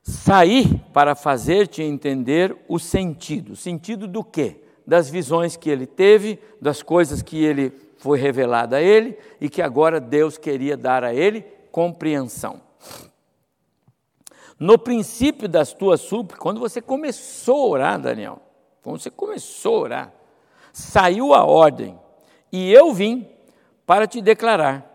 [0.01, 3.55] saí para fazer-te entender o sentido.
[3.55, 4.63] Sentido do quê?
[4.85, 9.61] das visões que ele teve, das coisas que ele foi revelada a ele e que
[9.61, 12.61] agora Deus queria dar a ele compreensão.
[14.59, 18.41] No princípio das tuas súplicas, quando você começou a orar, Daniel,
[18.81, 20.13] quando você começou a orar,
[20.71, 21.99] saiu a ordem
[22.51, 23.27] e eu vim
[23.85, 24.89] para te declarar,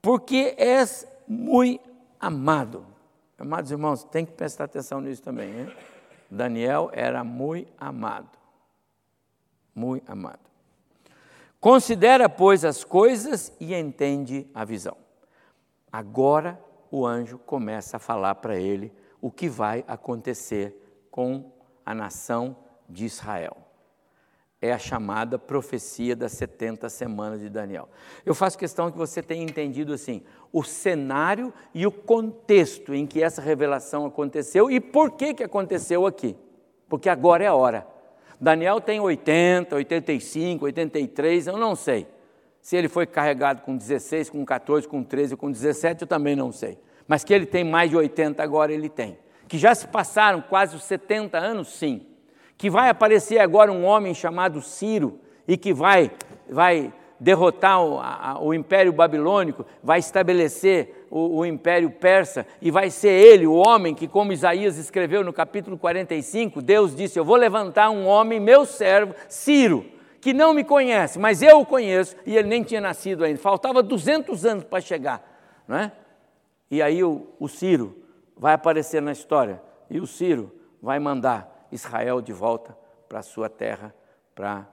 [0.00, 1.88] porque és muito
[2.20, 2.86] amado.
[3.38, 5.48] Amados irmãos, tem que prestar atenção nisso também.
[5.60, 5.72] Hein?
[6.30, 8.42] Daniel era muito amado
[9.74, 10.40] muito amado.
[11.60, 14.96] Considera, pois, as coisas e entende a visão.
[15.90, 16.58] Agora
[16.92, 20.76] o anjo começa a falar para ele o que vai acontecer
[21.10, 21.50] com
[21.86, 22.54] a nação
[22.86, 23.56] de Israel.
[24.60, 27.88] É a chamada profecia das 70 semanas de Daniel.
[28.26, 33.22] Eu faço questão que você tenha entendido assim, o cenário e o contexto em que
[33.22, 36.36] essa revelação aconteceu e por que, que aconteceu aqui.
[36.90, 37.86] Porque agora é a hora.
[38.38, 42.06] Daniel tem 80, 85, 83, eu não sei.
[42.62, 46.52] Se ele foi carregado com 16, com 14, com 13, com 17, eu também não
[46.52, 46.78] sei.
[47.08, 49.18] Mas que ele tem mais de 80 agora, ele tem.
[49.48, 52.06] Que já se passaram quase os 70 anos, sim.
[52.56, 56.12] Que vai aparecer agora um homem chamado Ciro e que vai,
[56.48, 62.90] vai derrotar o, a, o Império Babilônico, vai estabelecer o, o, Império Persa, e vai
[62.90, 67.36] ser ele, o homem que, como Isaías escreveu no capítulo 45, Deus disse: Eu vou
[67.36, 69.84] levantar um homem, meu servo, Ciro,
[70.22, 73.82] que não me conhece, mas eu o conheço, e ele nem tinha nascido ainda, faltava
[73.82, 75.20] 200 anos para chegar,
[75.66, 75.92] não é?
[76.70, 78.04] E aí o, o Ciro
[78.36, 82.78] vai aparecer na história, e o Ciro vai mandar Israel de volta
[83.08, 83.92] para a sua terra
[84.32, 84.64] para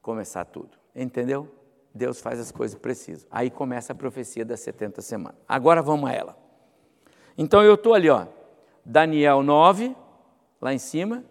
[0.00, 0.70] começar tudo.
[0.96, 1.52] Entendeu?
[1.94, 3.26] Deus faz as coisas precisas.
[3.30, 5.38] Aí começa a profecia das 70 semanas.
[5.46, 6.36] Agora vamos a ela.
[7.36, 8.26] Então eu estou ali, ó,
[8.82, 9.94] Daniel 9,
[10.62, 11.22] lá em cima,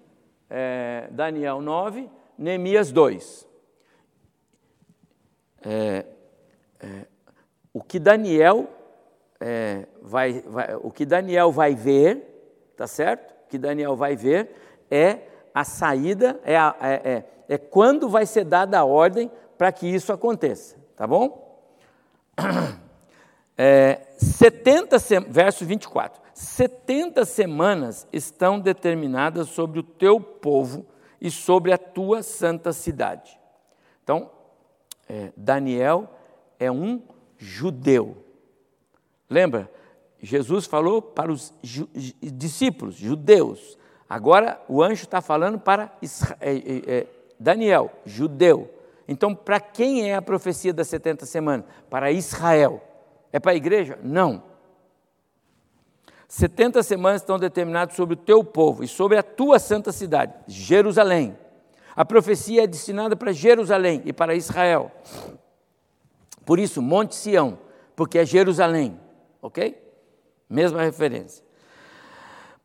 [0.48, 3.52] é, Daniel 9, Neemias 2.
[5.66, 6.06] É,
[6.80, 7.06] é,
[7.74, 8.68] o que Daniel
[9.40, 13.32] é, vai, vai, o que Daniel vai ver, tá certo?
[13.46, 14.50] O que Daniel vai ver
[14.90, 15.20] é
[15.54, 17.26] a saída, é, a, é, é,
[17.56, 21.62] é quando vai ser dada a ordem para que isso aconteça, tá bom?
[23.56, 24.98] É, 70,
[25.30, 30.88] verso 24: 70 semanas estão determinadas sobre o teu povo
[31.22, 33.40] e sobre a tua santa cidade.
[34.04, 34.32] Então,
[35.08, 36.10] é, Daniel
[36.60, 37.02] é um
[37.38, 38.18] judeu.
[39.30, 39.70] Lembra?
[40.22, 41.90] Jesus falou para os ju
[42.22, 43.78] discípulos, judeus.
[44.08, 47.08] Agora o anjo está falando para Isra é, é, é,
[47.40, 48.74] Daniel, judeu.
[49.08, 51.66] Então, para quem é a profecia das 70 semanas?
[51.90, 52.82] Para Israel.
[53.34, 54.00] É para a igreja?
[54.02, 54.44] Não.
[56.28, 61.38] 70 semanas estão determinadas sobre o teu povo e sobre a tua santa cidade, Jerusalém.
[61.96, 64.92] A profecia é destinada para Jerusalém e para Israel.
[66.46, 67.58] Por isso, Monte Sião,
[67.96, 69.00] porque é Jerusalém,
[69.42, 69.78] ok?
[70.50, 71.44] Mesma referência.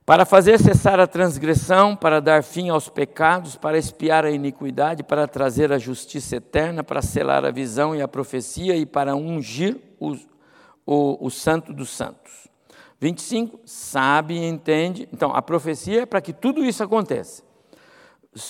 [0.04, 5.28] Para fazer cessar a transgressão, para dar fim aos pecados, para espiar a iniquidade, para
[5.28, 10.16] trazer a justiça eterna, para selar a visão e a profecia e para ungir o,
[10.86, 12.48] o, o santo dos santos.
[12.98, 15.06] 25, sabe e entende.
[15.12, 17.42] Então, a profecia é para que tudo isso aconteça.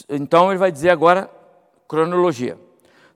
[0.09, 1.31] Então, ele vai dizer agora
[1.87, 2.59] cronologia.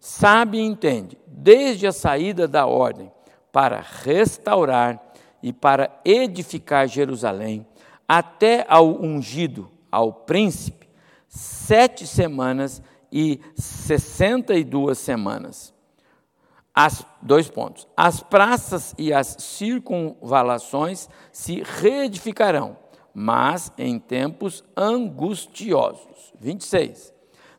[0.01, 3.13] Sabe e entende, desde a saída da ordem
[3.53, 5.01] para restaurar
[5.43, 7.67] e para edificar Jerusalém,
[8.09, 10.89] até ao ungido, ao príncipe,
[11.29, 12.83] sete semanas
[13.13, 15.73] e sessenta e duas semanas.
[16.75, 17.87] As, dois pontos.
[17.95, 22.79] As praças e as circunvalações se reedificarão,
[23.15, 26.12] mas em tempos angustiosos.
[26.43, 27.15] 26.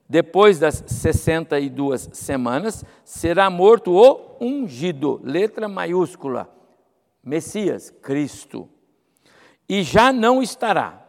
[0.08, 6.54] Depois das 62 semanas, será morto o ungido, letra maiúscula,
[7.24, 8.70] Messias, Cristo
[9.68, 11.04] e já não estará.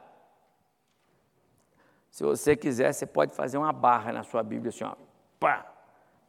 [2.11, 4.95] Se você quiser, você pode fazer uma barra na sua Bíblia assim, ó,
[5.39, 5.67] pá,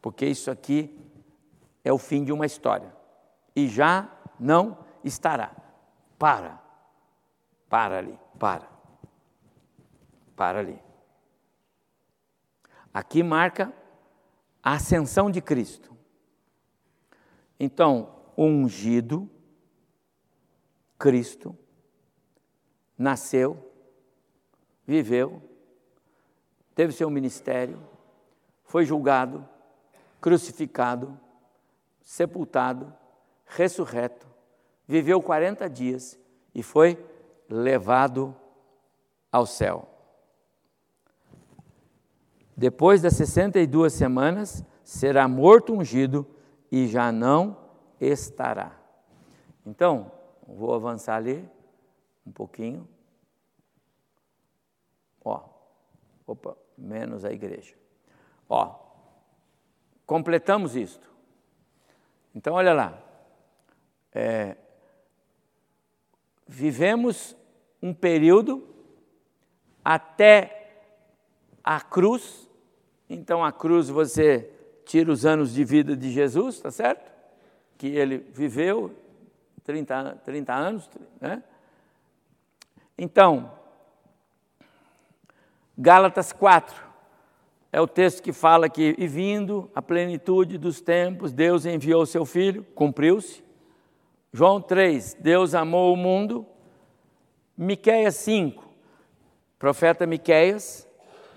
[0.01, 0.99] porque isso aqui
[1.83, 2.93] é o fim de uma história.
[3.55, 4.09] E já
[4.39, 5.51] não estará.
[6.17, 6.59] Para.
[7.69, 8.67] Para ali, para.
[10.35, 10.79] Para ali.
[12.95, 13.73] Aqui marca
[14.63, 15.93] a ascensão de Cristo.
[17.59, 19.29] Então, ungido,
[20.97, 21.53] Cristo,
[22.97, 23.69] nasceu,
[24.87, 25.41] viveu,
[26.73, 27.85] teve seu ministério,
[28.63, 29.45] foi julgado,
[30.21, 31.19] crucificado,
[32.01, 32.95] sepultado,
[33.45, 34.25] ressurreto,
[34.87, 36.17] viveu 40 dias
[36.53, 36.97] e foi
[37.49, 38.33] levado
[39.29, 39.94] ao céu.
[42.55, 46.25] Depois das 62 semanas, será morto ungido
[46.71, 47.57] e já não
[47.99, 48.79] estará.
[49.65, 50.11] Então,
[50.47, 51.47] vou avançar ali
[52.25, 52.87] um pouquinho.
[55.23, 55.43] Ó,
[56.25, 57.75] opa, menos a igreja.
[58.47, 58.75] Ó,
[60.05, 61.09] completamos isto.
[62.33, 63.01] Então, olha lá.
[64.13, 64.55] É,
[66.47, 67.35] vivemos
[67.81, 68.67] um período
[69.83, 70.83] até
[71.63, 72.44] a cruz.
[73.09, 74.49] Então, a cruz você
[74.85, 77.11] tira os anos de vida de Jesus, tá certo?
[77.77, 78.95] Que ele viveu
[79.63, 81.43] 30, 30 anos, né?
[82.97, 83.51] Então,
[85.77, 86.85] Gálatas 4
[87.71, 92.25] é o texto que fala que, e vindo a plenitude dos tempos, Deus enviou seu
[92.25, 93.43] filho, cumpriu-se.
[94.31, 96.45] João 3, Deus amou o mundo.
[97.57, 98.63] Miqueias 5,
[99.59, 100.87] profeta Miqueias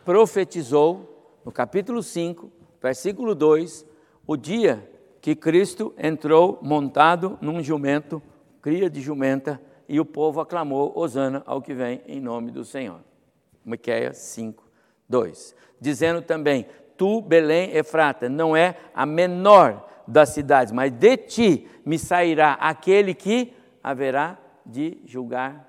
[0.04, 1.17] profetizou
[1.48, 3.86] no capítulo 5, versículo 2,
[4.26, 4.86] o dia
[5.18, 8.22] que Cristo entrou montado num jumento,
[8.60, 9.58] cria de jumenta,
[9.88, 13.00] e o povo aclamou Osana ao que vem em nome do Senhor.
[13.64, 14.62] Miqueias 5,
[15.08, 15.56] 2.
[15.80, 16.66] Dizendo também:
[16.98, 23.14] Tu, Belém Efrata, não é a menor das cidades, mas de ti me sairá aquele
[23.14, 25.66] que haverá de julgar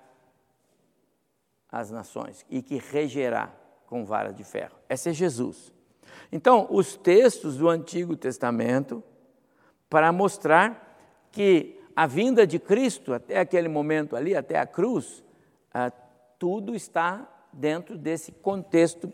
[1.72, 3.58] as nações e que regerá
[3.90, 4.76] com vara de ferro.
[4.88, 5.74] Esse é Jesus.
[6.32, 9.04] Então, os textos do Antigo Testamento,
[9.90, 15.24] para mostrar que a vinda de Cristo, até aquele momento ali, até a cruz,
[15.74, 15.92] ah,
[16.38, 19.12] tudo está dentro desse contexto.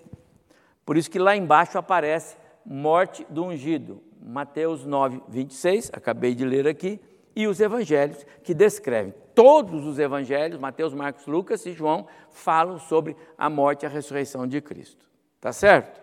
[0.85, 2.35] Por isso que lá embaixo aparece
[2.65, 4.03] morte do ungido.
[4.21, 6.99] Mateus 9, 26, acabei de ler aqui,
[7.35, 9.13] e os evangelhos que descrevem.
[9.33, 14.47] Todos os evangelhos, Mateus, Marcos, Lucas e João, falam sobre a morte e a ressurreição
[14.47, 15.05] de Cristo.
[15.41, 16.01] Tá certo?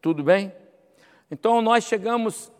[0.00, 0.52] Tudo bem?
[1.30, 2.52] Então nós chegamos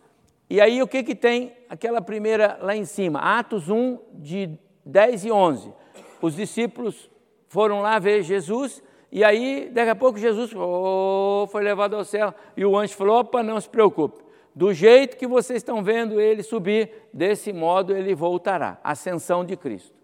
[0.49, 3.19] e aí o que, que tem aquela primeira lá em cima?
[3.19, 5.73] Atos 1, de 10 e 11.
[6.21, 7.09] Os discípulos
[7.47, 12.33] foram lá ver Jesus, e aí, daqui a pouco, Jesus oh, foi levado ao céu,
[12.57, 14.23] e o anjo falou: opa, não se preocupe,
[14.55, 18.79] do jeito que vocês estão vendo ele subir, desse modo ele voltará.
[18.83, 19.95] Ascensão de Cristo.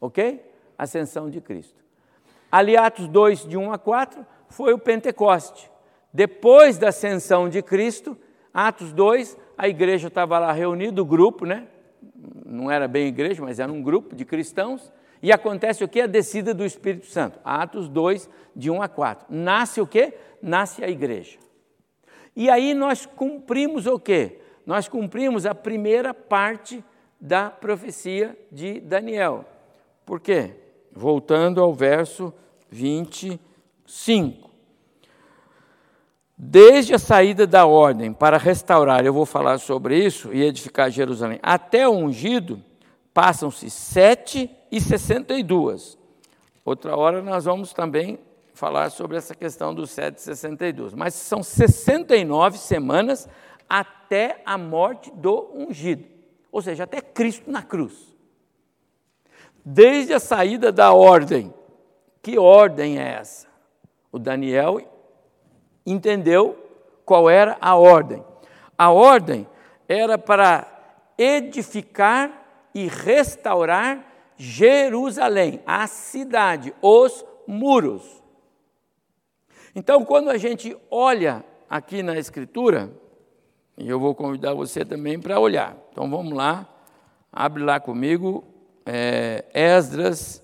[0.00, 0.44] Ok?
[0.76, 1.84] Ascensão de Cristo.
[2.50, 5.70] Ali, Atos 2, de 1 a 4, foi o Pentecoste.
[6.12, 8.16] Depois da ascensão de Cristo,
[8.52, 11.66] Atos 2, a igreja estava lá reunida, o grupo, né?
[12.44, 14.92] não era bem igreja, mas era um grupo de cristãos,
[15.22, 16.00] e acontece o que?
[16.00, 17.38] A descida do Espírito Santo.
[17.44, 19.26] Atos 2, de 1 a 4.
[19.30, 20.14] Nasce o que?
[20.42, 21.38] Nasce a igreja.
[22.36, 24.38] E aí nós cumprimos o quê?
[24.66, 26.84] Nós cumprimos a primeira parte
[27.18, 29.46] da profecia de Daniel.
[30.04, 30.52] Por quê?
[30.92, 32.32] Voltando ao verso
[32.68, 34.50] 25.
[36.36, 41.38] Desde a saída da ordem para restaurar, eu vou falar sobre isso, e edificar Jerusalém,
[41.42, 42.62] até o ungido,
[43.14, 45.96] passam-se sete e sessenta e duas.
[46.62, 48.18] Outra hora nós vamos também
[48.56, 50.94] falar sobre essa questão dos sete e sessenta e duas.
[50.94, 53.28] Mas são 69 semanas
[53.68, 56.04] até a morte do ungido,
[56.50, 58.16] ou seja, até Cristo na cruz.
[59.64, 61.52] Desde a saída da ordem,
[62.22, 63.46] que ordem é essa?
[64.10, 64.80] O Daniel
[65.84, 66.56] entendeu
[67.04, 68.24] qual era a ordem.
[68.78, 69.46] A ordem
[69.88, 70.66] era para
[71.18, 74.04] edificar e restaurar
[74.36, 78.25] Jerusalém, a cidade, os muros.
[79.78, 82.90] Então, quando a gente olha aqui na Escritura,
[83.76, 85.76] e eu vou convidar você também para olhar.
[85.92, 86.66] Então vamos lá,
[87.30, 88.42] abre lá comigo,
[88.86, 90.42] é, Esdras,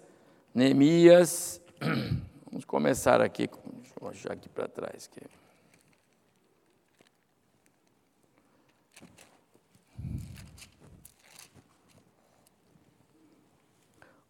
[0.55, 1.63] Neemias.
[2.51, 5.09] Vamos começar aqui, deixa eu achar aqui para trás.
[5.11, 5.27] Aqui.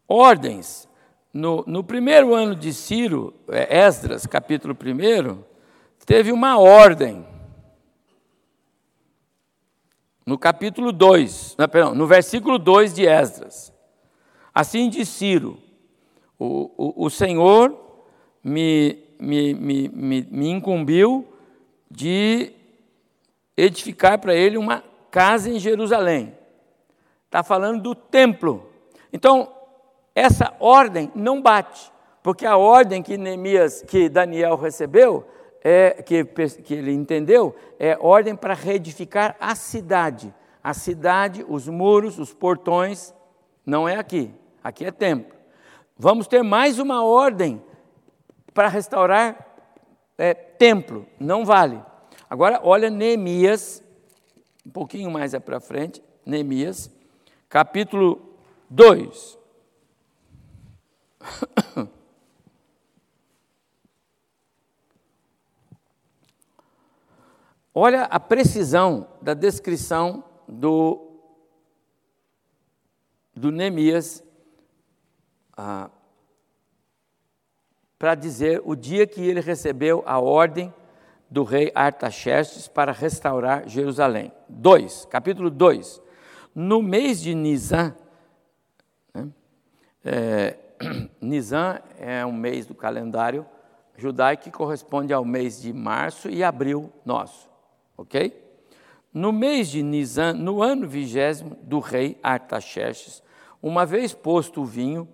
[0.06, 0.88] Ordens.
[1.32, 5.42] No, no primeiro ano de Ciro, é, Esdras, capítulo 1,
[6.04, 7.26] teve uma ordem
[10.26, 13.72] no capítulo 2, não, perdão, no versículo 2 de Esdras.
[14.54, 15.58] Assim diz Ciro:
[16.38, 17.78] o, o, o Senhor
[18.44, 21.26] me, me, me, me, me incumbiu
[21.90, 22.52] de
[23.56, 26.36] edificar para ele uma casa em Jerusalém.
[27.24, 28.70] Está falando do templo.
[29.10, 29.50] Então,
[30.14, 35.26] essa ordem não bate, porque a ordem que Neemias, que Daniel recebeu,
[35.64, 40.32] é, que, que ele entendeu, é ordem para reedificar a cidade.
[40.62, 43.14] A cidade, os muros, os portões,
[43.64, 44.32] não é aqui,
[44.62, 45.34] aqui é templo.
[45.96, 47.62] Vamos ter mais uma ordem
[48.52, 49.52] para restaurar
[50.18, 51.80] é, templo, não vale.
[52.28, 53.82] Agora, olha Neemias,
[54.66, 56.90] um pouquinho mais para frente, Neemias,
[57.48, 58.36] capítulo
[58.70, 59.41] 2.
[67.74, 71.10] Olha a precisão da descrição do,
[73.34, 74.22] do Neemias
[75.56, 75.90] ah,
[77.98, 80.74] para dizer o dia que ele recebeu a ordem
[81.30, 84.30] do rei Artaxerxes para restaurar Jerusalém.
[84.50, 86.02] 2, capítulo 2.
[86.54, 87.96] No mês de Nisan,
[89.14, 89.28] né,
[90.04, 90.58] é,
[91.20, 93.46] Nisan é um mês do calendário
[93.96, 97.52] judaico que corresponde ao mês de março e abril nosso
[97.96, 98.40] ok?
[99.12, 103.22] No mês de Nisan, no ano vigésimo do rei Artaxerxes,
[103.62, 105.06] uma vez posto o vinho,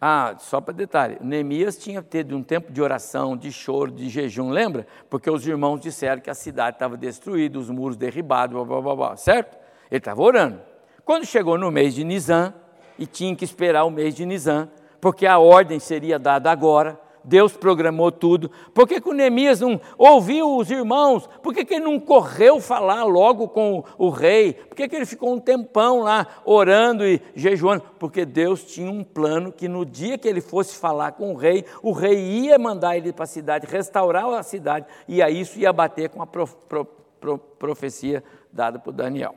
[0.00, 4.50] ah, só para detalhe, Neemias tinha tido um tempo de oração, de choro, de jejum,
[4.50, 4.86] lembra?
[5.10, 8.96] Porque os irmãos disseram que a cidade estava destruída, os muros derribados, blá, blá, blá,
[8.96, 9.58] blá, certo?
[9.90, 10.60] Ele estava orando.
[11.04, 12.54] Quando chegou no mês de Nisan,
[12.98, 14.70] e tinha que esperar o mês de Nisan,
[15.00, 18.50] porque a ordem seria dada agora, Deus programou tudo.
[18.74, 21.28] Por que, que o Neemias não ouviu os irmãos?
[21.42, 24.54] Por que, que ele não correu falar logo com o rei?
[24.54, 27.84] Por que, que ele ficou um tempão lá orando e jejuando?
[27.98, 31.64] Porque Deus tinha um plano que no dia que ele fosse falar com o rei,
[31.82, 35.72] o rei ia mandar ele para a cidade, restaurar a cidade, e aí isso ia
[35.72, 36.84] bater com a prof, pro,
[37.20, 38.22] pro, profecia
[38.52, 39.34] dada por Daniel.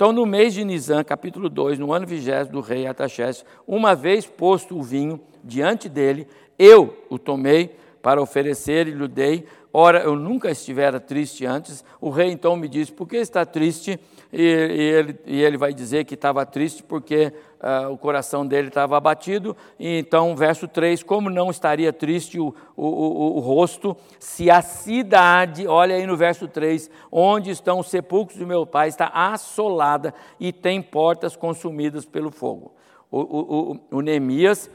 [0.00, 4.24] Então, no mês de Nisan, capítulo 2, no ano vigésimo do rei Ataxés, uma vez
[4.24, 9.46] posto o vinho diante dele, eu o tomei para oferecer e lhe dei.
[9.72, 11.84] Ora, eu nunca estivera triste antes.
[12.00, 14.00] O rei então me disse: Por que está triste?
[14.32, 18.68] E, e, ele, e ele, vai dizer que estava triste porque uh, o coração dele
[18.68, 19.56] estava abatido.
[19.78, 24.62] E então, verso 3: Como não estaria triste o, o, o, o rosto, se a
[24.62, 30.14] cidade, olha aí no verso 3, onde estão os sepulcros do meu pai, está assolada
[30.40, 32.74] e tem portas consumidas pelo fogo.
[33.10, 34.70] O, o, o Neemias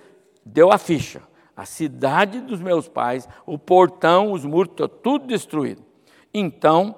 [0.45, 5.83] deu a ficha a cidade dos meus pais, o portão, os muros, tudo destruído.
[6.33, 6.95] Então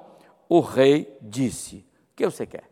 [0.47, 2.69] o rei disse: O que você quer?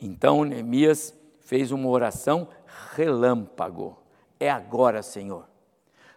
[0.00, 2.48] Então Neemias fez uma oração
[2.94, 3.98] relâmpago.
[4.38, 5.46] É agora, Senhor.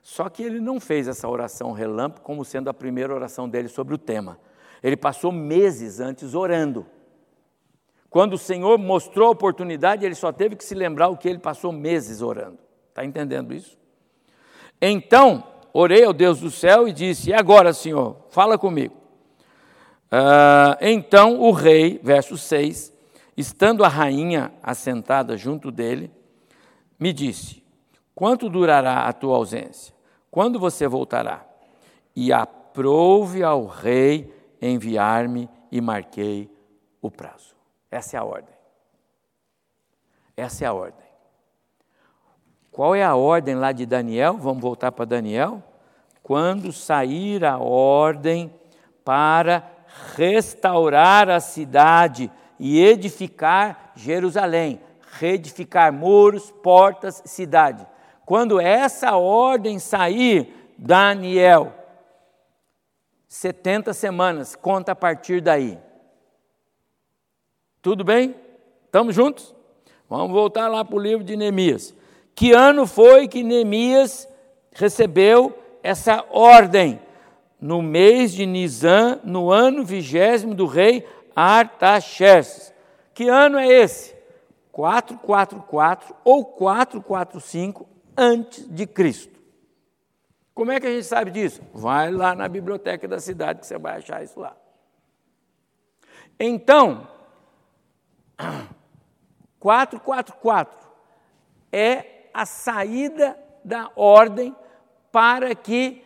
[0.01, 3.93] Só que ele não fez essa oração relâmpago como sendo a primeira oração dele sobre
[3.93, 4.39] o tema.
[4.81, 6.85] Ele passou meses antes orando.
[8.09, 11.39] Quando o Senhor mostrou a oportunidade, ele só teve que se lembrar o que ele
[11.39, 12.59] passou meses orando.
[12.93, 13.75] Está entendendo isso?
[14.79, 15.43] Então,
[15.73, 18.93] orei ao Deus do céu e disse: E agora, Senhor, fala comigo.
[20.11, 22.93] Uh, então o rei, verso 6,
[23.35, 26.11] estando a rainha assentada junto dele,
[26.99, 27.63] me disse:
[28.13, 29.91] Quanto durará a tua ausência?
[30.29, 31.43] Quando você voltará?
[32.15, 36.47] E aprouve ao rei enviar-me e marquei
[37.01, 37.55] o prazo.
[37.89, 38.53] Essa é a ordem.
[40.37, 41.02] Essa é a ordem.
[42.73, 44.35] Qual é a ordem lá de Daniel?
[44.37, 45.61] Vamos voltar para Daniel.
[46.23, 48.51] Quando sair a ordem
[49.05, 49.63] para
[50.15, 54.81] restaurar a cidade e edificar Jerusalém,
[55.19, 57.85] reedificar muros, portas, cidade.
[58.25, 61.75] Quando essa ordem sair, Daniel,
[63.27, 65.77] 70 semanas, conta a partir daí.
[67.83, 68.33] Tudo bem?
[68.85, 69.53] Estamos juntos?
[70.09, 71.93] Vamos voltar lá para o livro de Neemias.
[72.35, 74.27] Que ano foi que Neemias
[74.71, 76.99] recebeu essa ordem?
[77.59, 82.73] No mês de Nisan, no ano vigésimo do rei Artaxerxes.
[83.13, 84.13] Que ano é esse?
[84.71, 87.87] 444 ou 445
[88.17, 89.39] antes de Cristo.
[90.53, 91.61] Como é que a gente sabe disso?
[91.73, 94.55] Vai lá na biblioteca da cidade que você vai achar isso lá.
[96.39, 97.07] Então,
[99.59, 100.77] 444
[101.71, 104.55] é a saída da ordem
[105.11, 106.03] para que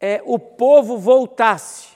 [0.00, 1.94] é, o povo voltasse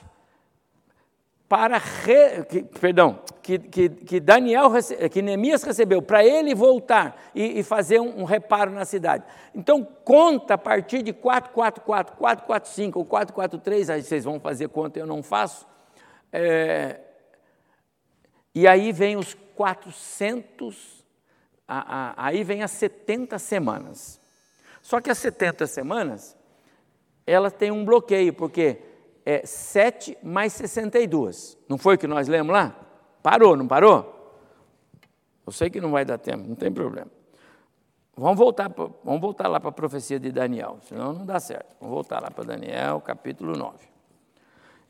[1.47, 4.69] para re, que, perdão que, que, que, Daniel
[5.11, 9.23] que Neemias recebeu para ele voltar e, e fazer um, um, reparo na cidade.
[9.55, 15.07] Então conta a partir de 444, 445 ou 443, aí vocês vão fazer conta, eu
[15.07, 15.65] não faço.
[16.31, 16.99] É,
[18.53, 20.98] e aí vem os 400,
[21.69, 24.19] a, a, aí vem as 70 semanas.
[24.81, 26.35] Só que as 70 semanas,
[27.27, 28.81] ela tem um bloqueio, porque
[29.23, 31.57] é 7 mais 62.
[31.69, 32.75] Não foi o que nós lemos lá?
[33.21, 34.15] Parou, não parou?
[35.45, 37.11] Eu sei que não vai dar tempo, não tem problema.
[38.17, 38.69] Vamos voltar,
[39.03, 41.75] vamos voltar lá para a profecia de Daniel, senão não dá certo.
[41.79, 43.77] Vamos voltar lá para Daniel, capítulo 9.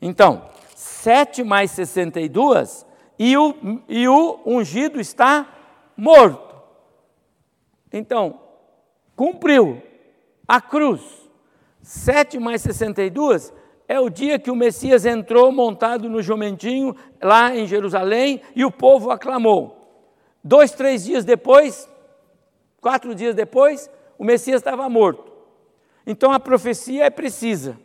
[0.00, 2.86] Então, 7 mais 62
[3.18, 3.54] e o,
[3.86, 5.46] e o ungido está
[5.96, 6.49] morto.
[7.92, 8.40] Então,
[9.16, 9.82] cumpriu
[10.46, 11.00] a cruz.
[11.82, 13.52] 7 mais 62
[13.88, 18.70] é o dia que o Messias entrou montado no jumentinho lá em Jerusalém e o
[18.70, 19.76] povo aclamou.
[20.44, 21.88] Dois, três dias depois,
[22.80, 25.32] quatro dias depois, o Messias estava morto.
[26.06, 27.76] Então a profecia é precisa.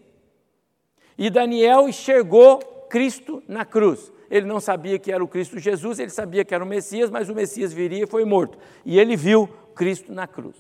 [1.17, 2.59] E Daniel enxergou
[2.89, 4.11] Cristo na cruz.
[4.29, 7.29] Ele não sabia que era o Cristo Jesus, ele sabia que era o Messias, mas
[7.29, 8.57] o Messias viria e foi morto.
[8.85, 10.55] E ele viu Cristo na cruz.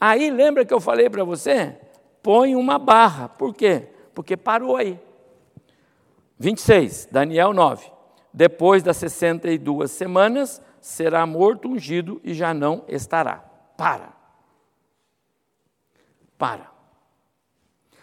[0.00, 1.76] Aí lembra que eu falei para você?
[2.22, 3.28] Põe uma barra.
[3.28, 3.88] Por quê?
[4.14, 5.00] Porque parou aí.
[6.38, 7.90] 26, Daniel 9.
[8.32, 13.38] Depois das 62 semanas, será morto, ungido e já não estará.
[13.76, 14.12] Para.
[16.36, 16.70] Para.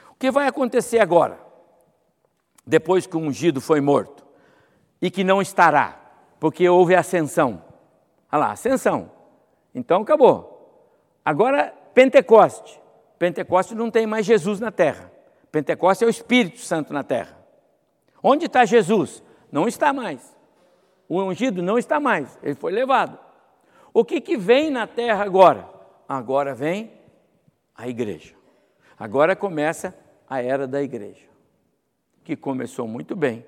[0.09, 1.45] O que vai acontecer agora?
[2.65, 4.25] depois que o ungido foi morto,
[5.01, 5.99] e que não estará,
[6.39, 7.61] porque houve ascensão.
[8.31, 9.11] Olha lá, ascensão.
[9.75, 10.89] Então acabou.
[11.23, 12.81] Agora, Pentecoste.
[13.19, 15.11] Pentecoste não tem mais Jesus na terra.
[15.51, 17.37] Pentecoste é o Espírito Santo na terra.
[18.23, 19.21] Onde está Jesus?
[19.51, 20.35] Não está mais.
[21.07, 23.19] O ungido não está mais, ele foi levado.
[23.93, 25.69] O que, que vem na terra agora?
[26.09, 26.91] Agora vem
[27.75, 28.33] a igreja.
[28.97, 29.95] Agora começa
[30.27, 31.25] a era da igreja
[32.23, 33.45] que começou muito bem,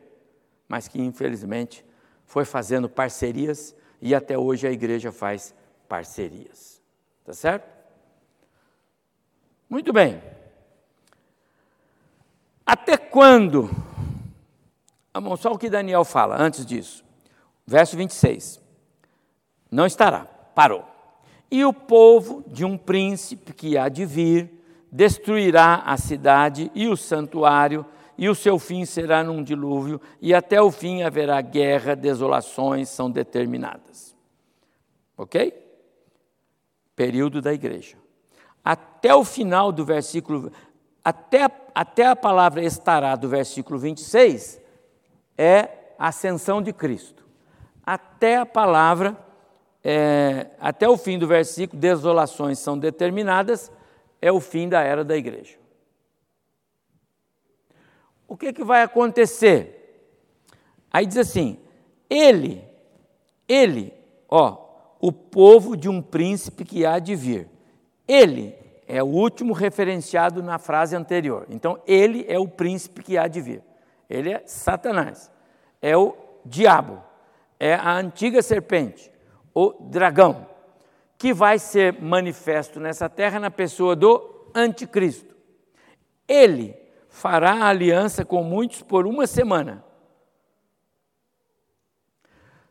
[0.67, 1.83] mas que infelizmente
[2.25, 5.55] foi fazendo parcerias e até hoje a igreja faz
[5.87, 6.81] parcerias.
[7.23, 7.67] Tá certo?
[9.69, 10.21] Muito bem.
[12.65, 13.69] Até quando?
[15.13, 17.03] Vamos só o que Daniel fala antes disso.
[17.65, 18.61] Verso 26.
[19.71, 20.85] Não estará, parou.
[21.49, 24.51] E o povo de um príncipe que há de vir
[24.91, 27.85] destruirá a cidade e o santuário
[28.17, 33.11] e o seu fim será num dilúvio, e até o fim haverá guerra, desolações são
[33.11, 34.15] determinadas.
[35.15, 35.53] Ok?
[36.97, 37.95] Período da igreja.
[38.61, 40.51] Até o final do versículo,
[41.01, 44.59] até, até a palavra estará do versículo 26,
[45.37, 47.25] é a ascensão de Cristo.
[47.85, 49.15] Até a palavra,
[49.81, 53.71] é, até o fim do versículo, desolações são determinadas,
[54.21, 55.57] é o fim da era da igreja
[58.27, 60.13] o que, que vai acontecer?
[60.91, 61.57] Aí diz assim:
[62.09, 62.63] ele,
[63.47, 63.93] ele,
[64.27, 64.66] ó,
[64.99, 67.49] o povo de um príncipe que há de vir.
[68.07, 68.55] Ele
[68.87, 71.45] é o último referenciado na frase anterior.
[71.49, 73.61] Então, ele é o príncipe que há de vir.
[74.09, 75.29] Ele é Satanás,
[75.81, 76.15] é o
[76.45, 77.03] diabo,
[77.59, 79.11] é a antiga serpente,
[79.53, 80.47] o dragão,
[81.17, 85.35] que vai ser manifesto nessa terra na pessoa do anticristo.
[86.27, 86.75] Ele
[87.09, 89.83] fará aliança com muitos por uma semana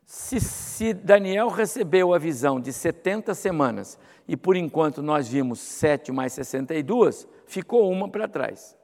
[0.06, 6.12] se, se, Daniel recebeu a visão de 70 semanas e por enquanto nós vimos 7
[6.12, 8.76] mais 62, ficou uma para trás.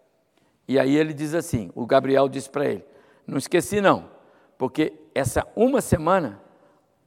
[0.67, 2.85] E aí ele diz assim: o Gabriel diz para ele:
[3.25, 4.11] não esqueci não,
[4.59, 6.43] porque essa uma semana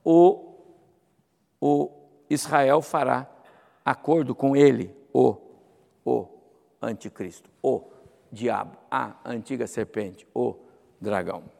[0.04, 0.56] o,
[1.60, 1.92] o
[2.30, 3.30] Israel fará
[3.84, 5.38] acordo com ele, o,
[6.06, 6.28] o
[6.82, 7.84] anticristo, o
[8.32, 10.56] diabo, a antiga serpente, o
[11.02, 11.55] dragão.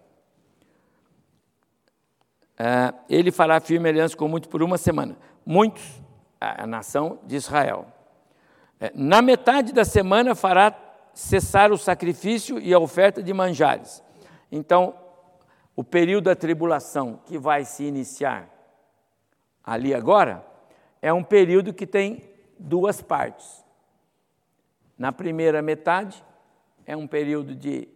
[2.58, 5.18] É, ele fará firme aliança com muitos por uma semana.
[5.46, 5.84] Muitos,
[6.40, 7.88] a nação de Israel.
[8.80, 10.74] É, na metade da semana fará
[11.14, 14.04] cessar o sacrifício e a oferta de manjares.
[14.52, 14.96] Então,
[15.76, 18.50] o período da tribulação que vai se iniciar
[19.64, 20.46] ali agora
[21.02, 22.22] é um período que tem
[22.58, 23.64] duas partes.
[24.98, 26.24] Na primeira metade
[26.86, 27.88] é um período de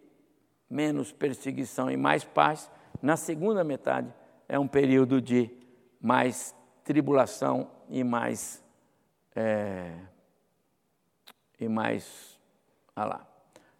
[0.68, 2.70] menos perseguição e mais paz.
[3.00, 4.12] Na segunda metade
[4.50, 5.48] é um período de
[6.00, 6.52] mais
[6.82, 8.60] tribulação e mais.
[9.34, 9.92] É,
[11.60, 12.36] e mais.
[12.96, 13.26] Olha lá.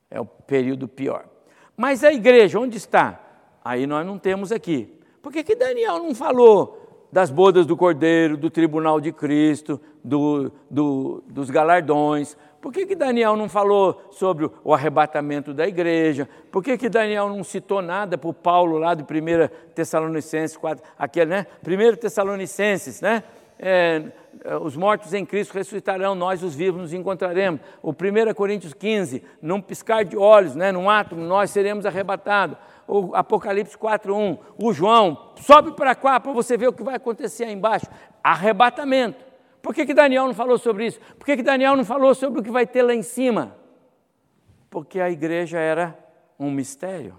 [0.09, 1.29] É o período pior.
[1.77, 3.21] Mas a igreja, onde está?
[3.65, 4.97] Aí nós não temos aqui.
[5.21, 6.80] Por que, que Daniel não falou
[7.13, 12.37] das bodas do Cordeiro, do tribunal de Cristo, do, do, dos galardões?
[12.61, 16.29] Por que, que Daniel não falou sobre o arrebatamento da igreja?
[16.53, 19.07] Por que, que Daniel não citou nada para o Paulo lá de 1
[19.75, 21.47] Tessalonicenses 4, aquele, né?
[21.67, 23.23] 1 Tessalonicenses, né?
[23.63, 24.03] É,
[24.63, 27.61] os mortos em Cristo ressuscitarão, nós os vivos nos encontraremos.
[27.83, 32.57] O 1 Coríntios 15, num piscar de olhos, né, num átomo, nós seremos arrebatados.
[32.93, 37.45] O Apocalipse 4.1, o João, sobe para cá para você ver o que vai acontecer
[37.45, 37.87] aí embaixo.
[38.21, 39.25] Arrebatamento.
[39.63, 40.99] Por que, que Daniel não falou sobre isso?
[41.17, 43.57] Por que, que Daniel não falou sobre o que vai ter lá em cima?
[44.69, 45.97] Porque a igreja era
[46.37, 47.17] um mistério.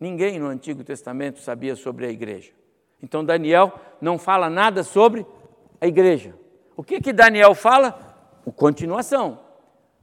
[0.00, 2.50] Ninguém no Antigo Testamento sabia sobre a igreja.
[3.00, 5.24] Então Daniel não fala nada sobre
[5.80, 6.34] a igreja.
[6.76, 7.96] O que que Daniel fala?
[8.44, 9.38] O continuação.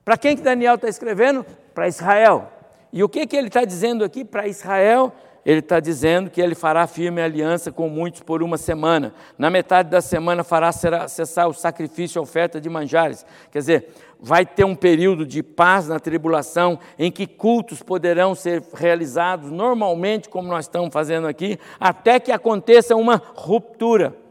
[0.06, 1.46] Para quem que Daniel está escrevendo?
[1.74, 2.53] Para Israel.
[2.94, 5.12] E o que que ele está dizendo aqui para Israel?
[5.46, 9.14] ele está dizendo que ele fará firme aliança com muitos por uma semana.
[9.38, 13.26] Na metade da semana fará cessar o sacrifício e oferta de manjares.
[13.52, 13.90] Quer dizer,
[14.20, 20.30] vai ter um período de paz na tribulação em que cultos poderão ser realizados normalmente,
[20.30, 24.23] como nós estamos fazendo aqui, até que aconteça uma ruptura.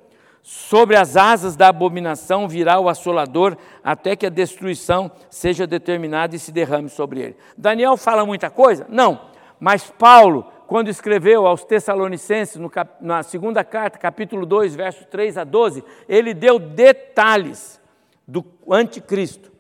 [0.43, 6.39] Sobre as asas da abominação virá o assolador, até que a destruição seja determinada e
[6.39, 7.37] se derrame sobre ele.
[7.57, 8.87] Daniel fala muita coisa?
[8.89, 9.21] Não,
[9.61, 15.45] mas Paulo quando escreveu aos Tessalonicenses, cap, na segunda carta, capítulo 2, versos 3 a
[15.45, 17.79] 12, ele deu detalhes
[18.27, 19.53] do anticristo,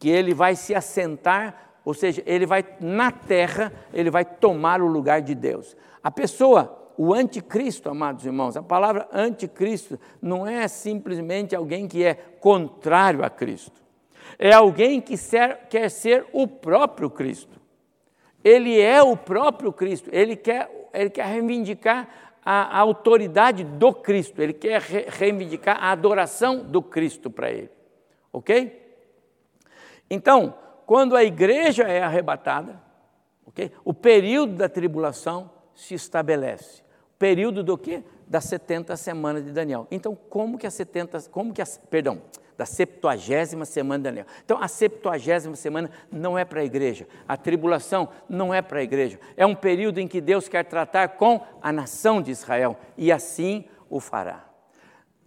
[0.00, 4.88] que ele vai se assentar, ou seja, ele vai na terra, ele vai tomar o
[4.88, 5.76] lugar de Deus.
[6.02, 12.14] A pessoa, o anticristo, amados irmãos, a palavra anticristo não é simplesmente alguém que é
[12.14, 13.80] contrário a Cristo.
[14.36, 17.60] É alguém que ser, quer ser o próprio Cristo.
[18.42, 22.08] Ele é o próprio Cristo, ele quer, ele quer reivindicar
[22.44, 27.70] a, a autoridade do Cristo, ele quer re, reivindicar a adoração do Cristo para ele.
[28.32, 28.98] Ok?
[30.10, 30.52] Então,
[30.84, 32.82] quando a igreja é arrebatada,
[33.46, 33.70] ok?
[33.84, 36.87] O período da tribulação se estabelece.
[37.18, 38.02] Período do quê?
[38.26, 39.86] Das 70 semanas de Daniel.
[39.90, 42.22] Então, como que a 70, como que a, perdão,
[42.58, 44.26] da septuagésima semana de Daniel.
[44.44, 48.82] Então, a septuagésima semana não é para a igreja, a tribulação não é para a
[48.82, 53.12] igreja, é um período em que Deus quer tratar com a nação de Israel e
[53.12, 54.44] assim o fará.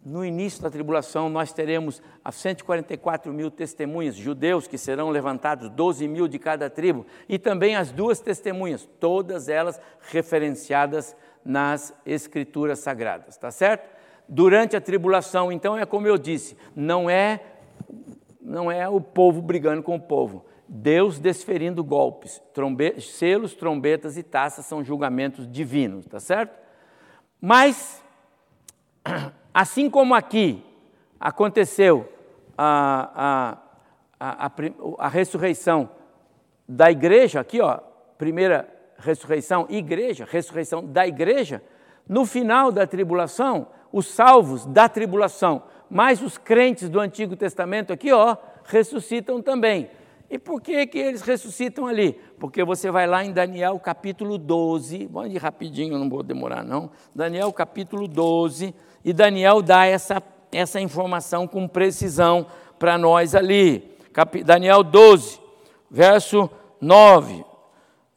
[0.03, 6.07] No início da tribulação, nós teremos as 144 mil testemunhas judeus que serão levantados, 12
[6.07, 13.37] mil de cada tribo, e também as duas testemunhas, todas elas referenciadas nas Escrituras Sagradas,
[13.37, 14.01] tá certo?
[14.31, 15.51] durante a tribulação.
[15.51, 17.41] Então é como eu disse, não é
[18.39, 20.45] não é o povo brigando com o povo.
[20.67, 26.57] Deus desferindo golpes, trombe selos, trombetas e taças são julgamentos divinos, tá certo?
[27.39, 28.01] Mas
[29.53, 30.63] assim como aqui
[31.19, 32.09] aconteceu
[32.57, 33.57] a,
[34.19, 34.51] a, a,
[34.97, 35.89] a, ressurreição
[36.67, 37.79] da igreja, aqui ó,
[38.17, 38.70] primeira
[39.01, 41.61] ressurreição, igreja, ressurreição da igreja,
[42.07, 48.11] no final da tribulação, os salvos da tribulação, mais os crentes do Antigo Testamento aqui,
[48.11, 49.89] ó, ressuscitam também.
[50.29, 52.17] E por que, que eles ressuscitam ali?
[52.39, 56.89] Porque você vai lá em Daniel capítulo 12, vamos ir rapidinho, não vou demorar não.
[57.13, 58.73] Daniel capítulo 12,
[59.03, 62.45] e Daniel dá essa, essa informação com precisão
[62.79, 63.97] para nós ali.
[64.13, 65.39] Cap, Daniel 12,
[65.89, 66.49] verso
[66.79, 67.50] 9.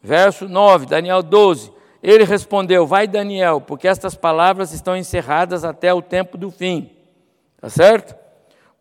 [0.04, 1.72] Verso 9, Daniel 12.
[2.02, 6.90] Ele respondeu: Vai, Daniel, porque estas palavras estão encerradas até o tempo do fim.
[7.58, 8.14] Tá certo?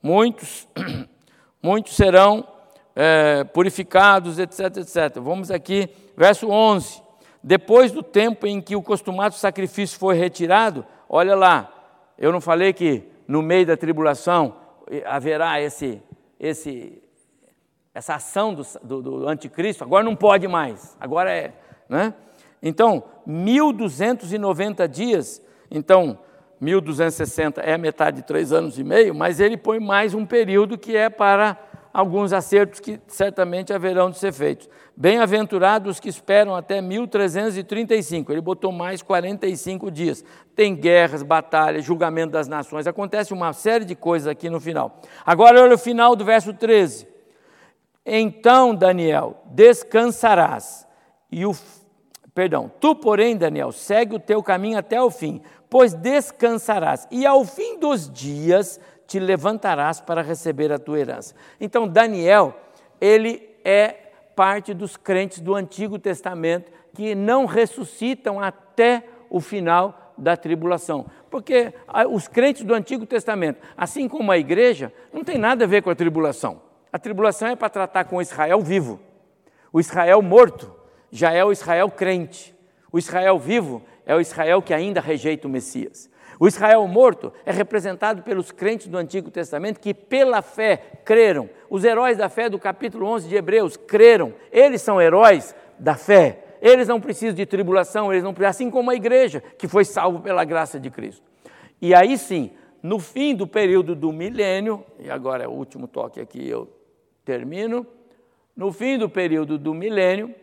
[0.02, 0.68] Muitos,
[1.64, 2.46] muitos serão
[2.94, 5.22] é, purificados, etc, etc.
[5.22, 7.02] Vamos aqui, verso 11.
[7.42, 11.72] Depois do tempo em que o costumado sacrifício foi retirado, olha lá,
[12.18, 14.58] eu não falei que no meio da tribulação
[15.06, 16.02] haverá esse,
[16.38, 17.02] esse,
[17.94, 21.54] essa ação do, do, do anticristo, agora não pode mais, agora é.
[21.88, 22.14] Né?
[22.62, 26.18] Então, 1290 dias, então
[26.60, 30.96] 1260 é metade de três anos e meio, mas ele põe mais um período que
[30.96, 31.58] é para
[31.94, 34.68] alguns acertos que certamente haverão de ser feitos.
[34.96, 38.32] Bem-aventurados que esperam até 1335.
[38.32, 40.24] Ele botou mais 45 dias.
[40.56, 42.88] Tem guerras, batalhas, julgamento das nações.
[42.88, 45.02] Acontece uma série de coisas aqui no final.
[45.26, 47.13] Agora olha o final do verso 13.
[48.06, 50.88] Então, Daniel, descansarás.
[51.32, 51.56] E o
[52.34, 57.08] perdão, tu, porém, Daniel, segue o teu caminho até o fim, pois descansarás.
[57.12, 61.36] E ao fim dos dias te levantarás para receber a tua herança.
[61.60, 62.56] Então, Daniel,
[63.00, 63.90] ele é
[64.36, 71.06] parte dos crentes do Antigo Testamento que não ressuscitam até o final da tribulação.
[71.30, 71.74] Porque
[72.10, 75.90] os crentes do Antigo Testamento, assim como a igreja, não tem nada a ver com
[75.90, 76.62] a tribulação.
[76.94, 79.00] A tribulação é para tratar com o Israel vivo.
[79.72, 80.72] O Israel morto
[81.12, 82.56] já é o Israel crente.
[82.92, 86.08] O Israel vivo é o Israel que ainda rejeita o Messias.
[86.40, 91.50] O Israel morto é representado pelos crentes do Antigo Testamento que, pela fé, creram.
[91.68, 94.32] Os heróis da fé do capítulo 11 de Hebreus creram.
[94.52, 96.58] Eles são heróis da fé.
[96.62, 100.20] Eles não precisam de tribulação, eles não precisam, assim como a igreja, que foi salvo
[100.20, 101.24] pela graça de Cristo.
[101.82, 102.52] E aí sim,
[102.84, 106.70] no fim do período do milênio, e agora é o último toque aqui, eu
[107.24, 107.86] termino.
[108.56, 110.34] No fim do período do milênio,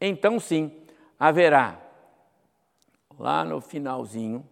[0.00, 0.72] então sim,
[1.18, 1.80] haverá,
[3.18, 4.46] lá no finalzinho,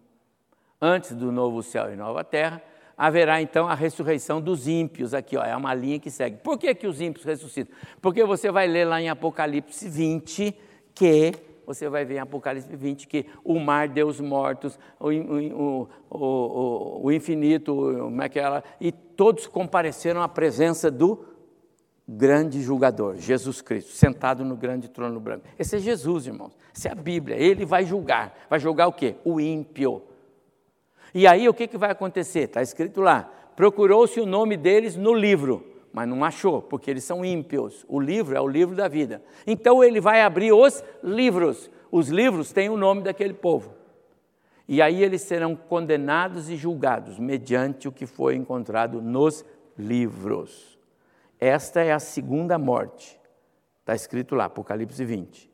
[0.81, 2.61] antes do novo céu e nova terra,
[2.97, 5.13] haverá então a ressurreição dos ímpios.
[5.13, 6.37] Aqui, ó, é uma linha que segue.
[6.37, 7.75] Por que, que os ímpios ressuscitam?
[8.01, 10.55] Porque você vai ler lá em Apocalipse 20
[10.93, 11.33] que
[11.65, 16.99] você vai ver em Apocalipse 20 que o mar deu os mortos, o, o, o,
[17.05, 21.34] o infinito, como é que ela, e todos compareceram à presença do
[22.07, 25.45] grande julgador, Jesus Cristo, sentado no grande trono branco.
[25.57, 26.53] Esse é Jesus, irmãos.
[26.75, 27.35] Essa é a Bíblia.
[27.35, 28.37] Ele vai julgar.
[28.49, 29.15] Vai julgar o quê?
[29.23, 30.03] O ímpio.
[31.13, 32.41] E aí o que, que vai acontecer?
[32.41, 37.23] Está escrito lá: procurou-se o nome deles no livro, mas não achou, porque eles são
[37.25, 37.85] ímpios.
[37.87, 39.23] O livro é o livro da vida.
[39.47, 41.71] Então ele vai abrir os livros.
[41.91, 43.73] Os livros têm o nome daquele povo.
[44.67, 49.45] E aí eles serão condenados e julgados mediante o que foi encontrado nos
[49.77, 50.74] livros.
[51.45, 53.21] Esta é a segunda morte.
[53.81, 55.47] Está escrito lá, Apocalipse 20.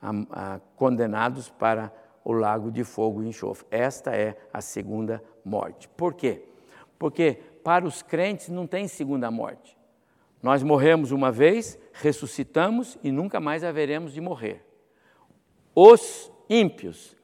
[0.00, 1.92] A, a, condenados para
[2.24, 3.66] o lago de fogo e enxofre.
[3.68, 5.88] Esta é a segunda morte.
[5.88, 6.44] Por quê?
[6.96, 9.76] Porque para os crentes não tem segunda morte.
[10.40, 14.64] Nós morremos uma vez, ressuscitamos e nunca mais haveremos de morrer.
[15.74, 17.16] Os ímpios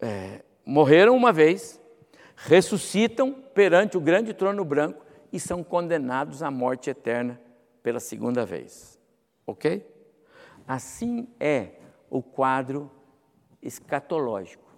[0.00, 1.80] é, morreram uma vez,
[2.36, 5.03] ressuscitam perante o grande trono branco
[5.34, 7.40] e são condenados à morte eterna
[7.82, 9.00] pela segunda vez.
[9.44, 9.84] Ok?
[10.64, 11.72] Assim é
[12.08, 12.88] o quadro
[13.60, 14.72] escatológico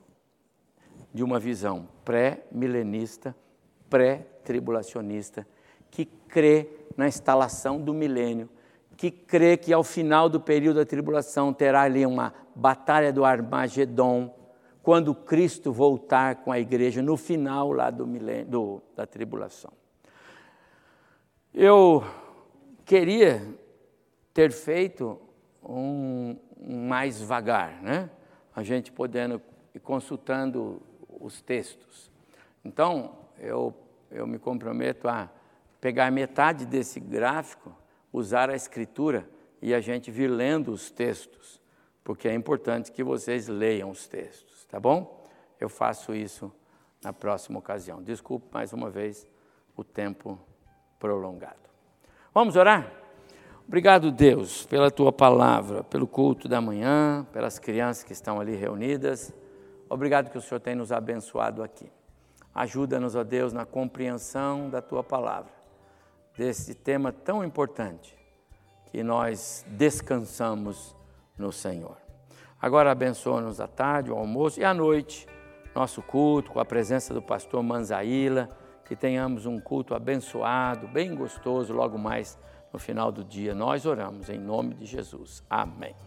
[1.13, 3.37] de uma visão pré-milenista,
[3.91, 5.47] pré-tribulacionista,
[5.91, 8.49] que crê na instalação do milênio,
[8.97, 14.35] que crê que ao final do período da tribulação terá ali uma batalha do Armagedon,
[14.83, 19.71] quando Cristo voltar com a igreja no final lá do milênio, do, da tribulação.
[21.59, 22.05] Eu
[22.85, 23.43] queria
[24.35, 25.19] ter feito
[25.65, 28.11] um, um mais vagar, né?
[28.55, 29.41] a gente podendo
[29.75, 32.13] ir consultando os textos.
[32.63, 33.75] Então, eu,
[34.11, 35.31] eu me comprometo a
[35.81, 37.75] pegar metade desse gráfico,
[38.13, 39.27] usar a escritura
[39.63, 41.59] e a gente vir lendo os textos,
[42.05, 45.25] porque é importante que vocês leiam os textos, tá bom?
[45.59, 46.53] Eu faço isso
[47.03, 48.03] na próxima ocasião.
[48.03, 49.27] Desculpe mais uma vez
[49.75, 50.39] o tempo
[50.99, 51.57] prolongado.
[52.33, 52.93] Vamos orar?
[53.67, 59.33] Obrigado, Deus, pela tua palavra, pelo culto da manhã, pelas crianças que estão ali reunidas.
[59.89, 61.91] Obrigado que o Senhor tem nos abençoado aqui.
[62.55, 65.53] Ajuda-nos, ó Deus, na compreensão da tua palavra,
[66.37, 68.17] desse tema tão importante
[68.87, 70.95] que nós descansamos
[71.37, 71.97] no Senhor.
[72.61, 75.27] Agora abençoa-nos à tarde, o almoço e à noite,
[75.75, 78.49] nosso culto com a presença do pastor Manzaíla,
[78.87, 82.39] que tenhamos um culto abençoado, bem gostoso, logo mais
[82.73, 83.55] no final do dia.
[83.55, 85.43] Nós oramos em nome de Jesus.
[85.51, 86.06] Amém.